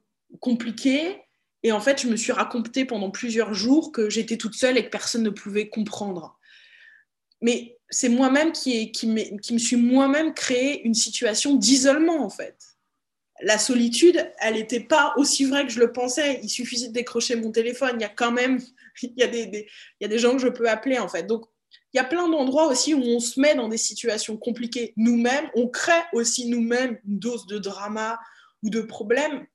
compliqué. 0.41 1.23
Et 1.63 1.73
en 1.73 1.81
fait, 1.81 2.03
je 2.03 2.09
me 2.09 2.17
suis 2.17 2.33
raconté 2.33 2.85
pendant 2.85 3.11
plusieurs 3.11 3.55
jours 3.55 3.93
que 3.93 4.11
j'étais 4.11 4.37
toute 4.37 4.55
seule 4.55 4.79
et 4.79 4.85
que 4.85 4.91
personne 4.91 5.23
ne 5.23 5.31
pouvait 5.31 5.69
comprendre. 5.69 6.39
Mais 7.41 7.79
c'est 7.91 8.09
moi-même 8.09 8.53
qui, 8.53 8.91
qui, 8.93 9.39
qui 9.39 9.53
me 9.53 9.59
suis 9.59 9.77
moi-même 9.77 10.35
créé 10.35 10.83
une 10.85 10.95
situation 10.95 11.55
d'isolement, 11.55 12.25
en 12.25 12.31
fait. 12.31 12.57
La 13.43 13.59
solitude, 13.59 14.31
elle 14.41 14.55
n'était 14.55 14.81
pas 14.81 15.15
aussi 15.17 15.45
vraie 15.45 15.67
que 15.67 15.73
je 15.73 15.81
le 15.81 15.93
pensais. 15.93 16.41
Il 16.43 16.49
suffisait 16.49 16.89
de 16.89 16.93
décrocher 16.93 17.37
mon 17.37 17.51
téléphone. 17.51 17.97
Il 17.97 18.03
y 18.03 18.07
a 18.07 18.09
quand 18.09 18.33
même 18.33 18.61
il 19.03 19.13
y 19.17 19.23
a 19.23 19.29
des, 19.29 19.47
des, 19.47 19.69
il 20.01 20.05
y 20.05 20.07
a 20.07 20.09
des 20.09 20.19
gens 20.19 20.33
que 20.33 20.39
je 20.39 20.49
peux 20.49 20.69
appeler, 20.69 20.99
en 20.99 21.09
fait. 21.09 21.25
Donc, 21.25 21.45
il 21.93 21.99
y 21.99 22.01
a 22.01 22.05
plein 22.05 22.29
d'endroits 22.29 22.69
aussi 22.69 22.95
où 22.95 23.03
on 23.03 23.21
se 23.21 23.39
met 23.39 23.55
dans 23.55 23.69
des 23.69 23.77
situations 23.77 24.37
compliquées 24.37 24.95
nous-mêmes. 24.97 25.51
On 25.55 25.69
crée 25.69 26.03
aussi 26.13 26.49
nous-mêmes 26.49 26.99
une 27.07 27.19
dose 27.19 27.47
de 27.47 27.59
drama 27.59 28.19
ou 28.63 28.71
de 28.71 28.81
problèmes 28.81 29.47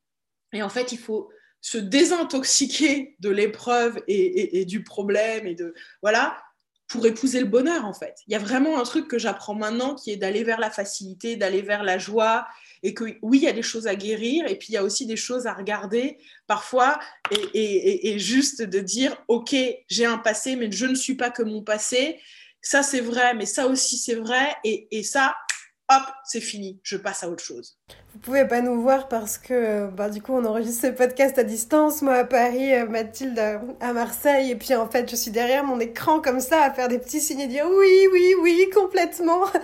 et 0.53 0.63
en 0.63 0.69
fait, 0.69 0.91
il 0.91 0.97
faut 0.97 1.29
se 1.61 1.77
désintoxiquer 1.77 3.15
de 3.19 3.29
l'épreuve 3.29 4.01
et, 4.07 4.65
du 4.65 4.83
problème 4.83 5.47
et 5.47 5.55
de 5.55 5.73
voilà 6.01 6.37
pour 6.87 7.05
épouser 7.05 7.41
le 7.41 7.47
bonheur 7.47 7.83
en 7.85 7.93
fait. 7.93 8.15
Il 8.27 8.31
y 8.31 8.35
a 8.35 8.39
vraiment 8.39 8.79
un 8.79 8.83
truc 8.83 9.09
que 9.09 9.19
j'apprends 9.19 9.55
maintenant 9.55 9.95
qui 9.95 10.11
est 10.11 10.15
d'aller 10.15 10.45
vers 10.45 10.59
la 10.59 10.71
facilité, 10.71 11.35
d'aller 11.35 11.61
vers 11.61 11.83
la 11.83 11.97
joie 11.97 12.47
et 12.83 12.93
que 12.93 13.03
oui, 13.21 13.39
il 13.39 13.43
y 13.43 13.47
a 13.47 13.53
des 13.53 13.63
choses 13.63 13.87
à 13.87 13.95
guérir 13.95 14.47
et 14.47 14.55
puis 14.55 14.69
il 14.69 14.73
y 14.73 14.77
a 14.77 14.83
aussi 14.83 15.05
des 15.05 15.17
choses 15.17 15.47
à 15.47 15.53
regarder 15.53 16.17
parfois 16.45 16.99
et, 17.31 18.13
et 18.13 18.19
juste 18.19 18.61
de 18.61 18.79
dire 18.79 19.21
ok, 19.27 19.53
j'ai 19.89 20.05
un 20.05 20.19
passé 20.19 20.55
mais 20.55 20.71
je 20.71 20.85
ne 20.85 20.95
suis 20.95 21.15
pas 21.15 21.31
que 21.31 21.43
mon 21.43 21.63
passé. 21.63 22.21
Ça 22.61 22.83
c'est 22.83 23.01
vrai, 23.01 23.33
mais 23.33 23.45
ça 23.45 23.67
aussi 23.67 23.97
c'est 23.97 24.15
vrai 24.15 24.55
et 24.63 25.03
ça 25.03 25.35
hop, 25.89 26.03
c'est 26.25 26.41
fini, 26.41 26.79
je 26.83 26.97
passe 26.97 27.23
à 27.23 27.29
autre 27.29 27.43
chose. 27.43 27.77
Vous 28.13 28.19
pouvez 28.19 28.45
pas 28.45 28.61
nous 28.61 28.81
voir 28.81 29.07
parce 29.07 29.37
que 29.37 29.87
bah, 29.89 30.09
du 30.09 30.21
coup 30.21 30.33
on 30.33 30.45
enregistre 30.45 30.87
ce 30.87 30.91
podcast 30.91 31.37
à 31.37 31.43
distance, 31.43 32.01
moi 32.01 32.15
à 32.15 32.23
Paris, 32.25 32.73
euh, 32.73 32.87
Mathilde 32.87 33.39
à 33.79 33.93
Marseille, 33.93 34.51
et 34.51 34.55
puis 34.55 34.75
en 34.75 34.87
fait 34.87 35.09
je 35.09 35.15
suis 35.15 35.31
derrière 35.31 35.63
mon 35.63 35.79
écran 35.79 36.19
comme 36.21 36.39
ça 36.39 36.61
à 36.63 36.71
faire 36.71 36.87
des 36.87 36.99
petits 36.99 37.21
signes 37.21 37.41
et 37.41 37.47
dire 37.47 37.65
oui, 37.67 38.07
oui, 38.11 38.33
oui, 38.41 38.69
complètement. 38.73 39.45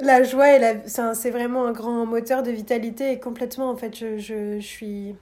La 0.00 0.22
joie, 0.22 0.58
la... 0.58 0.74
c'est 0.86 1.30
vraiment 1.30 1.66
un 1.66 1.72
grand 1.72 2.06
moteur 2.06 2.44
de 2.44 2.52
vitalité 2.52 3.10
et 3.10 3.18
complètement 3.18 3.68
en 3.68 3.76
fait 3.76 3.96
je, 3.96 4.16
je, 4.16 4.60
je 4.60 4.64
suis 4.64 5.16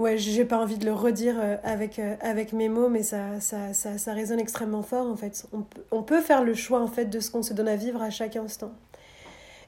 ouais, 0.00 0.16
j'ai 0.18 0.44
pas 0.44 0.58
envie 0.58 0.78
de 0.78 0.86
le 0.86 0.94
redire 0.94 1.36
euh, 1.38 1.56
avec, 1.62 1.98
euh, 1.98 2.16
avec 2.20 2.52
mes 2.52 2.68
mots, 2.68 2.88
mais 2.88 3.02
ça, 3.02 3.38
ça, 3.38 3.72
ça, 3.74 3.98
ça 3.98 4.12
résonne 4.14 4.40
extrêmement 4.40 4.82
fort 4.82 5.06
en 5.06 5.16
fait. 5.16 5.46
On, 5.92 6.02
peut 6.02 6.22
faire 6.22 6.42
le 6.42 6.54
choix 6.54 6.80
en 6.80 6.88
fait 6.88 7.04
de 7.04 7.20
ce 7.20 7.30
qu'on 7.30 7.42
se 7.42 7.52
donne 7.52 7.68
à 7.68 7.76
vivre 7.76 8.02
à 8.02 8.10
chaque 8.10 8.34
instant. 8.36 8.72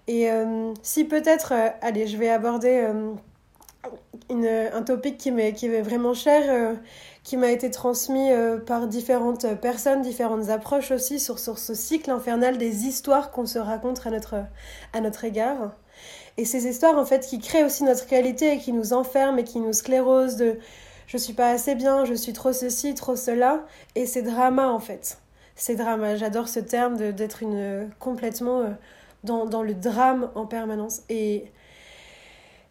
Et 0.09 0.31
euh, 0.31 0.73
si 0.83 1.05
peut-être, 1.05 1.53
allez, 1.81 2.07
je 2.09 2.17
vais 2.17 2.31
aborder 2.31 2.89
une, 4.31 4.47
un 4.47 4.83
topic 4.83 5.17
qui 5.19 5.31
m'est, 5.31 5.53
qui 5.53 5.69
m'est 5.69 5.83
vraiment 5.83 6.15
cher, 6.15 6.77
qui 7.23 7.37
m'a 7.37 7.53
été 7.53 7.71
transmis 7.71 8.31
par 8.67 8.89
différentes 8.89 9.47
personnes, 9.61 10.03
différentes 10.03 10.49
approches 10.49 10.91
aussi 10.91 11.21
sur, 11.21 11.39
sur 11.39 11.59
ce 11.59 11.75
cycle 11.75 12.11
infernal 12.11 12.59
des 12.59 12.87
histoires 12.87 13.31
qu'on 13.31 13.47
se 13.47 13.61
raconte 13.61 14.05
à 14.05 14.11
notre, 14.11 14.45
à 14.93 15.01
notre 15.01 15.25
égard. 15.25 15.77
Et 16.39 16.45
ces 16.45 16.67
histoires, 16.67 16.99
en 16.99 17.05
fait, 17.05 17.27
qui 17.27 17.39
créent 17.39 17.65
aussi 17.65 17.85
notre 17.85 18.07
réalité 18.09 18.53
et 18.53 18.59
qui 18.59 18.73
nous 18.73 18.93
enferment 18.93 19.39
et 19.39 19.45
qui 19.45 19.61
nous 19.61 19.73
sclérosent 19.73 20.37
de 20.37 20.59
je 21.07 21.19
suis 21.19 21.35
pas 21.35 21.51
assez 21.51 21.75
bien, 21.75 22.07
je 22.07 22.15
suis 22.15 22.33
trop 22.33 22.55
ceci, 22.55 22.95
trop 22.95 23.17
cela. 23.17 23.67
Et 23.95 24.07
c'est 24.07 24.23
drama, 24.23 24.69
en 24.69 24.79
fait. 24.79 25.19
C'est 25.57 25.77
drama. 25.77 26.17
J'adore 26.17 26.49
ce 26.49 26.61
terme 26.61 27.13
d'être 27.13 27.43
une 27.43 27.91
complètement 27.99 28.61
euh, 28.61 28.71
dans, 29.23 29.45
dans, 29.45 29.63
le 29.63 29.75
drame 29.75 30.31
en 30.35 30.47
permanence. 30.47 31.03
Et, 31.11 31.51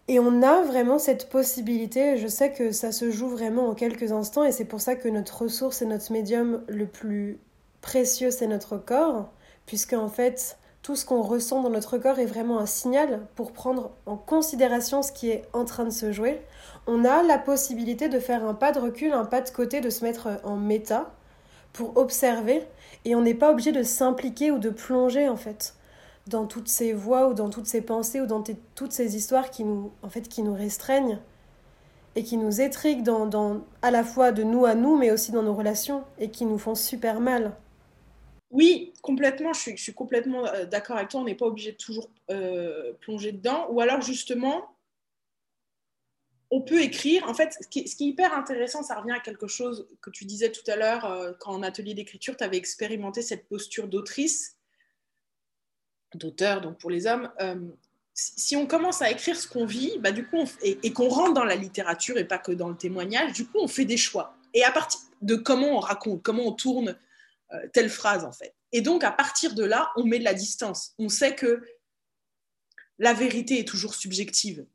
et 0.07 0.19
on 0.19 0.41
a 0.41 0.63
vraiment 0.63 0.97
cette 0.97 1.29
possibilité. 1.29 2.17
Je 2.17 2.27
sais 2.27 2.51
que 2.51 2.71
ça 2.71 2.91
se 2.91 3.11
joue 3.11 3.29
vraiment 3.29 3.69
en 3.69 3.75
quelques 3.75 4.11
instants. 4.11 4.43
Et 4.43 4.51
c'est 4.51 4.65
pour 4.65 4.81
ça 4.81 4.95
que 4.95 5.07
notre 5.07 5.43
ressource 5.43 5.83
et 5.83 5.85
notre 5.85 6.11
médium 6.11 6.63
le 6.67 6.87
plus 6.87 7.37
précieux, 7.81 8.31
c'est 8.31 8.47
notre 8.47 8.77
corps. 8.77 9.29
Puisque, 9.67 9.93
en 9.93 10.09
fait, 10.09 10.57
tout 10.81 10.95
ce 10.95 11.05
qu'on 11.05 11.21
ressent 11.21 11.61
dans 11.61 11.69
notre 11.69 11.97
corps 11.97 12.19
est 12.19 12.25
vraiment 12.25 12.59
un 12.59 12.65
signal 12.65 13.21
pour 13.35 13.51
prendre 13.51 13.91
en 14.05 14.17
considération 14.17 15.03
ce 15.03 15.11
qui 15.11 15.29
est 15.29 15.43
en 15.53 15.63
train 15.63 15.83
de 15.83 15.91
se 15.91 16.11
jouer. 16.11 16.41
On 16.87 17.05
a 17.05 17.21
la 17.21 17.37
possibilité 17.37 18.09
de 18.09 18.19
faire 18.19 18.43
un 18.45 18.55
pas 18.55 18.71
de 18.71 18.79
recul, 18.79 19.13
un 19.13 19.25
pas 19.25 19.41
de 19.41 19.49
côté, 19.51 19.79
de 19.79 19.91
se 19.91 20.03
mettre 20.03 20.39
en 20.43 20.55
méta 20.55 21.11
pour 21.73 21.97
observer 21.97 22.67
et 23.05 23.15
on 23.15 23.21
n'est 23.21 23.35
pas 23.35 23.51
obligé 23.51 23.71
de 23.71 23.83
s'impliquer 23.83 24.51
ou 24.51 24.57
de 24.57 24.69
plonger 24.69 25.29
en 25.29 25.37
fait 25.37 25.75
dans 26.27 26.45
toutes 26.45 26.67
ces 26.67 26.93
voix 26.93 27.29
ou 27.29 27.33
dans 27.33 27.49
toutes 27.49 27.67
ces 27.67 27.81
pensées 27.81 28.21
ou 28.21 28.25
dans 28.25 28.43
toutes 28.75 28.91
ces 28.91 29.15
histoires 29.15 29.49
qui 29.49 29.63
nous 29.63 29.91
en 30.01 30.09
fait 30.09 30.27
qui 30.27 30.43
nous 30.43 30.53
restreignent 30.53 31.19
et 32.15 32.23
qui 32.23 32.37
nous 32.37 32.59
étriquent 32.59 33.03
dans, 33.03 33.61
à 33.81 33.91
la 33.91 34.03
fois 34.03 34.31
de 34.31 34.43
nous 34.43 34.65
à 34.65 34.75
nous 34.75 34.97
mais 34.97 35.11
aussi 35.11 35.31
dans 35.31 35.43
nos 35.43 35.53
relations 35.53 36.03
et 36.19 36.29
qui 36.29 36.45
nous 36.45 36.57
font 36.57 36.75
super 36.75 37.19
mal. 37.19 37.53
Oui, 38.51 38.93
complètement. 39.01 39.53
Je 39.53 39.75
suis, 39.77 39.93
complètement 39.93 40.45
euh, 40.45 40.65
d'accord 40.65 40.97
avec 40.97 41.09
toi. 41.09 41.21
On 41.21 41.23
n'est 41.23 41.35
pas 41.35 41.45
obligé 41.45 41.71
de 41.71 41.77
toujours 41.77 42.09
euh, 42.29 42.93
plonger 42.99 43.31
dedans. 43.31 43.67
Ou 43.69 43.79
alors, 43.79 44.01
justement, 44.01 44.75
on 46.51 46.61
peut 46.61 46.81
écrire. 46.81 47.27
En 47.29 47.33
fait, 47.33 47.55
ce 47.61 47.67
qui, 47.67 47.79
est, 47.79 47.99
hyper 48.01 48.33
intéressant, 48.33 48.83
ça 48.83 48.99
revient 48.99 49.13
à 49.13 49.21
quelque 49.21 49.47
chose 49.47 49.87
que 50.01 50.09
tu 50.09 50.25
disais 50.25 50.51
tout 50.51 50.69
à 50.69 50.75
l'heure 50.75 51.05
euh, 51.05 51.31
quand 51.39 51.53
en 51.53 51.63
atelier 51.63 51.93
d'écriture, 51.93 52.35
tu 52.35 52.43
avais 52.43 52.57
expérimenté 52.57 53.21
cette 53.21 53.47
posture 53.47 53.87
d'autrice, 53.87 54.57
d'auteur, 56.13 56.59
donc 56.59 56.77
pour 56.77 56.89
les 56.89 57.07
hommes. 57.07 57.31
si 58.13 58.57
on 58.57 58.67
commence 58.67 59.01
à 59.01 59.09
écrire 59.09 59.37
ce 59.37 59.47
qu'on 59.47 59.65
vit, 59.65 59.97
bah, 59.99 60.11
du 60.11 60.27
coup, 60.27 60.43
et, 60.61 60.91
qu'on 60.91 61.07
rentre 61.07 61.33
dans 61.33 61.45
la 61.45 61.55
littérature 61.55 62.17
et 62.17 62.25
pas 62.25 62.37
que 62.37 62.51
dans 62.51 62.67
le 62.67 62.75
témoignage, 62.75 63.31
du 63.31 63.45
coup, 63.45 63.59
on 63.61 63.69
fait 63.69 63.85
des 63.85 63.95
choix. 63.95 64.35
Et 64.53 64.65
à 64.65 64.71
partir 64.71 64.99
de 65.21 65.35
comment 65.35 65.77
on 65.77 65.79
raconte, 65.79 66.21
comment 66.21 66.47
on 66.47 66.51
tourne 66.51 66.97
telle 67.73 67.89
phrase 67.89 68.23
en 68.23 68.31
fait. 68.31 68.53
Et 68.71 68.81
donc 68.81 69.03
à 69.03 69.11
partir 69.11 69.55
de 69.55 69.63
là, 69.63 69.91
on 69.95 70.05
met 70.05 70.19
de 70.19 70.23
la 70.23 70.33
distance. 70.33 70.93
On 70.97 71.09
sait 71.09 71.35
que 71.35 71.61
la 72.99 73.13
vérité 73.13 73.59
est 73.59 73.67
toujours 73.67 73.95
subjective. 73.95 74.65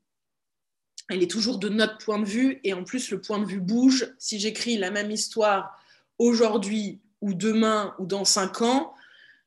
Elle 1.08 1.22
est 1.22 1.30
toujours 1.30 1.58
de 1.58 1.68
notre 1.68 1.98
point 1.98 2.18
de 2.18 2.24
vue 2.24 2.60
et 2.64 2.74
en 2.74 2.82
plus 2.82 3.10
le 3.10 3.20
point 3.20 3.38
de 3.38 3.44
vue 3.44 3.60
bouge. 3.60 4.12
Si 4.18 4.40
j'écris 4.40 4.76
la 4.76 4.90
même 4.90 5.10
histoire 5.10 5.78
aujourd'hui 6.18 7.00
ou 7.20 7.34
demain 7.34 7.94
ou 7.98 8.06
dans 8.06 8.24
cinq 8.24 8.62
ans, 8.62 8.94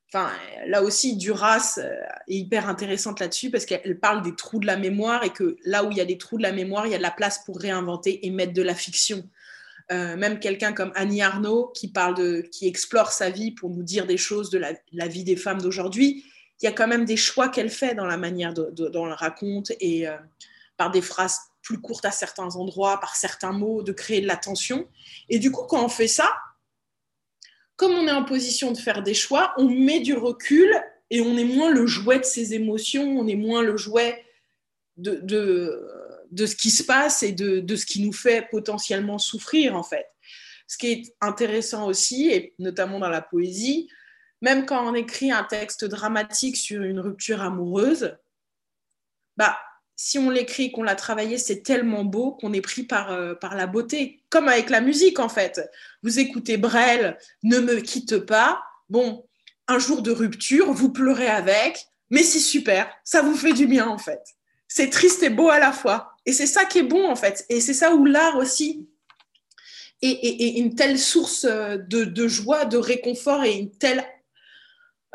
enfin 0.07 0.32
là 0.67 0.82
aussi 0.82 1.17
Duras 1.17 1.75
euh, 1.77 1.93
est 2.27 2.36
hyper 2.36 2.69
intéressante 2.69 3.19
là-dessus 3.19 3.51
parce 3.51 3.65
qu'elle 3.65 3.99
parle 3.99 4.21
des 4.21 4.36
trous 4.36 4.59
de 4.59 4.65
la 4.65 4.77
mémoire 4.77 5.23
et 5.23 5.32
que 5.32 5.57
là 5.65 5.84
où 5.84 5.91
il 5.91 5.97
y 5.97 6.01
a 6.01 6.05
des 6.05 6.17
trous 6.17 6.38
de 6.38 6.43
la 6.43 6.53
mémoire, 6.53 6.88
il 6.88 6.91
y 6.91 6.95
a 6.95 6.97
de 6.97 7.03
la 7.03 7.11
place 7.11 7.43
pour 7.43 7.59
réinventer 7.59 8.25
et 8.25 8.30
mettre 8.30 8.53
de 8.53 8.61
la 8.61 8.75
fiction. 8.75 9.27
Euh, 9.91 10.15
même 10.15 10.39
quelqu'un 10.39 10.71
comme 10.71 10.91
Annie 10.93 11.23
Arnaud 11.23 11.73
qui 11.73 11.91
explore 12.67 13.11
sa 13.11 13.31
vie 13.31 13.51
pour 13.51 13.71
nous 13.71 13.81
dire 13.81 14.05
des 14.05 14.17
choses 14.17 14.51
de 14.51 14.59
la, 14.59 15.07
vie 15.07 15.23
des 15.23 15.35
femmes 15.35 15.61
d'aujourd'hui. 15.61 16.25
Il 16.61 16.65
y 16.65 16.67
a 16.67 16.71
quand 16.71 16.87
même 16.87 17.05
des 17.05 17.17
choix 17.17 17.49
qu'elle 17.49 17.71
fait 17.71 17.95
dans 17.95 18.05
la 18.05 18.17
manière 18.17 18.53
dont 18.53 18.71
elle 18.77 19.13
raconte 19.13 19.71
et 19.79 20.07
euh, 20.07 20.15
par 20.77 20.91
des 20.91 21.01
phrases 21.01 21.39
plus 21.63 21.81
courtes 21.81 22.05
à 22.05 22.11
certains 22.11 22.55
endroits, 22.55 22.99
par 22.99 23.15
certains 23.15 23.51
mots, 23.51 23.81
de 23.81 23.91
créer 23.91 24.21
de 24.21 24.27
la 24.27 24.37
tension. 24.37 24.87
Et 25.27 25.39
du 25.39 25.51
coup, 25.51 25.65
quand 25.65 25.83
on 25.83 25.89
fait 25.89 26.07
ça, 26.07 26.31
comme 27.75 27.93
on 27.93 28.07
est 28.07 28.11
en 28.11 28.25
position 28.25 28.71
de 28.71 28.77
faire 28.77 29.01
des 29.01 29.15
choix, 29.15 29.53
on 29.57 29.69
met 29.69 30.01
du 30.01 30.13
recul 30.13 30.69
et 31.09 31.21
on 31.21 31.35
est 31.35 31.45
moins 31.45 31.71
le 31.71 31.87
jouet 31.87 32.19
de 32.19 32.25
ses 32.25 32.53
émotions, 32.53 33.17
on 33.17 33.27
est 33.27 33.35
moins 33.35 33.63
le 33.63 33.75
jouet 33.75 34.23
de 34.97 35.15
de 36.32 36.45
ce 36.45 36.55
qui 36.55 36.71
se 36.71 36.84
passe 36.84 37.23
et 37.23 37.32
de, 37.32 37.75
ce 37.75 37.86
qui 37.86 38.01
nous 38.01 38.13
fait 38.13 38.47
potentiellement 38.49 39.17
souffrir, 39.17 39.75
en 39.75 39.84
fait. 39.84 40.07
Ce 40.67 40.77
qui 40.77 40.91
est 40.91 41.15
intéressant 41.21 41.88
aussi, 41.88 42.30
et 42.30 42.53
notamment 42.59 42.99
dans 42.99 43.09
la 43.09 43.21
poésie, 43.21 43.89
même 44.41 44.65
quand 44.65 44.88
on 44.88 44.93
écrit 44.93 45.32
un 45.32 45.43
texte 45.43 45.86
dramatique 45.86 46.57
sur 46.57 46.84
une 46.84 46.99
rupture 46.99 47.41
amoureuse, 47.41 48.15
bah, 49.36 49.57
si 49.95 50.17
on 50.17 50.30
l'écrit, 50.30 50.71
qu'on 50.71 50.84
l'a 50.84 50.95
travaillé, 50.95 51.38
c'est 51.38 51.61
tellement 51.61 52.05
beau 52.05 52.32
qu'on 52.32 52.53
est 52.53 52.61
pris 52.61 52.84
par, 52.84 53.11
euh, 53.11 53.34
par 53.34 53.55
la 53.55 53.67
beauté. 53.67 54.23
Comme 54.30 54.47
avec 54.47 54.69
la 54.69 54.80
musique, 54.80 55.19
en 55.19 55.27
fait. 55.27 55.69
Vous 56.03 56.19
écoutez 56.19 56.55
Brel, 56.57 57.17
Ne 57.43 57.59
me 57.59 57.82
quitte 57.82 58.17
pas. 58.19 58.63
Bon, 58.88 59.25
un 59.67 59.77
jour 59.77 60.01
de 60.01 60.11
rupture, 60.11 60.71
vous 60.71 60.91
pleurez 60.91 61.27
avec, 61.27 61.86
mais 62.09 62.23
c'est 62.23 62.39
super, 62.39 62.89
ça 63.03 63.21
vous 63.21 63.36
fait 63.36 63.53
du 63.53 63.67
bien, 63.67 63.88
en 63.88 63.97
fait. 63.97 64.21
C'est 64.67 64.89
triste 64.89 65.21
et 65.23 65.30
beau 65.30 65.49
à 65.49 65.59
la 65.59 65.71
fois. 65.71 66.15
Et 66.30 66.32
c'est 66.32 66.45
ça 66.45 66.63
qui 66.63 66.77
est 66.77 66.84
bon, 66.84 67.09
en 67.09 67.15
fait. 67.15 67.43
Et 67.49 67.59
c'est 67.59 67.73
ça 67.73 67.95
où 67.95 68.05
l'art 68.05 68.38
aussi 68.38 68.88
est, 70.03 70.59
une 70.59 70.75
telle 70.75 70.99
source 70.99 71.43
euh, 71.43 71.77
de, 71.77 72.27
joie, 72.27 72.65
de 72.65 72.77
réconfort 72.77 73.43
et 73.45 73.57
une 73.57 73.71
telle. 73.71 74.05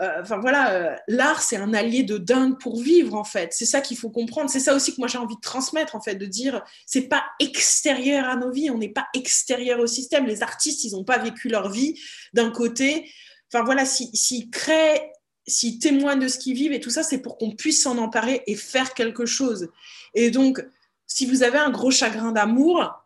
Euh, 0.00 0.22
enfin 0.22 0.38
voilà, 0.38 0.72
euh, 0.72 0.96
l'art, 1.06 1.40
c'est 1.40 1.54
un 1.54 1.72
allié 1.72 2.02
de 2.02 2.18
dingue 2.18 2.58
pour 2.58 2.82
vivre, 2.82 3.14
en 3.14 3.22
fait. 3.22 3.52
C'est 3.52 3.64
ça 3.64 3.80
qu'il 3.80 3.96
faut 3.96 4.10
comprendre. 4.10 4.50
C'est 4.50 4.58
ça 4.58 4.74
aussi 4.74 4.92
que 4.92 5.00
moi 5.00 5.06
j'ai 5.06 5.18
envie 5.18 5.36
de 5.36 5.40
transmettre, 5.40 5.94
en 5.94 6.00
fait, 6.00 6.16
de 6.16 6.26
dire 6.26 6.64
c'est 6.84 7.02
pas 7.02 7.22
extérieur 7.38 8.24
à 8.24 8.34
nos 8.34 8.50
vies, 8.50 8.72
on 8.72 8.78
n'est 8.78 8.88
pas 8.88 9.06
extérieur 9.14 9.78
au 9.78 9.86
système. 9.86 10.26
Les 10.26 10.42
artistes, 10.42 10.82
ils 10.82 10.94
n'ont 10.94 11.04
pas 11.04 11.18
vécu 11.18 11.48
leur 11.48 11.70
vie 11.70 11.96
d'un 12.32 12.50
côté. 12.50 13.08
Enfin 13.52 13.62
voilà, 13.62 13.84
s'ils 13.84 14.50
créent 14.50 15.12
s'ils 15.46 15.78
témoignent 15.78 16.20
de 16.20 16.28
ce 16.28 16.38
qu'ils 16.38 16.54
vivent 16.54 16.72
et 16.72 16.80
tout 16.80 16.90
ça, 16.90 17.02
c'est 17.02 17.18
pour 17.18 17.38
qu'on 17.38 17.52
puisse 17.52 17.82
s'en 17.82 17.98
emparer 17.98 18.42
et 18.46 18.56
faire 18.56 18.94
quelque 18.94 19.26
chose. 19.26 19.68
Et 20.14 20.30
donc, 20.30 20.64
si 21.06 21.26
vous 21.26 21.42
avez 21.42 21.58
un 21.58 21.70
gros 21.70 21.90
chagrin 21.90 22.32
d'amour, 22.32 23.04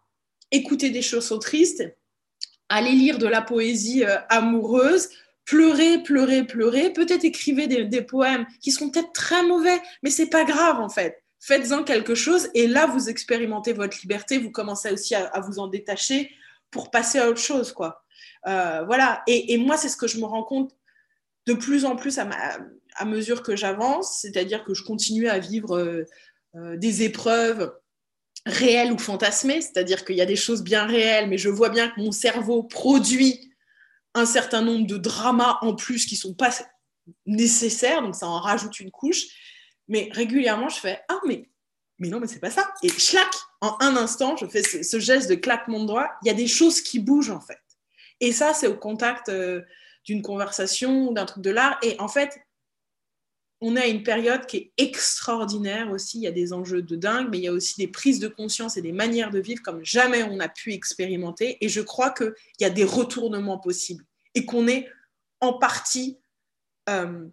écoutez 0.51 0.90
des 0.90 1.03
chansons 1.03 1.38
tristes, 1.38 1.84
allez 2.68 2.92
lire 2.92 3.18
de 3.18 3.26
la 3.26 3.42
poésie 3.42 4.05
euh, 4.05 4.16
amoureuse, 4.28 5.09
pleurez, 5.44 6.03
pleurez, 6.03 6.44
pleurez, 6.44 6.92
peut-être 6.92 7.24
écrivez 7.24 7.66
des, 7.66 8.03
poèmes 8.03 8.46
qui 8.61 8.70
sont 8.70 8.90
peut-être 8.90 9.12
très 9.12 9.42
mauvais, 9.42 9.80
mais 10.03 10.11
c'est 10.11 10.28
pas 10.28 10.44
grave 10.44 10.80
en 10.80 10.88
fait. 10.88 11.22
Faites-en 11.40 11.84
quelque 11.84 12.14
chose 12.14 12.51
et 12.55 12.66
là 12.66 12.86
vous 12.86 13.09
expérimentez 13.09 13.72
votre 13.72 13.99
liberté, 14.03 14.38
vous 14.38 14.51
commencez 14.51 14.90
aussi 14.90 15.14
à, 15.14 15.40
vous 15.40 15.59
en 15.59 15.68
détacher 15.68 16.30
pour 16.70 16.90
passer 16.90 17.18
à 17.18 17.28
autre 17.28 17.40
chose 17.40 17.72
quoi. 17.72 18.05
Euh, 18.46 18.84
voilà. 18.84 19.22
Et, 19.26 19.57
moi 19.57 19.76
c'est 19.76 19.88
ce 19.88 19.96
que 19.96 20.07
je 20.07 20.18
me 20.18 20.24
rends 20.24 20.42
compte 20.42 20.72
de 21.46 21.55
plus 21.55 21.86
en 21.86 21.96
plus 21.96 22.18
à, 22.18 23.05
mesure 23.07 23.42
que 23.42 23.57
j'avance, 23.57 24.18
c'est-à-dire 24.20 24.64
que 24.64 24.74
je 24.74 24.82
continue 24.82 25.28
à 25.28 25.38
vivre 25.38 25.78
euh, 26.55 26.76
des 26.76 27.05
épreuves 27.05 27.72
réel 28.47 28.93
ou 28.93 28.99
fantasmé, 28.99 29.61
c'est-à-dire 29.61 30.05
qu'il 30.05 30.16
y 30.16 30.20
a 30.20 30.26
des 30.26 30.36
choses 30.36 30.62
bien 30.62 30.86
réelles, 30.86 31.28
mais 31.28 31.39
je 31.39 31.49
vois 31.49 31.68
bien 31.68 31.89
que 31.89 32.01
mon 32.01 32.12
cerveau 32.12 32.62
produit 32.62 33.53
un 34.14 34.26
certain 34.26 34.62
nombre 34.62 34.86
de 34.86 34.97
dramas 34.97 35.59
en 35.61 35.74
plus 35.74 36.07
qui 36.07 36.16
sont 36.16 36.34
pas 36.34 36.51
nécessaires, 37.26 38.03
donc 38.03 38.14
ça 38.14 38.26
en 38.26 38.41
rajoute 38.41 38.80
une 38.80 38.91
couche. 38.91 39.22
Mais 39.89 40.09
régulièrement, 40.12 40.68
je 40.68 40.80
fais 40.80 41.01
ah 41.09 41.18
mais 41.26 41.49
mais 41.99 42.09
non 42.09 42.20
mais 42.20 42.26
c'est 42.26 42.41
pas 42.41 42.51
ça. 42.51 42.72
Et 42.82 42.89
clac, 42.89 43.28
en 43.61 43.76
un 43.80 43.97
instant, 43.97 44.36
je 44.36 44.47
fais 44.47 44.62
ce, 44.62 45.01
geste 45.01 45.28
de 45.28 45.34
claquement 45.34 45.80
de 45.80 45.86
doigt. 45.86 46.11
Il 46.22 46.28
y 46.28 46.30
a 46.30 46.34
des 46.34 46.47
choses 46.47 46.80
qui 46.80 47.01
bougent 47.01 47.30
en 47.30 47.41
fait. 47.41 47.59
Et 48.20 48.32
ça, 48.32 48.55
c'est 48.55 48.66
au 48.66 48.76
contact 48.76 49.28
euh, 49.28 49.62
d'une 50.05 50.22
conversation, 50.22 51.12
d'un 51.12 51.24
truc 51.24 51.43
de 51.43 51.51
l'art. 51.51 51.78
Et 51.82 51.97
en 51.99 52.09
fait, 52.09 52.39
on 53.61 53.76
a 53.76 53.86
une 53.86 54.02
période 54.02 54.46
qui 54.46 54.56
est 54.56 54.72
extraordinaire 54.78 55.90
aussi. 55.90 56.18
Il 56.18 56.22
y 56.22 56.28
a 56.28 56.32
des 56.32 56.52
enjeux 56.52 56.82
de 56.82 56.96
dingue, 56.96 57.28
mais 57.30 57.38
il 57.38 57.44
y 57.44 57.48
a 57.48 57.52
aussi 57.52 57.74
des 57.76 57.88
prises 57.88 58.20
de 58.20 58.28
conscience 58.28 58.76
et 58.76 58.82
des 58.82 58.92
manières 58.92 59.30
de 59.30 59.40
vivre 59.40 59.62
comme 59.62 59.84
jamais 59.84 60.22
on 60.22 60.38
a 60.38 60.48
pu 60.48 60.72
expérimenter. 60.72 61.59
Et 61.61 61.68
je 61.68 61.80
crois 61.80 62.11
qu'il 62.11 62.32
y 62.61 62.64
a 62.64 62.70
des 62.70 62.84
retournements 62.84 63.59
possibles 63.59 64.04
et 64.34 64.44
qu'on 64.44 64.68
est 64.68 64.88
en 65.40 65.54
partie 65.54 66.18
euh, 66.88 67.26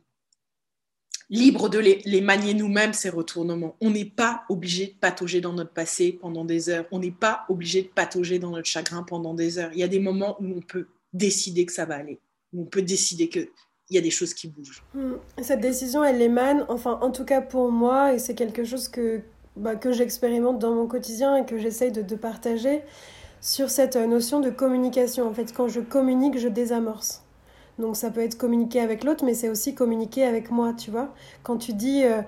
libre 1.29 1.69
de 1.69 1.79
les, 1.79 2.21
manier 2.21 2.53
nous-mêmes, 2.53 2.93
ces 2.93 3.09
retournements. 3.09 3.75
On 3.81 3.91
n'est 3.91 4.05
pas 4.05 4.43
obligé 4.49 4.87
de 4.87 4.93
patauger 4.93 5.41
dans 5.41 5.53
notre 5.53 5.73
passé 5.73 6.11
pendant 6.13 6.45
des 6.45 6.69
heures. 6.69 6.85
On 6.91 6.99
n'est 6.99 7.11
pas 7.11 7.45
obligé 7.49 7.83
de 7.83 7.87
patauger 7.87 8.39
dans 8.39 8.51
notre 8.51 8.67
chagrin 8.67 9.03
pendant 9.03 9.33
des 9.33 9.57
heures. 9.57 9.71
Il 9.73 9.79
y 9.79 9.83
a 9.83 9.87
des 9.87 9.99
moments 9.99 10.37
où 10.41 10.57
on 10.57 10.61
peut 10.61 10.87
décider 11.13 11.65
que 11.65 11.71
ça 11.71 11.85
va 11.85 11.95
aller, 11.95 12.19
on 12.53 12.65
peut 12.65 12.81
décider 12.81 13.29
qu'il 13.85 13.95
y 13.95 13.99
a 13.99 14.01
des 14.01 14.11
choses 14.11 14.33
qui 14.33 14.47
bougent. 14.47 14.83
Hmm. 14.93 15.13
Cette 15.41 15.61
décision, 15.61 16.03
elle 16.03 16.21
émane, 16.21 16.65
enfin 16.69 16.99
en 17.01 17.11
tout 17.11 17.25
cas 17.25 17.41
pour 17.41 17.71
moi, 17.71 18.13
et 18.13 18.19
c'est 18.19 18.35
quelque 18.35 18.63
chose 18.63 18.87
que, 18.87 19.21
bah, 19.55 19.75
que 19.75 19.91
j'expérimente 19.91 20.59
dans 20.59 20.73
mon 20.73 20.87
quotidien 20.87 21.37
et 21.37 21.45
que 21.45 21.57
j'essaye 21.57 21.91
de, 21.91 22.01
de 22.01 22.15
partager 22.15 22.81
sur 23.41 23.69
cette 23.69 23.95
notion 23.95 24.39
de 24.39 24.49
communication. 24.49 25.27
En 25.27 25.33
fait, 25.33 25.53
quand 25.53 25.67
je 25.67 25.81
communique, 25.81 26.37
je 26.37 26.47
désamorce. 26.47 27.21
Donc 27.77 27.97
ça 27.97 28.09
peut 28.09 28.21
être 28.21 28.37
communiquer 28.37 28.79
avec 28.79 29.03
l'autre, 29.03 29.25
mais 29.25 29.33
c'est 29.33 29.49
aussi 29.49 29.75
communiquer 29.75 30.25
avec 30.25 30.49
moi, 30.49 30.73
tu 30.73 30.91
vois. 30.91 31.13
Quand 31.43 31.57
tu 31.57 31.73
dis, 31.73 32.03
euh, 32.05 32.21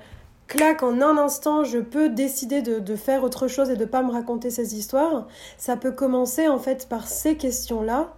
clac, 0.47 0.84
en 0.84 1.01
un 1.01 1.18
instant, 1.18 1.64
je 1.64 1.80
peux 1.80 2.10
décider 2.10 2.62
de, 2.62 2.95
faire 2.95 3.24
autre 3.24 3.47
chose 3.47 3.70
et 3.70 3.76
de 3.76 3.86
pas 3.86 4.03
me 4.03 4.12
raconter 4.12 4.49
ces 4.49 4.76
histoires, 4.76 5.28
ça 5.58 5.78
peut 5.78 5.91
commencer 5.91 6.47
en 6.47 6.60
fait 6.60 6.88
par 6.89 7.08
ces 7.08 7.36
questions-là. 7.36 8.14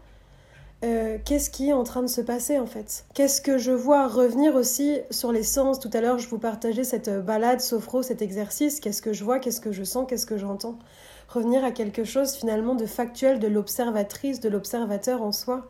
Euh, 0.85 1.17
qu'est-ce 1.25 1.49
qui 1.49 1.69
est 1.69 1.73
en 1.73 1.83
train 1.83 2.01
de 2.01 2.07
se 2.07 2.21
passer 2.21 2.57
en 2.57 2.65
fait? 2.65 3.05
Qu'est-ce 3.13 3.41
que 3.41 3.57
je 3.57 3.71
vois 3.71 4.07
revenir 4.07 4.55
aussi 4.55 4.97
sur 5.11 5.33
les 5.33 5.43
sens 5.43 5.79
Tout 5.79 5.89
à 5.93 5.99
l'heure, 5.99 6.19
je 6.19 6.29
vous 6.29 6.39
partageais 6.39 6.85
cette 6.85 7.09
balade 7.25 7.59
sophro, 7.59 8.01
cet 8.01 8.21
exercice. 8.21 8.79
Qu'est-ce 8.79 9.01
que 9.01 9.11
je 9.11 9.25
vois? 9.25 9.39
Qu'est-ce 9.39 9.59
que 9.59 9.73
je 9.73 9.83
sens? 9.83 10.05
Qu'est-ce 10.07 10.25
que 10.25 10.37
j'entends? 10.37 10.79
Revenir 11.27 11.65
à 11.65 11.71
quelque 11.71 12.05
chose 12.05 12.33
finalement 12.33 12.75
de 12.75 12.85
factuel 12.85 13.39
de 13.39 13.47
l'observatrice, 13.47 14.39
de 14.39 14.47
l'observateur 14.47 15.21
en 15.21 15.33
soi. 15.33 15.69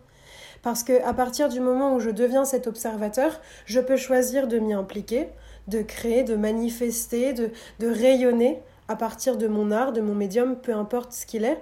Parce 0.62 0.84
que 0.84 1.04
à 1.04 1.14
partir 1.14 1.50
du 1.50 1.60
moment 1.60 1.96
où 1.96 2.00
je 2.00 2.12
deviens 2.12 2.46
cet 2.46 2.68
observateur, 2.68 3.40
je 3.66 3.80
peux 3.80 3.98
choisir 3.98 4.48
de 4.48 4.60
m'y 4.60 4.74
impliquer, 4.74 5.30
de 5.68 5.82
créer, 5.82 6.24
de 6.24 6.36
manifester, 6.36 7.34
de, 7.34 7.50
de 7.80 7.88
rayonner 7.88 8.62
à 8.88 8.96
partir 8.96 9.38
de 9.38 9.48
mon 9.48 9.72
art, 9.72 9.92
de 9.92 10.02
mon 10.02 10.14
médium, 10.14 10.56
peu 10.56 10.74
importe 10.74 11.14
ce 11.14 11.26
qu'il 11.26 11.46
est, 11.46 11.60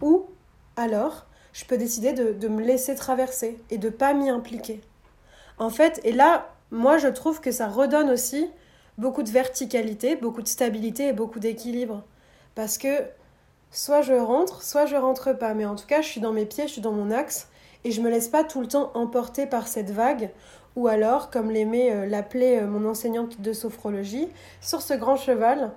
ou 0.00 0.26
alors 0.76 1.26
je 1.54 1.64
peux 1.64 1.78
décider 1.78 2.12
de, 2.12 2.32
de 2.32 2.48
me 2.48 2.62
laisser 2.62 2.94
traverser 2.94 3.58
et 3.70 3.78
de 3.78 3.88
pas 3.88 4.12
m'y 4.12 4.28
impliquer. 4.28 4.82
En 5.56 5.70
fait, 5.70 6.02
et 6.04 6.12
là, 6.12 6.52
moi 6.70 6.98
je 6.98 7.08
trouve 7.08 7.40
que 7.40 7.50
ça 7.50 7.68
redonne 7.68 8.10
aussi 8.10 8.50
beaucoup 8.98 9.22
de 9.22 9.30
verticalité, 9.30 10.16
beaucoup 10.16 10.42
de 10.42 10.48
stabilité 10.48 11.08
et 11.08 11.12
beaucoup 11.14 11.40
d'équilibre. 11.40 12.04
Parce 12.54 12.76
que 12.76 12.98
soit 13.70 14.02
je 14.02 14.12
rentre, 14.12 14.62
soit 14.62 14.84
je 14.84 14.96
rentre 14.96 15.32
pas. 15.32 15.54
Mais 15.54 15.64
en 15.64 15.76
tout 15.76 15.86
cas, 15.86 16.02
je 16.02 16.08
suis 16.08 16.20
dans 16.20 16.32
mes 16.32 16.44
pieds, 16.44 16.66
je 16.66 16.72
suis 16.72 16.82
dans 16.82 16.92
mon 16.92 17.10
axe 17.10 17.48
et 17.84 17.90
je 17.90 18.02
me 18.02 18.10
laisse 18.10 18.28
pas 18.28 18.44
tout 18.44 18.60
le 18.60 18.68
temps 18.68 18.90
emporter 18.94 19.46
par 19.46 19.66
cette 19.68 19.90
vague 19.90 20.30
ou 20.76 20.88
alors, 20.88 21.30
comme 21.30 21.50
l'aimait 21.50 21.92
euh, 21.92 22.06
l'appeler 22.06 22.58
euh, 22.58 22.66
mon 22.66 22.88
enseignante 22.88 23.40
de 23.40 23.52
sophrologie, 23.52 24.28
sur 24.60 24.82
ce 24.82 24.94
grand 24.94 25.16
cheval 25.16 25.70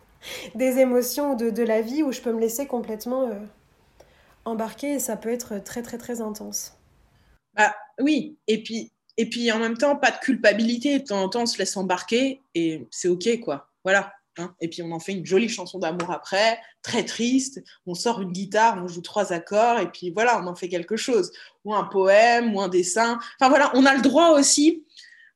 des 0.54 0.78
émotions 0.80 1.32
ou 1.32 1.34
de, 1.34 1.62
la 1.62 1.80
vie 1.80 2.02
où 2.02 2.12
je 2.12 2.20
peux 2.20 2.32
me 2.32 2.40
laisser 2.40 2.66
complètement 2.66 3.22
euh, 3.22 3.34
embarquer 4.44 4.98
ça 4.98 5.16
peut 5.16 5.30
être 5.30 5.58
très 5.58 5.82
très 5.82 5.98
très 5.98 6.20
intense. 6.20 6.78
Bah 7.54 7.74
oui, 8.00 8.36
et 8.46 8.62
puis 8.62 8.92
et 9.16 9.28
puis 9.28 9.50
en 9.52 9.58
même 9.58 9.76
temps 9.76 9.96
pas 9.96 10.10
de 10.10 10.18
culpabilité, 10.18 10.98
de 10.98 11.04
temps 11.04 11.22
en 11.22 11.28
temps 11.28 11.42
on 11.42 11.46
se 11.46 11.58
laisse 11.58 11.76
embarquer 11.76 12.42
et 12.54 12.86
c'est 12.90 13.08
ok 13.08 13.40
quoi. 13.40 13.70
Voilà. 13.84 14.12
Hein. 14.36 14.52
et 14.60 14.68
puis 14.68 14.82
on 14.82 14.90
en 14.90 14.98
fait 14.98 15.12
une 15.12 15.24
jolie 15.24 15.48
chanson 15.48 15.78
d'amour 15.78 16.10
après, 16.10 16.58
très 16.82 17.04
triste. 17.04 17.62
On 17.86 17.94
sort 17.94 18.20
une 18.20 18.32
guitare, 18.32 18.82
on 18.82 18.88
joue 18.88 19.00
trois 19.00 19.32
accords, 19.32 19.78
et 19.78 19.88
puis 19.88 20.10
voilà, 20.10 20.40
on 20.42 20.46
en 20.48 20.56
fait 20.56 20.68
quelque 20.68 20.96
chose. 20.96 21.30
Ou 21.64 21.72
un 21.72 21.84
poème, 21.84 22.54
ou 22.54 22.60
un 22.60 22.68
dessin. 22.68 23.20
Enfin 23.38 23.48
voilà, 23.48 23.70
on 23.74 23.86
a 23.86 23.94
le 23.94 24.02
droit 24.02 24.30
aussi. 24.30 24.84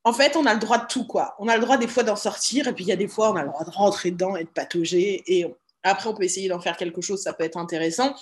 En 0.04 0.12
fait, 0.12 0.36
on 0.36 0.46
a 0.46 0.54
le 0.54 0.60
droit 0.60 0.78
de 0.78 0.86
tout, 0.86 1.06
quoi. 1.06 1.36
On 1.38 1.48
a 1.48 1.54
le 1.54 1.60
droit 1.60 1.76
des 1.76 1.86
fois 1.86 2.02
d'en 2.02 2.16
sortir, 2.16 2.66
et 2.66 2.72
puis 2.72 2.84
il 2.84 2.88
y 2.88 2.92
a 2.92 2.96
des 2.96 3.08
fois, 3.08 3.30
on 3.30 3.36
a 3.36 3.42
le 3.42 3.48
droit 3.48 3.64
de 3.64 3.70
rentrer 3.70 4.10
dedans 4.10 4.36
et 4.36 4.44
de 4.44 4.48
patauger. 4.48 5.22
Et 5.26 5.46
après, 5.82 6.08
on 6.08 6.14
peut 6.14 6.24
essayer 6.24 6.48
d'en 6.48 6.60
faire 6.60 6.76
quelque 6.76 7.00
chose, 7.00 7.22
ça 7.22 7.32
peut 7.32 7.44
être 7.44 7.56
intéressant. 7.56 8.14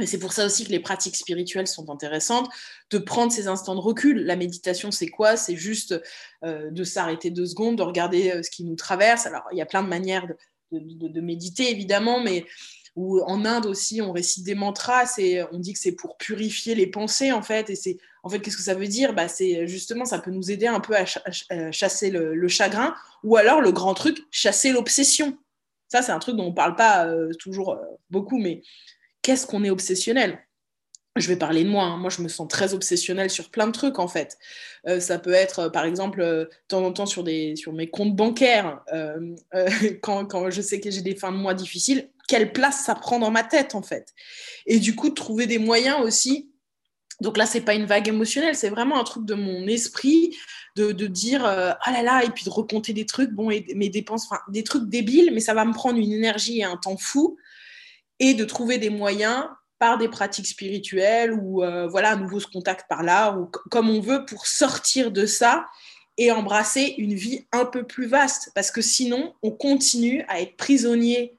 Et 0.00 0.06
c'est 0.06 0.18
pour 0.18 0.32
ça 0.32 0.46
aussi 0.46 0.64
que 0.64 0.70
les 0.70 0.78
pratiques 0.78 1.16
spirituelles 1.16 1.66
sont 1.66 1.90
intéressantes, 1.90 2.48
de 2.90 2.98
prendre 2.98 3.32
ces 3.32 3.48
instants 3.48 3.74
de 3.74 3.80
recul. 3.80 4.24
La 4.24 4.36
méditation, 4.36 4.92
c'est 4.92 5.08
quoi? 5.08 5.36
C'est 5.36 5.56
juste 5.56 6.00
euh, 6.44 6.70
de 6.70 6.84
s'arrêter 6.84 7.30
deux 7.30 7.46
secondes, 7.46 7.76
de 7.76 7.82
regarder 7.82 8.30
euh, 8.30 8.42
ce 8.44 8.50
qui 8.50 8.62
nous 8.62 8.76
traverse. 8.76 9.26
Alors, 9.26 9.42
il 9.50 9.58
y 9.58 9.62
a 9.62 9.66
plein 9.66 9.82
de 9.82 9.88
manières 9.88 10.28
de, 10.70 11.20
méditer, 11.20 11.70
évidemment, 11.70 12.20
mais 12.22 12.46
en 12.96 13.44
Inde 13.44 13.66
aussi, 13.66 14.02
on 14.02 14.12
récite 14.12 14.44
des 14.44 14.54
mantras, 14.54 15.04
on 15.52 15.58
dit 15.58 15.72
que 15.72 15.78
c'est 15.78 15.92
pour 15.92 16.16
purifier 16.16 16.74
les 16.74 16.86
pensées, 16.86 17.32
en 17.32 17.42
fait. 17.42 17.70
Et 17.70 17.74
c'est, 17.74 17.96
en 18.22 18.28
fait, 18.28 18.40
qu'est-ce 18.40 18.56
que 18.56 18.62
ça 18.62 18.74
veut 18.74 18.86
dire? 18.86 19.14
Bah, 19.14 19.28
C'est 19.28 19.66
justement, 19.66 20.04
ça 20.04 20.18
peut 20.18 20.30
nous 20.30 20.50
aider 20.50 20.66
un 20.66 20.80
peu 20.80 20.94
à, 20.94 21.04
chasser 21.72 22.10
le, 22.10 22.48
chagrin, 22.48 22.94
ou 23.24 23.36
alors 23.36 23.60
le 23.60 23.72
grand 23.72 23.94
truc, 23.94 24.18
chasser 24.30 24.72
l'obsession. 24.72 25.38
Ça, 25.88 26.02
c'est 26.02 26.12
un 26.12 26.18
truc 26.18 26.36
dont 26.36 26.44
on 26.44 26.50
ne 26.50 26.54
parle 26.54 26.76
pas 26.76 27.06
euh, 27.06 27.32
toujours 27.38 27.78
beaucoup, 28.10 28.38
mais 28.38 28.62
qu'est-ce 29.22 29.46
qu'on 29.46 29.64
est 29.64 29.70
obsessionnel? 29.70 30.38
Je 31.16 31.28
vais 31.28 31.36
parler 31.36 31.64
de 31.64 31.68
moi. 31.68 31.84
Hein. 31.84 31.96
Moi, 31.96 32.10
je 32.10 32.22
me 32.22 32.28
sens 32.28 32.48
très 32.48 32.74
obsessionnelle 32.74 33.30
sur 33.30 33.50
plein 33.50 33.66
de 33.66 33.72
trucs, 33.72 33.98
en 33.98 34.08
fait. 34.08 34.38
Euh, 34.86 35.00
ça 35.00 35.18
peut 35.18 35.32
être, 35.32 35.60
euh, 35.60 35.68
par 35.68 35.84
exemple, 35.84 36.20
euh, 36.20 36.44
de 36.44 36.50
temps 36.68 36.84
en 36.84 36.92
temps 36.92 37.06
sur, 37.06 37.24
mes 37.24 37.54
comptes 37.90 38.14
bancaires, 38.14 38.80
quand, 40.02 40.50
je 40.50 40.62
sais 40.62 40.80
que 40.80 40.90
j'ai 40.90 41.02
des 41.02 41.14
fins 41.14 41.32
de 41.32 41.36
mois 41.36 41.54
difficiles, 41.54 42.10
quelle 42.28 42.52
place 42.52 42.84
ça 42.84 42.94
prend 42.94 43.18
dans 43.18 43.30
ma 43.30 43.42
tête, 43.42 43.74
en 43.74 43.82
fait? 43.82 44.14
Et 44.66 44.78
du 44.78 44.94
coup, 44.94 45.10
trouver 45.10 45.46
des 45.46 45.58
moyens 45.58 46.00
aussi. 46.00 46.50
Donc 47.20 47.36
là, 47.36 47.46
c'est 47.46 47.62
pas 47.62 47.74
une 47.74 47.86
vague 47.86 48.06
émotionnelle, 48.06 48.54
c'est 48.54 48.68
vraiment 48.68 49.00
un 49.00 49.02
truc 49.02 49.24
de 49.24 49.34
mon 49.34 49.66
esprit, 49.66 50.36
de, 50.76 50.92
dire 50.92 51.44
ah 51.44 51.92
là 51.92 52.02
là, 52.04 52.24
et 52.24 52.30
puis 52.30 52.44
de 52.44 52.50
recompter 52.50 52.92
des 52.92 53.06
trucs, 53.06 53.32
bon, 53.32 53.48
mes 53.48 53.88
dépenses, 53.88 54.28
des 54.48 54.62
trucs 54.62 54.88
débiles, 54.88 55.32
mais 55.34 55.40
ça 55.40 55.52
va 55.52 55.64
me 55.64 55.72
prendre 55.72 55.98
une 55.98 56.12
énergie 56.12 56.60
et 56.60 56.64
un 56.64 56.76
temps 56.76 56.96
fou 56.96 57.36
et 58.20 58.34
de 58.34 58.44
trouver 58.44 58.78
des 58.78 58.90
moyens 58.90 59.46
par 59.78 59.98
des 59.98 60.08
pratiques 60.08 60.46
spirituelles 60.46 61.32
ou 61.32 61.62
euh, 61.62 61.86
voilà, 61.86 62.12
un 62.12 62.16
nouveau 62.16 62.40
contact 62.52 62.86
par 62.88 63.02
là, 63.02 63.36
ou 63.36 63.46
comme 63.70 63.90
on 63.90 64.00
veut, 64.00 64.24
pour 64.24 64.46
sortir 64.46 65.10
de 65.12 65.24
ça 65.24 65.66
et 66.16 66.32
embrasser 66.32 66.94
une 66.98 67.14
vie 67.14 67.46
un 67.52 67.64
peu 67.64 67.86
plus 67.86 68.06
vaste. 68.06 68.50
Parce 68.54 68.70
que 68.70 68.82
sinon, 68.82 69.34
on 69.42 69.52
continue 69.52 70.24
à 70.28 70.40
être 70.40 70.56
prisonnier. 70.56 71.38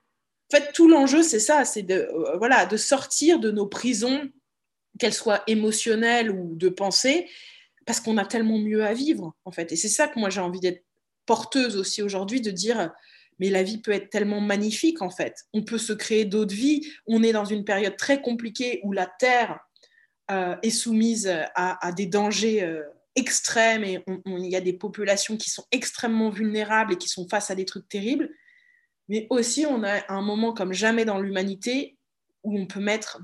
En 0.51 0.57
fait, 0.57 0.71
tout 0.71 0.87
l'enjeu, 0.87 1.21
c'est 1.21 1.39
ça, 1.39 1.65
c'est 1.65 1.83
de, 1.83 1.95
euh, 1.95 2.37
voilà, 2.37 2.65
de 2.65 2.77
sortir 2.77 3.39
de 3.39 3.51
nos 3.51 3.67
prisons, 3.67 4.29
qu'elles 4.97 5.13
soient 5.13 5.43
émotionnelles 5.47 6.31
ou 6.31 6.55
de 6.55 6.69
pensée, 6.69 7.29
parce 7.85 7.99
qu'on 7.99 8.17
a 8.17 8.25
tellement 8.25 8.57
mieux 8.57 8.85
à 8.85 8.93
vivre, 8.93 9.33
en 9.45 9.51
fait. 9.51 9.71
Et 9.71 9.75
c'est 9.75 9.89
ça 9.89 10.07
que 10.07 10.19
moi, 10.19 10.29
j'ai 10.29 10.41
envie 10.41 10.59
d'être 10.59 10.83
porteuse 11.25 11.77
aussi 11.77 12.01
aujourd'hui, 12.01 12.41
de 12.41 12.51
dire 12.51 12.91
mais 13.39 13.49
la 13.49 13.63
vie 13.63 13.79
peut 13.79 13.91
être 13.91 14.09
tellement 14.09 14.41
magnifique 14.41 15.01
en 15.01 15.09
fait. 15.09 15.45
On 15.53 15.63
peut 15.63 15.77
se 15.77 15.93
créer 15.93 16.25
d'autres 16.25 16.53
vies. 16.53 16.87
On 17.07 17.23
est 17.23 17.31
dans 17.31 17.45
une 17.45 17.63
période 17.63 17.95
très 17.97 18.21
compliquée 18.21 18.81
où 18.83 18.91
la 18.91 19.07
Terre 19.07 19.59
euh, 20.31 20.55
est 20.61 20.69
soumise 20.69 21.31
à, 21.55 21.91
des 21.91 22.05
dangers 22.05 22.63
euh, 22.63 22.83
extrêmes 23.15 23.83
et 23.83 24.03
il 24.25 24.45
y 24.45 24.55
a 24.55 24.61
des 24.61 24.73
populations 24.73 25.37
qui 25.37 25.49
sont 25.49 25.65
extrêmement 25.71 26.29
vulnérables 26.29 26.93
et 26.93 26.97
qui 26.97 27.09
sont 27.09 27.27
face 27.27 27.49
à 27.49 27.55
des 27.55 27.65
trucs 27.65 27.89
terribles. 27.89 28.29
Mais 29.07 29.25
aussi, 29.31 29.65
on 29.65 29.83
a 29.83 30.01
un 30.11 30.21
moment 30.21 30.53
comme 30.53 30.73
jamais 30.73 31.03
dans 31.03 31.19
l'humanité 31.19 31.97
où 32.43 32.57
on 32.57 32.67
peut 32.67 32.79
mettre 32.79 33.21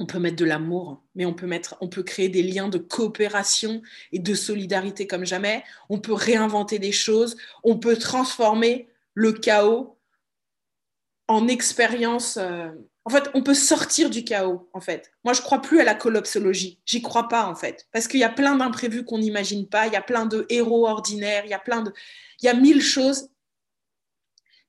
de 0.00 0.44
l'amour, 0.44 1.02
mais 1.14 1.24
on 1.24 1.34
peut, 1.34 1.46
mettre, 1.46 1.76
on 1.80 1.88
peut 1.88 2.02
créer 2.02 2.28
des 2.28 2.42
liens 2.42 2.68
de 2.68 2.78
coopération 2.78 3.82
et 4.12 4.18
de 4.18 4.34
solidarité 4.34 5.06
comme 5.06 5.24
jamais. 5.24 5.64
On 5.88 5.98
peut 5.98 6.12
réinventer 6.12 6.78
des 6.78 6.92
choses, 6.92 7.36
on 7.64 7.78
peut 7.78 7.96
transformer 7.96 8.88
le 9.18 9.32
chaos 9.32 9.98
en 11.26 11.48
expérience. 11.48 12.36
Euh, 12.36 12.70
en 13.04 13.10
fait, 13.10 13.28
on 13.34 13.42
peut 13.42 13.54
sortir 13.54 14.10
du 14.10 14.22
chaos, 14.22 14.70
en 14.72 14.80
fait. 14.80 15.10
Moi, 15.24 15.32
je 15.32 15.42
crois 15.42 15.60
plus 15.60 15.80
à 15.80 15.84
la 15.84 15.96
collapsologie. 15.96 16.80
J'y 16.86 17.02
crois 17.02 17.26
pas, 17.28 17.46
en 17.46 17.56
fait. 17.56 17.88
Parce 17.90 18.06
qu'il 18.06 18.20
y 18.20 18.24
a 18.24 18.28
plein 18.28 18.54
d'imprévus 18.54 19.04
qu'on 19.04 19.18
n'imagine 19.18 19.68
pas. 19.68 19.88
Il 19.88 19.92
y 19.92 19.96
a 19.96 20.02
plein 20.02 20.24
de 20.24 20.46
héros 20.48 20.86
ordinaires. 20.86 21.44
Il 21.44 21.50
y 21.50 21.54
a 21.54 21.58
plein 21.58 21.82
de... 21.82 21.92
Il 22.40 22.46
y 22.46 22.48
a 22.48 22.54
mille 22.54 22.80
choses 22.80 23.28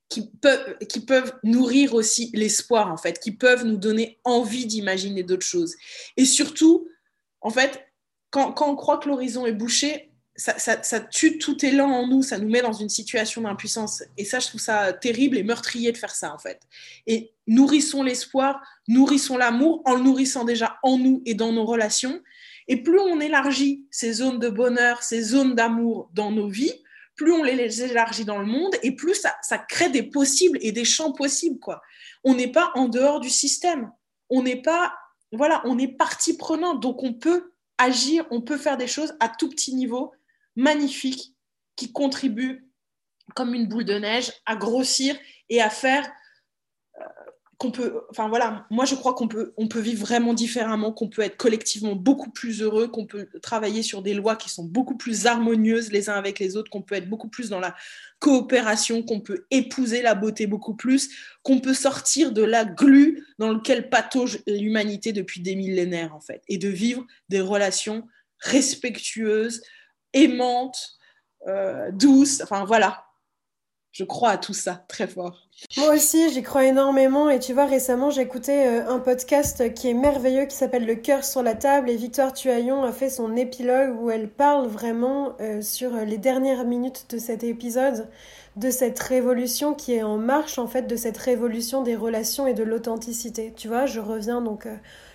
qui 0.08 0.28
peuvent, 0.28 0.78
qui 0.88 1.02
peuvent 1.02 1.38
nourrir 1.44 1.94
aussi 1.94 2.32
l'espoir, 2.34 2.92
en 2.92 2.98
fait, 2.98 3.20
qui 3.20 3.32
peuvent 3.32 3.66
nous 3.66 3.78
donner 3.78 4.20
envie 4.24 4.66
d'imaginer 4.66 5.22
d'autres 5.22 5.46
choses. 5.46 5.76
Et 6.18 6.26
surtout, 6.26 6.88
en 7.42 7.52
fait, 7.52 7.86
quand, 8.32 8.52
quand 8.54 8.72
on 8.72 8.76
croit 8.76 8.98
que 8.98 9.10
l'horizon 9.10 9.46
est 9.46 9.52
bouché, 9.52 10.09
ça, 10.40 11.00
tue 11.02 11.38
tout 11.38 11.64
élan 11.66 11.90
en 11.90 12.08
nous, 12.08 12.24
ça 12.24 12.38
nous 12.38 12.50
met 12.50 12.62
dans 12.62 12.74
une 12.74 12.90
situation 12.90 13.42
d'impuissance. 13.42 14.04
Et 14.18 14.24
ça, 14.24 14.40
je 14.40 14.48
trouve 14.48 14.62
ça 14.62 14.94
terrible 14.94 15.38
et 15.38 15.44
meurtrier 15.44 15.92
de 15.92 15.98
faire 15.98 16.16
ça, 16.16 16.34
en 16.34 16.38
fait. 16.38 16.62
Et 17.08 17.34
nourrissons 17.46 18.04
l'espoir, 18.04 18.62
nourrissons 18.88 19.38
l'amour 19.38 19.82
en 19.86 19.96
le 19.96 20.04
nourrissant 20.04 20.46
déjà 20.46 20.78
en 20.84 20.98
nous 20.98 21.22
et 21.26 21.34
dans 21.34 21.52
nos 21.52 21.66
relations. 21.66 22.22
Et 22.70 22.82
plus 22.82 23.00
on 23.00 23.20
élargit 23.20 23.86
ces 23.92 24.14
zones 24.14 24.40
de 24.40 24.50
bonheur, 24.50 25.04
ces 25.04 25.22
zones 25.22 25.56
d'amour 25.56 26.10
dans 26.14 26.32
nos 26.32 26.48
vies, 26.48 26.74
plus 27.16 27.34
on 27.34 27.44
les 27.44 27.84
élargit 27.84 28.24
dans 28.24 28.40
le 28.40 28.46
monde 28.46 28.76
et 28.82 28.96
plus 28.96 29.16
ça, 29.16 29.36
ça 29.42 29.58
crée 29.58 29.90
des 29.90 30.04
possibles 30.04 30.58
et 30.62 30.72
des 30.72 30.86
champs 30.86 31.12
possibles, 31.12 31.60
quoi. 31.60 31.82
On 32.24 32.34
n'est 32.34 32.52
pas 32.52 32.72
en 32.76 32.88
dehors 32.88 33.20
du 33.20 33.30
système. 33.30 33.92
On 34.30 34.42
n'est 34.44 34.62
pas, 34.62 34.94
voilà, 35.34 35.62
on 35.66 35.78
est 35.78 35.88
partie 35.90 36.38
prenante. 36.38 36.82
Donc 36.82 37.04
on 37.04 37.14
peut 37.14 37.52
agir, 37.78 38.26
on 38.30 38.42
peut 38.42 38.58
faire 38.58 38.78
des 38.78 38.88
choses 38.88 39.16
à 39.20 39.28
tout 39.28 39.50
petit 39.50 39.74
niveau 39.74 40.14
magnifiques 40.56 41.36
qui 41.76 41.92
contribuent 41.92 42.70
comme 43.36 43.54
une 43.54 43.68
boule 43.68 43.86
de 43.86 43.94
neige 43.94 44.32
à 44.46 44.56
grossir 44.56 45.18
et 45.50 45.62
à 45.62 45.70
faire 45.70 46.10
qu'on 47.60 47.72
peut, 47.72 48.04
enfin 48.10 48.30
voilà, 48.30 48.66
moi 48.72 48.86
je 48.86 48.96
crois 48.96 49.14
qu'on 49.14 49.28
peut, 49.28 49.54
on 49.58 49.68
peut 49.68 49.82
vivre 49.82 50.00
vraiment 50.00 50.34
différemment, 50.34 50.94
qu'on 50.94 51.10
peut 51.10 51.24
être 51.24 51.36
collectivement 51.36 51.94
beaucoup 51.94 52.32
plus 52.32 52.62
heureux, 52.62 52.88
qu'on 52.88 53.06
peut 53.06 53.28
travailler 53.42 53.84
sur 53.84 54.02
des 54.02 54.14
lois 54.14 54.38
qui 54.38 54.50
sont 54.50 54.64
beaucoup 54.64 54.96
plus 54.96 55.26
harmonieuses 55.26 55.92
les 55.92 56.10
uns 56.10 56.14
avec 56.14 56.40
les 56.40 56.56
autres, 56.56 56.72
qu'on 56.72 56.82
peut 56.82 56.96
être 56.96 57.10
beaucoup 57.10 57.28
plus 57.28 57.50
dans 57.50 57.60
la 57.60 57.76
coopération, 58.20 59.04
qu'on 59.04 59.20
peut 59.20 59.46
épouser 59.52 60.02
la 60.02 60.16
beauté 60.16 60.48
beaucoup 60.48 60.74
plus, 60.74 61.10
qu'on 61.44 61.60
peut 61.60 61.74
sortir 61.74 62.32
de 62.32 62.44
la 62.44 62.64
glu 62.64 63.28
dans 63.40 63.52
lequel 63.52 63.90
patauge 63.90 64.40
l'humanité 64.48 65.12
depuis 65.12 65.42
des 65.42 65.56
millénaires 65.56 66.16
en 66.16 66.22
fait, 66.22 66.42
et 66.48 66.58
de 66.58 66.70
vivre 66.70 67.06
des 67.28 67.42
relations 67.42 68.08
respectueuses, 68.40 69.62
aimantes, 70.14 70.98
euh, 71.48 71.92
douces, 71.92 72.42
enfin 72.42 72.66
voilà, 72.66 73.06
je 73.92 74.04
crois 74.04 74.30
à 74.30 74.38
tout 74.38 74.54
ça 74.54 74.86
très 74.88 75.08
fort. 75.08 75.48
Moi 75.78 75.96
aussi, 75.96 76.32
j'y 76.32 76.44
crois 76.44 76.66
énormément. 76.66 77.30
Et 77.30 77.40
tu 77.40 77.54
vois, 77.54 77.66
récemment, 77.66 78.12
j'ai 78.12 78.22
écouté 78.22 78.66
euh, 78.66 78.88
un 78.88 79.00
podcast 79.00 79.74
qui 79.74 79.90
est 79.90 79.94
merveilleux, 79.94 80.46
qui 80.46 80.56
s'appelle 80.56 80.86
Le 80.86 80.96
cœur 80.96 81.24
sur 81.24 81.42
la 81.42 81.56
table. 81.56 81.90
Et 81.90 81.96
Victoire 81.96 82.34
Tuaillon 82.34 82.84
a 82.84 82.92
fait 82.92 83.10
son 83.10 83.36
épilogue 83.36 84.00
où 84.00 84.12
elle 84.12 84.30
parle 84.30 84.68
vraiment 84.68 85.36
euh, 85.42 85.62
sur 85.62 85.92
les 85.92 86.18
dernières 86.18 86.66
minutes 86.66 87.08
de 87.10 87.18
cet 87.18 87.44
épisode, 87.44 88.08
de 88.56 88.70
cette 88.70 89.00
révolution 89.00 89.74
qui 89.74 89.94
est 89.94 90.04
en 90.04 90.18
marche, 90.18 90.60
en 90.60 90.68
fait, 90.68 90.84
de 90.84 90.96
cette 90.96 91.18
révolution 91.18 91.82
des 91.82 91.96
relations 91.96 92.46
et 92.48 92.54
de 92.54 92.64
l'authenticité. 92.64 93.54
Tu 93.56 93.68
vois, 93.68 93.86
je 93.86 94.00
reviens 94.00 94.42
donc. 94.42 94.68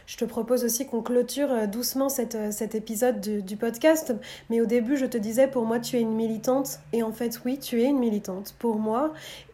Je 0.07 0.17
te 0.17 0.25
propose 0.25 0.65
aussi 0.65 0.87
qu'on 0.87 1.03
clôture 1.03 1.51
euh, 1.51 1.67
doucement 1.67 2.09
euh, 2.35 2.51
cet 2.51 2.75
épisode 2.75 3.21
du, 3.21 3.57
podcast. 3.57 4.15
Mais 4.51 4.61
au 4.61 4.67
début, 4.67 4.97
je 4.97 5.07
te 5.07 5.17
disais, 5.17 5.47
pour 5.47 5.65
moi, 5.65 5.81
tu 5.81 5.97
es 5.97 6.01
une 6.01 6.15
militante. 6.15 6.81
Et 6.93 7.03
en 7.03 7.13
fait, 7.13 7.41
oui, 7.45 7.59
tu 7.59 7.83
es 7.83 7.87
une 7.87 7.99
militante. 7.99 8.55
Pour 8.59 8.77
moi, 8.77 9.13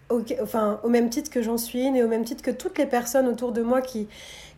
au, 0.09 0.23
enfin, 0.43 0.81
au 0.83 0.89
même 0.89 1.09
titre 1.09 1.31
que 1.31 1.43
j'en 1.43 1.57
suis 1.57 1.83
une 1.85 1.97
et 1.97 2.03
au 2.03 2.09
même 2.09 2.25
titre 2.25 2.43
que 2.43 2.51
toutes 2.51 2.79
les 2.79 2.87
personnes 2.87 3.29
autour 3.29 3.53
de 3.53 3.63
moi 3.63 3.81
qui, 3.81 4.09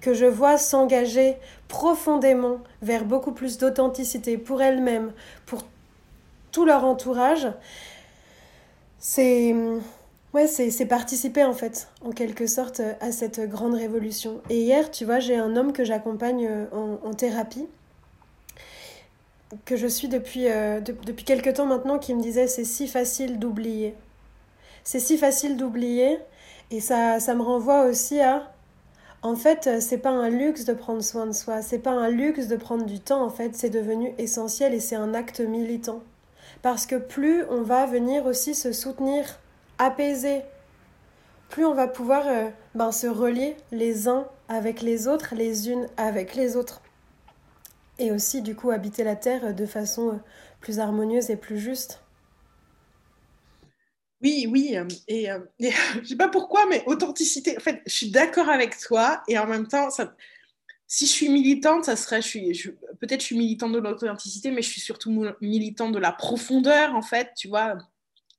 que 0.00 0.14
je 0.14 0.26
vois 0.26 0.56
s'engager 0.56 1.36
profondément 1.68 2.58
vers 2.80 3.04
beaucoup 3.04 3.32
plus 3.32 3.58
d'authenticité 3.58 4.38
pour 4.38 4.62
elles-mêmes, 4.62 5.12
pour 5.46 5.64
tout 6.52 6.64
leur 6.64 6.84
entourage, 6.84 7.48
c'est 8.98 9.54
Ouais, 10.34 10.46
c'est 10.46 10.86
participer 10.86 11.44
en 11.44 11.52
fait, 11.52 11.88
en 12.02 12.10
quelque 12.10 12.46
sorte, 12.46 12.80
à 13.00 13.12
cette 13.12 13.40
grande 13.50 13.74
révolution. 13.74 14.40
Et 14.48 14.62
hier, 14.62 14.90
tu 14.90 15.04
vois, 15.04 15.18
j'ai 15.18 15.36
un 15.36 15.56
homme 15.56 15.74
que 15.74 15.84
j'accompagne 15.84 16.46
euh, 16.48 16.96
en, 17.04 17.12
thérapie, 17.12 17.66
que 19.66 19.76
je 19.76 19.86
suis 19.86 20.08
depuis, 20.08 20.48
euh, 20.48 20.80
depuis 20.80 21.26
quelques 21.26 21.52
temps 21.54 21.66
maintenant, 21.66 21.98
qui 21.98 22.14
me 22.14 22.22
disait 22.22 22.46
c'est 22.46 22.64
si 22.64 22.88
facile 22.88 23.38
d'oublier. 23.38 23.94
C'est 24.84 25.00
si 25.00 25.18
facile 25.18 25.58
d'oublier, 25.58 26.18
et 26.70 26.80
ça, 26.80 27.20
ça 27.20 27.34
me 27.34 27.42
renvoie 27.42 27.84
aussi 27.84 28.20
à. 28.20 28.50
En 29.20 29.36
fait, 29.36 29.68
c'est 29.80 29.98
pas 29.98 30.10
un 30.10 30.30
luxe 30.30 30.64
de 30.64 30.72
prendre 30.72 31.02
soin 31.02 31.26
de 31.26 31.32
soi, 31.32 31.60
c'est 31.60 31.78
pas 31.78 31.92
un 31.92 32.08
luxe 32.08 32.48
de 32.48 32.56
prendre 32.56 32.86
du 32.86 33.00
temps, 33.00 33.22
en 33.22 33.30
fait, 33.30 33.54
c'est 33.54 33.70
devenu 33.70 34.14
essentiel 34.16 34.72
et 34.72 34.80
c'est 34.80 34.96
un 34.96 35.12
acte 35.12 35.40
militant. 35.40 36.00
Parce 36.62 36.86
que 36.86 36.96
plus 36.96 37.44
on 37.50 37.62
va 37.62 37.84
venir 37.86 38.24
aussi 38.24 38.54
se 38.54 38.72
soutenir 38.72 39.38
apaisé, 39.82 40.42
plus 41.48 41.64
on 41.64 41.74
va 41.74 41.88
pouvoir 41.88 42.26
euh, 42.26 42.48
ben, 42.74 42.92
se 42.92 43.06
relier 43.06 43.56
les 43.72 44.08
uns 44.08 44.26
avec 44.48 44.80
les 44.80 45.08
autres, 45.08 45.34
les 45.34 45.68
unes 45.70 45.88
avec 45.96 46.34
les 46.34 46.56
autres. 46.56 46.80
Et 47.98 48.10
aussi, 48.10 48.42
du 48.42 48.54
coup, 48.54 48.70
habiter 48.70 49.04
la 49.04 49.16
Terre 49.16 49.54
de 49.54 49.66
façon 49.66 50.10
euh, 50.10 50.18
plus 50.60 50.78
harmonieuse 50.78 51.30
et 51.30 51.36
plus 51.36 51.58
juste. 51.58 52.02
Oui, 54.22 54.46
oui, 54.48 54.76
euh, 54.76 54.86
et, 55.08 55.26
je 55.60 55.98
ne 55.98 56.04
sais 56.04 56.16
pas 56.16 56.28
pourquoi, 56.28 56.66
mais 56.66 56.82
authenticité, 56.86 57.56
en 57.56 57.60
fait, 57.60 57.82
je 57.86 57.92
suis 57.92 58.10
d'accord 58.10 58.48
avec 58.48 58.78
toi, 58.78 59.22
et 59.26 59.36
en 59.38 59.46
même 59.46 59.66
temps, 59.66 59.88
si 60.86 61.06
je 61.06 61.10
suis 61.10 61.28
militante, 61.28 61.84
ça 61.84 61.96
serait, 61.96 62.22
je 62.22 62.28
suis, 62.28 62.70
peut-être 63.00 63.20
je 63.20 63.26
suis 63.26 63.36
militante 63.36 63.72
de 63.72 63.78
l'authenticité, 63.78 64.52
mais 64.52 64.62
je 64.62 64.70
suis 64.70 64.80
surtout 64.80 65.10
militante 65.40 65.92
de 65.92 65.98
la 65.98 66.12
profondeur, 66.12 66.94
en 66.94 67.02
fait, 67.02 67.32
tu 67.36 67.48
vois, 67.48 67.76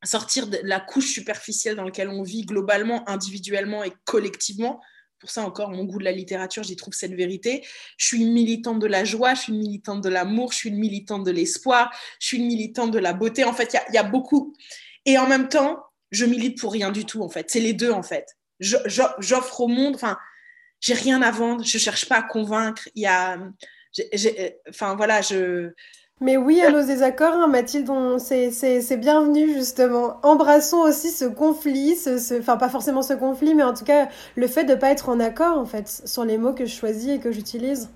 sortir 0.04 0.47
de 0.47 0.60
la 0.64 0.80
couche 0.80 1.12
superficielle 1.12 1.76
dans 1.76 1.84
laquelle 1.84 2.10
on 2.10 2.24
vit 2.24 2.45
globalement, 2.45 3.08
individuellement 3.10 3.84
et 3.84 3.93
collectivement. 4.06 4.82
Pour 5.20 5.30
ça, 5.30 5.43
encore, 5.43 5.70
mon 5.70 5.86
goût 5.86 5.99
de 5.99 6.04
la 6.04 6.12
littérature, 6.12 6.64
j'y 6.64 6.76
trouve 6.76 6.93
cette 6.93 7.14
vérité. 7.14 7.66
Je 7.97 8.08
suis 8.08 8.22
une 8.22 8.34
militante 8.34 8.80
de 8.80 8.88
la 8.88 9.06
joie, 9.06 9.34
je 9.36 9.41
suis 9.41 9.54
une 9.54 9.60
militante 9.60 10.01
de 10.01 10.10
l'amour, 10.10 10.51
je 10.51 10.58
suis 10.58 10.70
une 10.70 10.78
militante 10.78 11.24
de 11.24 11.32
l'espoir, 11.32 11.91
je 12.20 12.28
suis 12.28 12.38
une 12.38 12.47
militante 12.47 12.91
de 12.91 12.99
la 12.99 13.14
beauté. 13.14 13.45
En 13.45 13.54
fait, 13.54 13.74
il 13.89 13.95
y, 13.95 13.97
a 13.97 14.04
beaucoup. 14.04 14.54
Et 15.06 15.18
en 15.18 15.28
même 15.28 15.47
temps, 15.47 15.82
je 16.12 16.26
milite 16.26 16.60
pour 16.60 16.74
rien 16.74 16.91
du 16.91 17.06
tout, 17.06 17.22
en 17.22 17.30
fait. 17.30 17.49
C'est 17.49 17.62
les 17.62 17.74
deux, 17.74 17.91
en 17.91 18.04
fait. 18.04 18.38
J'offre 18.60 19.62
au 19.62 19.68
monde, 19.68 19.95
enfin, 19.95 20.18
j'ai 20.82 20.93
rien 20.93 21.22
à 21.22 21.32
vendre, 21.32 21.64
je 21.64 21.78
cherche 21.78 22.08
pas 22.08 22.18
à 22.18 22.24
convaincre. 22.24 22.89
Y 22.95 23.08
enfin, 24.70 24.95
voilà, 24.95 25.22
je 25.22 25.72
mais 26.22 26.38
oui 26.38 26.61
à 26.61 26.72
nos 26.72 26.86
désaccords, 26.86 27.34
hein, 27.34 27.47
Mathilde, 27.47 27.89
c'est 28.20 28.97
bienvenu 28.97 29.53
justement. 29.53 30.18
Embrassons 30.24 30.78
aussi 30.78 31.09
ce 31.11 31.26
conflit, 31.26 31.95
ce, 31.95 32.39
enfin 32.39 32.57
pas 32.57 32.70
forcément 32.70 33.01
ce 33.01 33.14
conflit, 33.14 33.55
mais 33.55 33.64
en 33.64 33.74
tout 33.74 33.84
cas 33.84 34.07
le 34.36 34.47
fait 34.47 34.64
de 34.64 34.74
ne 34.74 34.80
pas 34.80 34.91
être 34.91 35.09
en 35.09 35.20
accord 35.20 35.57
en 35.57 35.66
fait 35.66 36.03
sur 36.05 36.24
les 36.24 36.38
mots 36.38 36.53
que 36.53 36.66
je 36.66 36.74
choisis 36.74 37.09
et 37.09 37.20
que 37.20 37.32
j'utilise. 37.32 37.89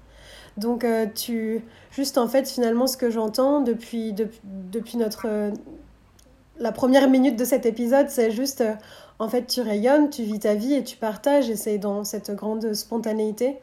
Donc 0.57 0.83
euh, 0.83 1.05
tu, 1.05 1.61
juste 1.91 2.17
en 2.17 2.27
fait 2.27 2.49
finalement 2.49 2.87
ce 2.87 2.97
que 2.97 3.09
j'entends 3.09 3.61
depuis, 3.61 4.13
depuis 4.13 4.97
notre, 4.97 5.51
la 6.59 6.71
première 6.71 7.09
minute 7.09 7.37
de 7.37 7.45
cet 7.45 7.65
épisode, 7.65 8.09
c'est 8.09 8.31
juste 8.31 8.61
euh, 8.61 8.73
en 9.19 9.29
fait 9.29 9.45
tu 9.47 9.61
rayonnes, 9.61 10.09
tu 10.09 10.23
vis 10.23 10.39
ta 10.39 10.55
vie 10.55 10.73
et 10.73 10.83
tu 10.83 10.97
partages 10.97 11.49
et 11.49 11.55
c'est 11.55 11.77
dans 11.77 12.03
cette 12.03 12.31
grande 12.31 12.73
spontanéité. 12.73 13.57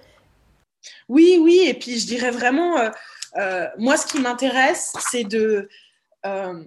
Oui, 1.09 1.39
oui, 1.41 1.63
et 1.67 1.75
puis 1.75 1.99
je 1.99 2.07
dirais 2.07 2.31
vraiment... 2.31 2.77
Euh, 3.37 3.41
euh, 3.41 3.69
moi, 3.79 3.97
ce 3.97 4.07
qui 4.07 4.21
m'intéresse, 4.21 4.93
c'est 5.11 5.25
de... 5.25 5.69
Euh, 6.27 6.65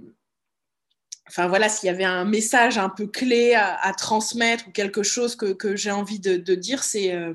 enfin 1.27 1.47
voilà, 1.47 1.69
s'il 1.69 1.87
y 1.87 1.89
avait 1.89 2.03
un 2.03 2.25
message 2.25 2.77
un 2.77 2.89
peu 2.89 3.07
clé 3.07 3.53
à, 3.55 3.93
transmettre 3.93 4.67
ou 4.67 4.71
quelque 4.71 5.03
chose 5.03 5.35
que, 5.35 5.75
j'ai 5.75 5.91
envie 5.91 6.19
de, 6.19 6.55
dire, 6.55 6.81
euh, 6.95 7.33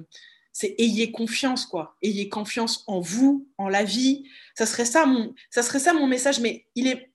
c'est 0.52 0.74
ayez 0.78 1.12
confiance, 1.12 1.66
quoi. 1.66 1.96
Ayez 2.02 2.28
confiance 2.28 2.84
en 2.86 3.00
vous, 3.00 3.48
en 3.58 3.68
la 3.68 3.84
vie. 3.84 4.24
Ça 4.54 4.66
serait 4.66 4.84
ça 4.84 5.06
mon, 5.06 5.34
ça 5.50 5.62
serait 5.62 5.80
ça 5.80 5.92
mon 5.92 6.06
message, 6.06 6.40
mais 6.40 6.66
il 6.74 6.86
est 6.86 7.10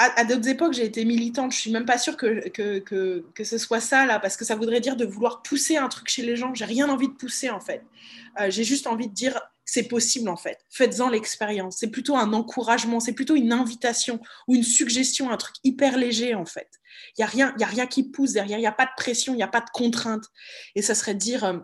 à, 0.00 0.22
d'autres 0.24 0.46
époques, 0.46 0.74
j'ai 0.74 0.84
été 0.84 1.04
militante. 1.04 1.50
Je 1.50 1.58
suis 1.58 1.72
même 1.72 1.84
pas 1.84 1.98
sûre 1.98 2.16
que, 2.16 2.48
que, 2.50 2.78
que, 2.78 3.26
que, 3.34 3.42
ce 3.42 3.58
soit 3.58 3.80
ça, 3.80 4.06
là, 4.06 4.20
parce 4.20 4.36
que 4.36 4.44
ça 4.44 4.54
voudrait 4.54 4.80
dire 4.80 4.94
de 4.94 5.04
vouloir 5.04 5.42
pousser 5.42 5.76
un 5.76 5.88
truc 5.88 6.08
chez 6.08 6.22
les 6.22 6.36
gens. 6.36 6.54
J'ai 6.54 6.66
rien 6.66 6.88
envie 6.88 7.08
de 7.08 7.14
pousser, 7.14 7.50
en 7.50 7.58
fait. 7.58 7.82
j'ai 8.48 8.62
juste 8.62 8.86
envie 8.86 9.08
de 9.08 9.12
dire 9.12 9.40
c'est 9.70 9.82
possible 9.82 10.30
en 10.30 10.36
fait. 10.36 10.64
Faites-en 10.70 11.10
l'expérience. 11.10 11.76
C'est 11.78 11.90
plutôt 11.90 12.16
un 12.16 12.32
encouragement, 12.32 13.00
c'est 13.00 13.12
plutôt 13.12 13.36
une 13.36 13.52
invitation 13.52 14.18
ou 14.46 14.54
une 14.54 14.62
suggestion, 14.62 15.30
un 15.30 15.36
truc 15.36 15.56
hyper 15.62 15.98
léger 15.98 16.34
en 16.34 16.46
fait. 16.46 16.70
Il 17.10 17.20
n'y 17.20 17.24
a, 17.24 17.26
rien, 17.26 17.54
y 17.58 17.64
a 17.64 17.66
rien 17.66 17.86
qui 17.86 18.10
pousse 18.10 18.32
derrière, 18.32 18.56
il 18.56 18.62
n'y 18.62 18.66
a 18.66 18.72
pas 18.72 18.86
de 18.86 18.90
pression, 18.96 19.34
il 19.34 19.36
n'y 19.36 19.42
a 19.42 19.48
pas 19.48 19.60
de 19.60 19.68
contrainte. 19.70 20.24
Et 20.74 20.80
ça 20.80 20.94
serait 20.94 21.12
de 21.12 21.18
dire, 21.18 21.44
euh, 21.44 21.58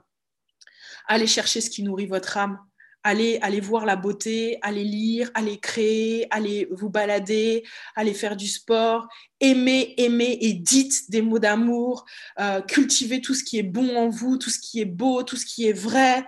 allez 1.07 1.27
chercher 1.27 1.63
ce 1.63 1.71
qui 1.71 1.83
nourrit 1.83 2.07
votre 2.07 2.37
âme. 2.37 2.59
Allez, 3.07 3.39
allez 3.41 3.61
voir 3.61 3.87
la 3.87 3.97
beauté, 3.97 4.59
allez 4.61 4.85
lire, 4.85 5.31
allez 5.35 5.59
créer, 5.59 6.27
allez 6.31 6.69
vous 6.71 6.91
balader, 6.91 7.63
allez 7.97 8.15
faire 8.15 8.37
du 8.37 8.49
sport, 8.49 9.09
aimez, 9.41 9.95
aimez 9.99 10.39
et 10.43 10.53
dites 10.53 11.11
des 11.11 11.21
mots 11.23 11.39
d'amour, 11.39 12.05
euh, 12.39 12.61
cultivez 12.63 13.21
tout 13.23 13.35
ce 13.35 13.45
qui 13.45 13.59
est 13.59 13.63
bon 13.63 13.97
en 13.97 14.09
vous, 14.09 14.37
tout 14.37 14.51
ce 14.51 14.59
qui 14.59 14.81
est 14.81 14.87
beau, 14.87 15.23
tout 15.23 15.37
ce 15.37 15.47
qui 15.47 15.67
est 15.67 15.73
vrai. 15.73 16.25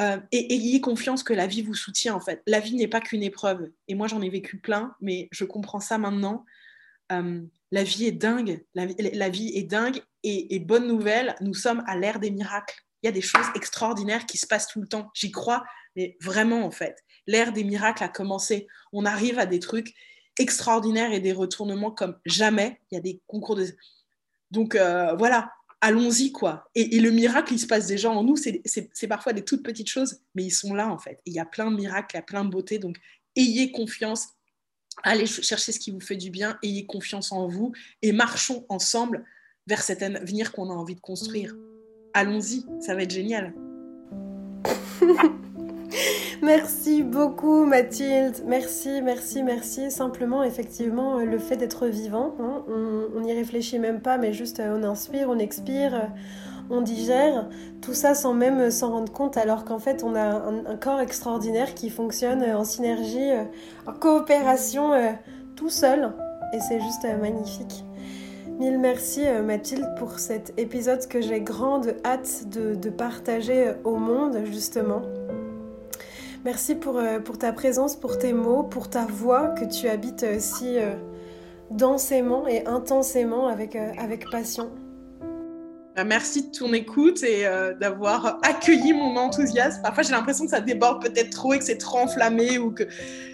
Euh, 0.00 0.18
et 0.32 0.54
ayez 0.54 0.80
confiance 0.80 1.22
que 1.22 1.32
la 1.32 1.46
vie 1.46 1.62
vous 1.62 1.74
soutient 1.74 2.14
en 2.14 2.20
fait. 2.20 2.42
La 2.46 2.60
vie 2.60 2.74
n'est 2.74 2.88
pas 2.88 3.00
qu'une 3.00 3.22
épreuve. 3.22 3.70
Et 3.88 3.94
moi 3.94 4.08
j'en 4.08 4.22
ai 4.22 4.28
vécu 4.28 4.58
plein, 4.58 4.94
mais 5.00 5.28
je 5.30 5.44
comprends 5.44 5.80
ça 5.80 5.98
maintenant. 5.98 6.44
Euh, 7.12 7.42
la 7.70 7.84
vie 7.84 8.06
est 8.06 8.12
dingue. 8.12 8.64
La, 8.74 8.86
vie 9.28 9.52
est 9.54 9.64
dingue. 9.64 10.02
Et, 10.22 10.58
bonne 10.58 10.88
nouvelle, 10.88 11.34
nous 11.40 11.54
sommes 11.54 11.82
à 11.86 11.96
l'ère 11.96 12.18
des 12.18 12.30
miracles. 12.30 12.82
Il 13.02 13.06
y 13.06 13.08
a 13.08 13.12
des 13.12 13.20
choses 13.20 13.46
extraordinaires 13.54 14.26
qui 14.26 14.38
se 14.38 14.46
passent 14.46 14.68
tout 14.68 14.80
le 14.80 14.88
temps. 14.88 15.10
J'y 15.14 15.30
crois, 15.30 15.64
mais 15.96 16.16
vraiment 16.20 16.64
en 16.64 16.70
fait. 16.70 16.96
L'ère 17.26 17.52
des 17.52 17.64
miracles 17.64 18.02
a 18.02 18.08
commencé. 18.08 18.66
On 18.92 19.04
arrive 19.04 19.38
à 19.38 19.46
des 19.46 19.60
trucs 19.60 19.92
extraordinaires 20.38 21.12
et 21.12 21.20
des 21.20 21.32
retournements 21.32 21.90
comme 21.90 22.18
jamais. 22.24 22.80
Il 22.90 22.94
y 22.94 22.98
a 22.98 23.00
des 23.00 23.20
concours 23.26 23.56
de... 23.56 23.66
Donc 24.50 24.74
euh, 24.74 25.14
voilà, 25.16 25.52
allons-y, 25.84 26.32
quoi. 26.32 26.70
Et, 26.74 26.98
le 26.98 27.10
miracle, 27.10 27.52
il 27.52 27.58
se 27.58 27.66
passe 27.66 27.86
déjà 27.86 28.10
en 28.10 28.24
nous. 28.24 28.36
C'est 28.36 29.06
parfois 29.06 29.34
des 29.34 29.44
toutes 29.44 29.62
petites 29.62 29.90
choses, 29.90 30.20
mais 30.34 30.44
ils 30.44 30.50
sont 30.50 30.72
là, 30.72 30.88
en 30.88 30.98
fait. 30.98 31.20
il 31.26 31.34
y 31.34 31.38
a 31.38 31.44
plein 31.44 31.70
de 31.70 31.76
miracles, 31.76 32.14
il 32.14 32.16
y 32.16 32.20
a 32.20 32.22
plein 32.22 32.44
de 32.44 32.50
beauté. 32.50 32.78
Donc, 32.78 32.96
ayez 33.36 33.70
confiance. 33.70 34.28
Allez 35.02 35.26
chercher 35.26 35.72
ce 35.72 35.78
qui 35.78 35.90
vous 35.90 36.00
fait 36.00 36.16
du 36.16 36.30
bien. 36.30 36.58
Ayez 36.62 36.86
confiance 36.86 37.32
en 37.32 37.46
vous 37.48 37.72
et 38.00 38.12
marchons 38.12 38.64
ensemble 38.70 39.24
vers 39.66 39.82
cet 39.82 40.02
avenir 40.02 40.52
qu'on 40.52 40.70
a 40.70 40.74
envie 40.74 40.94
de 40.94 41.00
construire. 41.00 41.54
Allons-y, 42.14 42.64
ça 42.80 42.94
va 42.94 43.02
être 43.02 43.12
génial. 43.12 43.52
Merci 46.42 47.02
beaucoup 47.02 47.64
Mathilde, 47.64 48.42
merci, 48.46 49.00
merci, 49.02 49.42
merci. 49.42 49.90
Simplement, 49.90 50.42
effectivement, 50.42 51.18
le 51.18 51.38
fait 51.38 51.56
d'être 51.56 51.86
vivant, 51.86 52.34
hein, 52.40 52.62
on 52.68 53.20
n'y 53.20 53.32
réfléchit 53.32 53.78
même 53.78 54.00
pas, 54.00 54.18
mais 54.18 54.32
juste 54.32 54.60
on 54.60 54.82
inspire, 54.82 55.28
on 55.30 55.38
expire, 55.38 56.10
on 56.70 56.80
digère, 56.80 57.48
tout 57.80 57.94
ça 57.94 58.14
sans 58.14 58.34
même 58.34 58.70
s'en 58.70 58.90
rendre 58.90 59.12
compte, 59.12 59.36
alors 59.36 59.64
qu'en 59.64 59.78
fait 59.78 60.02
on 60.02 60.14
a 60.14 60.22
un, 60.22 60.76
corps 60.76 61.00
extraordinaire 61.00 61.74
qui 61.74 61.90
fonctionne 61.90 62.42
en 62.42 62.64
synergie, 62.64 63.30
en 63.86 63.92
coopération, 63.92 64.92
tout 65.56 65.70
seul, 65.70 66.12
et 66.52 66.60
c'est 66.60 66.80
juste 66.80 67.06
magnifique. 67.20 67.84
Mille 68.58 68.78
merci 68.78 69.22
Mathilde 69.42 69.88
pour 69.98 70.18
cet 70.18 70.52
épisode 70.58 71.06
que 71.08 71.20
j'ai 71.20 71.40
grande 71.40 71.96
hâte 72.04 72.48
de 72.48 72.90
partager 72.90 73.72
au 73.84 73.96
monde 73.96 74.40
justement. 74.44 75.02
Merci 76.44 76.74
pour, 76.74 76.98
euh, 76.98 77.20
pour, 77.20 77.38
ta 77.38 77.54
présence, 77.54 77.96
pour 77.96 78.18
tes 78.18 78.34
mots, 78.34 78.64
pour 78.64 78.90
ta 78.90 79.06
voix 79.06 79.48
que 79.48 79.64
tu 79.64 79.88
habites 79.88 80.24
euh, 80.24 80.36
si 80.38 80.76
euh, 80.76 80.92
densément 81.70 82.46
et 82.46 82.66
intensément 82.66 83.48
avec, 83.48 83.76
avec 83.76 84.28
passion. 84.28 84.70
Bah, 85.96 86.04
merci 86.04 86.48
de 86.48 86.50
ton 86.50 86.74
écoute 86.74 87.22
et 87.22 87.44
d'avoir 87.80 88.40
accueilli 88.42 88.92
mon 88.92 89.16
enthousiasme. 89.16 89.80
Parfois, 89.80 90.02
j'ai 90.02 90.10
l'impression 90.10 90.44
que 90.44 90.50
ça 90.50 90.60
déborde 90.60 91.00
peut-être 91.00 91.30
trop 91.30 91.54
et 91.54 91.58
que 91.58 91.64
c'est 91.64 91.78
trop 91.78 91.98
enflammé 91.98 92.58
ou 92.58 92.72
que 92.72 92.82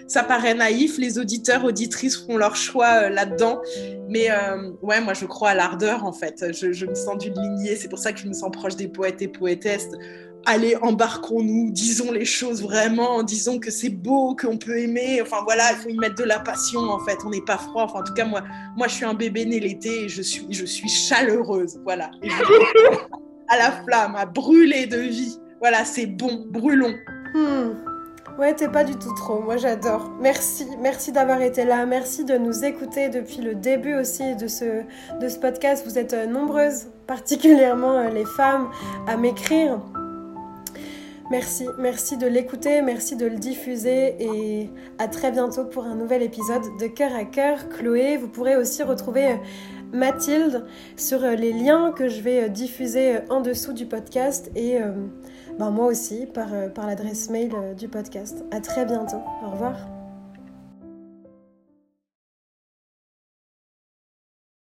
ça 0.07 0.23
paraît 0.23 0.53
naïf. 0.53 0.99
Les 0.99 1.17
auditeurs, 1.17 1.65
auditrices 1.65 2.17
font 2.17 2.37
leur 2.37 2.55
choix 2.55 3.09
là-dedans. 3.09 3.61
Mais 4.09 4.29
ouais, 4.83 5.01
moi, 5.01 5.15
je 5.15 5.25
crois 5.25 5.49
à 5.49 5.55
l'ardeur, 5.55 6.05
en 6.05 6.13
fait. 6.13 6.53
Je, 6.53 6.71
je 6.71 6.85
me 6.85 6.93
sens 6.93 7.17
d'une 7.17 7.33
lignée. 7.33 7.75
C'est 7.75 7.89
pour 7.89 7.97
ça 7.97 8.13
que 8.13 8.19
je 8.19 8.27
me 8.27 8.33
sens 8.33 8.51
proche 8.51 8.75
des 8.75 8.87
poètes 8.87 9.23
et 9.23 9.27
poétesses 9.27 9.89
allez, 10.45 10.75
embarquons-nous, 10.77 11.71
disons 11.71 12.11
les 12.11 12.25
choses 12.25 12.61
vraiment, 12.61 13.23
disons 13.23 13.59
que 13.59 13.71
c'est 13.71 13.89
beau, 13.89 14.35
qu'on 14.35 14.57
peut 14.57 14.77
aimer. 14.77 15.21
Enfin 15.21 15.37
voilà, 15.43 15.71
il 15.71 15.77
faut 15.77 15.89
y 15.89 15.97
mettre 15.97 16.15
de 16.15 16.23
la 16.23 16.39
passion 16.39 16.81
en 16.81 16.99
fait. 16.99 17.17
On 17.25 17.29
n'est 17.29 17.41
pas 17.41 17.57
froid. 17.57 17.83
Enfin, 17.83 17.99
en 17.99 18.03
tout 18.03 18.13
cas, 18.13 18.25
moi, 18.25 18.43
moi, 18.75 18.87
je 18.87 18.95
suis 18.95 19.05
un 19.05 19.13
bébé 19.13 19.45
né 19.45 19.59
l'été 19.59 20.05
et 20.05 20.09
je 20.09 20.21
suis, 20.21 20.45
je 20.49 20.65
suis 20.65 20.89
chaleureuse. 20.89 21.79
Voilà. 21.83 22.11
à 23.49 23.57
la 23.57 23.71
flamme, 23.83 24.15
à 24.15 24.25
brûler 24.25 24.85
de 24.85 24.97
vie. 24.97 25.37
Voilà, 25.59 25.85
c'est 25.85 26.05
bon, 26.05 26.45
brûlons. 26.49 26.95
Hmm. 27.33 27.73
Ouais, 28.39 28.55
t'es 28.55 28.69
pas 28.69 28.83
du 28.83 28.95
tout 28.95 29.13
trop. 29.15 29.39
Moi, 29.39 29.57
j'adore. 29.57 30.09
Merci, 30.21 30.65
merci 30.79 31.11
d'avoir 31.11 31.41
été 31.41 31.65
là. 31.65 31.85
Merci 31.85 32.23
de 32.23 32.37
nous 32.37 32.63
écouter 32.63 33.09
depuis 33.09 33.41
le 33.41 33.55
début 33.55 33.93
aussi 33.93 34.35
de 34.35 34.47
ce, 34.47 34.83
de 35.19 35.27
ce 35.27 35.37
podcast. 35.37 35.83
Vous 35.85 35.99
êtes 35.99 36.13
euh, 36.13 36.25
nombreuses, 36.25 36.87
particulièrement 37.07 37.91
euh, 37.91 38.09
les 38.09 38.25
femmes, 38.25 38.69
à 39.07 39.17
m'écrire 39.17 39.79
Merci, 41.31 41.65
merci 41.77 42.17
de 42.17 42.27
l'écouter, 42.27 42.81
merci 42.81 43.15
de 43.15 43.25
le 43.25 43.37
diffuser 43.37 44.17
et 44.19 44.69
à 44.99 45.07
très 45.07 45.31
bientôt 45.31 45.63
pour 45.63 45.85
un 45.85 45.95
nouvel 45.95 46.23
épisode 46.23 46.63
de 46.77 46.87
Cœur 46.87 47.15
à 47.15 47.23
Cœur. 47.23 47.69
Chloé, 47.69 48.17
vous 48.17 48.27
pourrez 48.27 48.57
aussi 48.57 48.83
retrouver 48.83 49.27
euh, 49.27 49.35
Mathilde 49.93 50.65
sur 50.97 51.23
euh, 51.23 51.35
les 51.35 51.53
liens 51.53 51.93
que 51.93 52.09
je 52.09 52.19
vais 52.19 52.43
euh, 52.43 52.49
diffuser 52.49 53.19
en 53.29 53.39
dessous 53.39 53.71
du 53.71 53.85
podcast 53.85 54.51
et 54.57 54.79
ben 55.57 55.71
moi 55.71 55.85
aussi 55.85 56.25
par, 56.25 56.49
par 56.75 56.85
l'adresse 56.85 57.29
mail 57.29 57.53
du 57.77 57.87
podcast. 57.87 58.43
À 58.51 58.59
très 58.59 58.85
bientôt. 58.85 59.21
Au 59.45 59.51
revoir. 59.51 60.00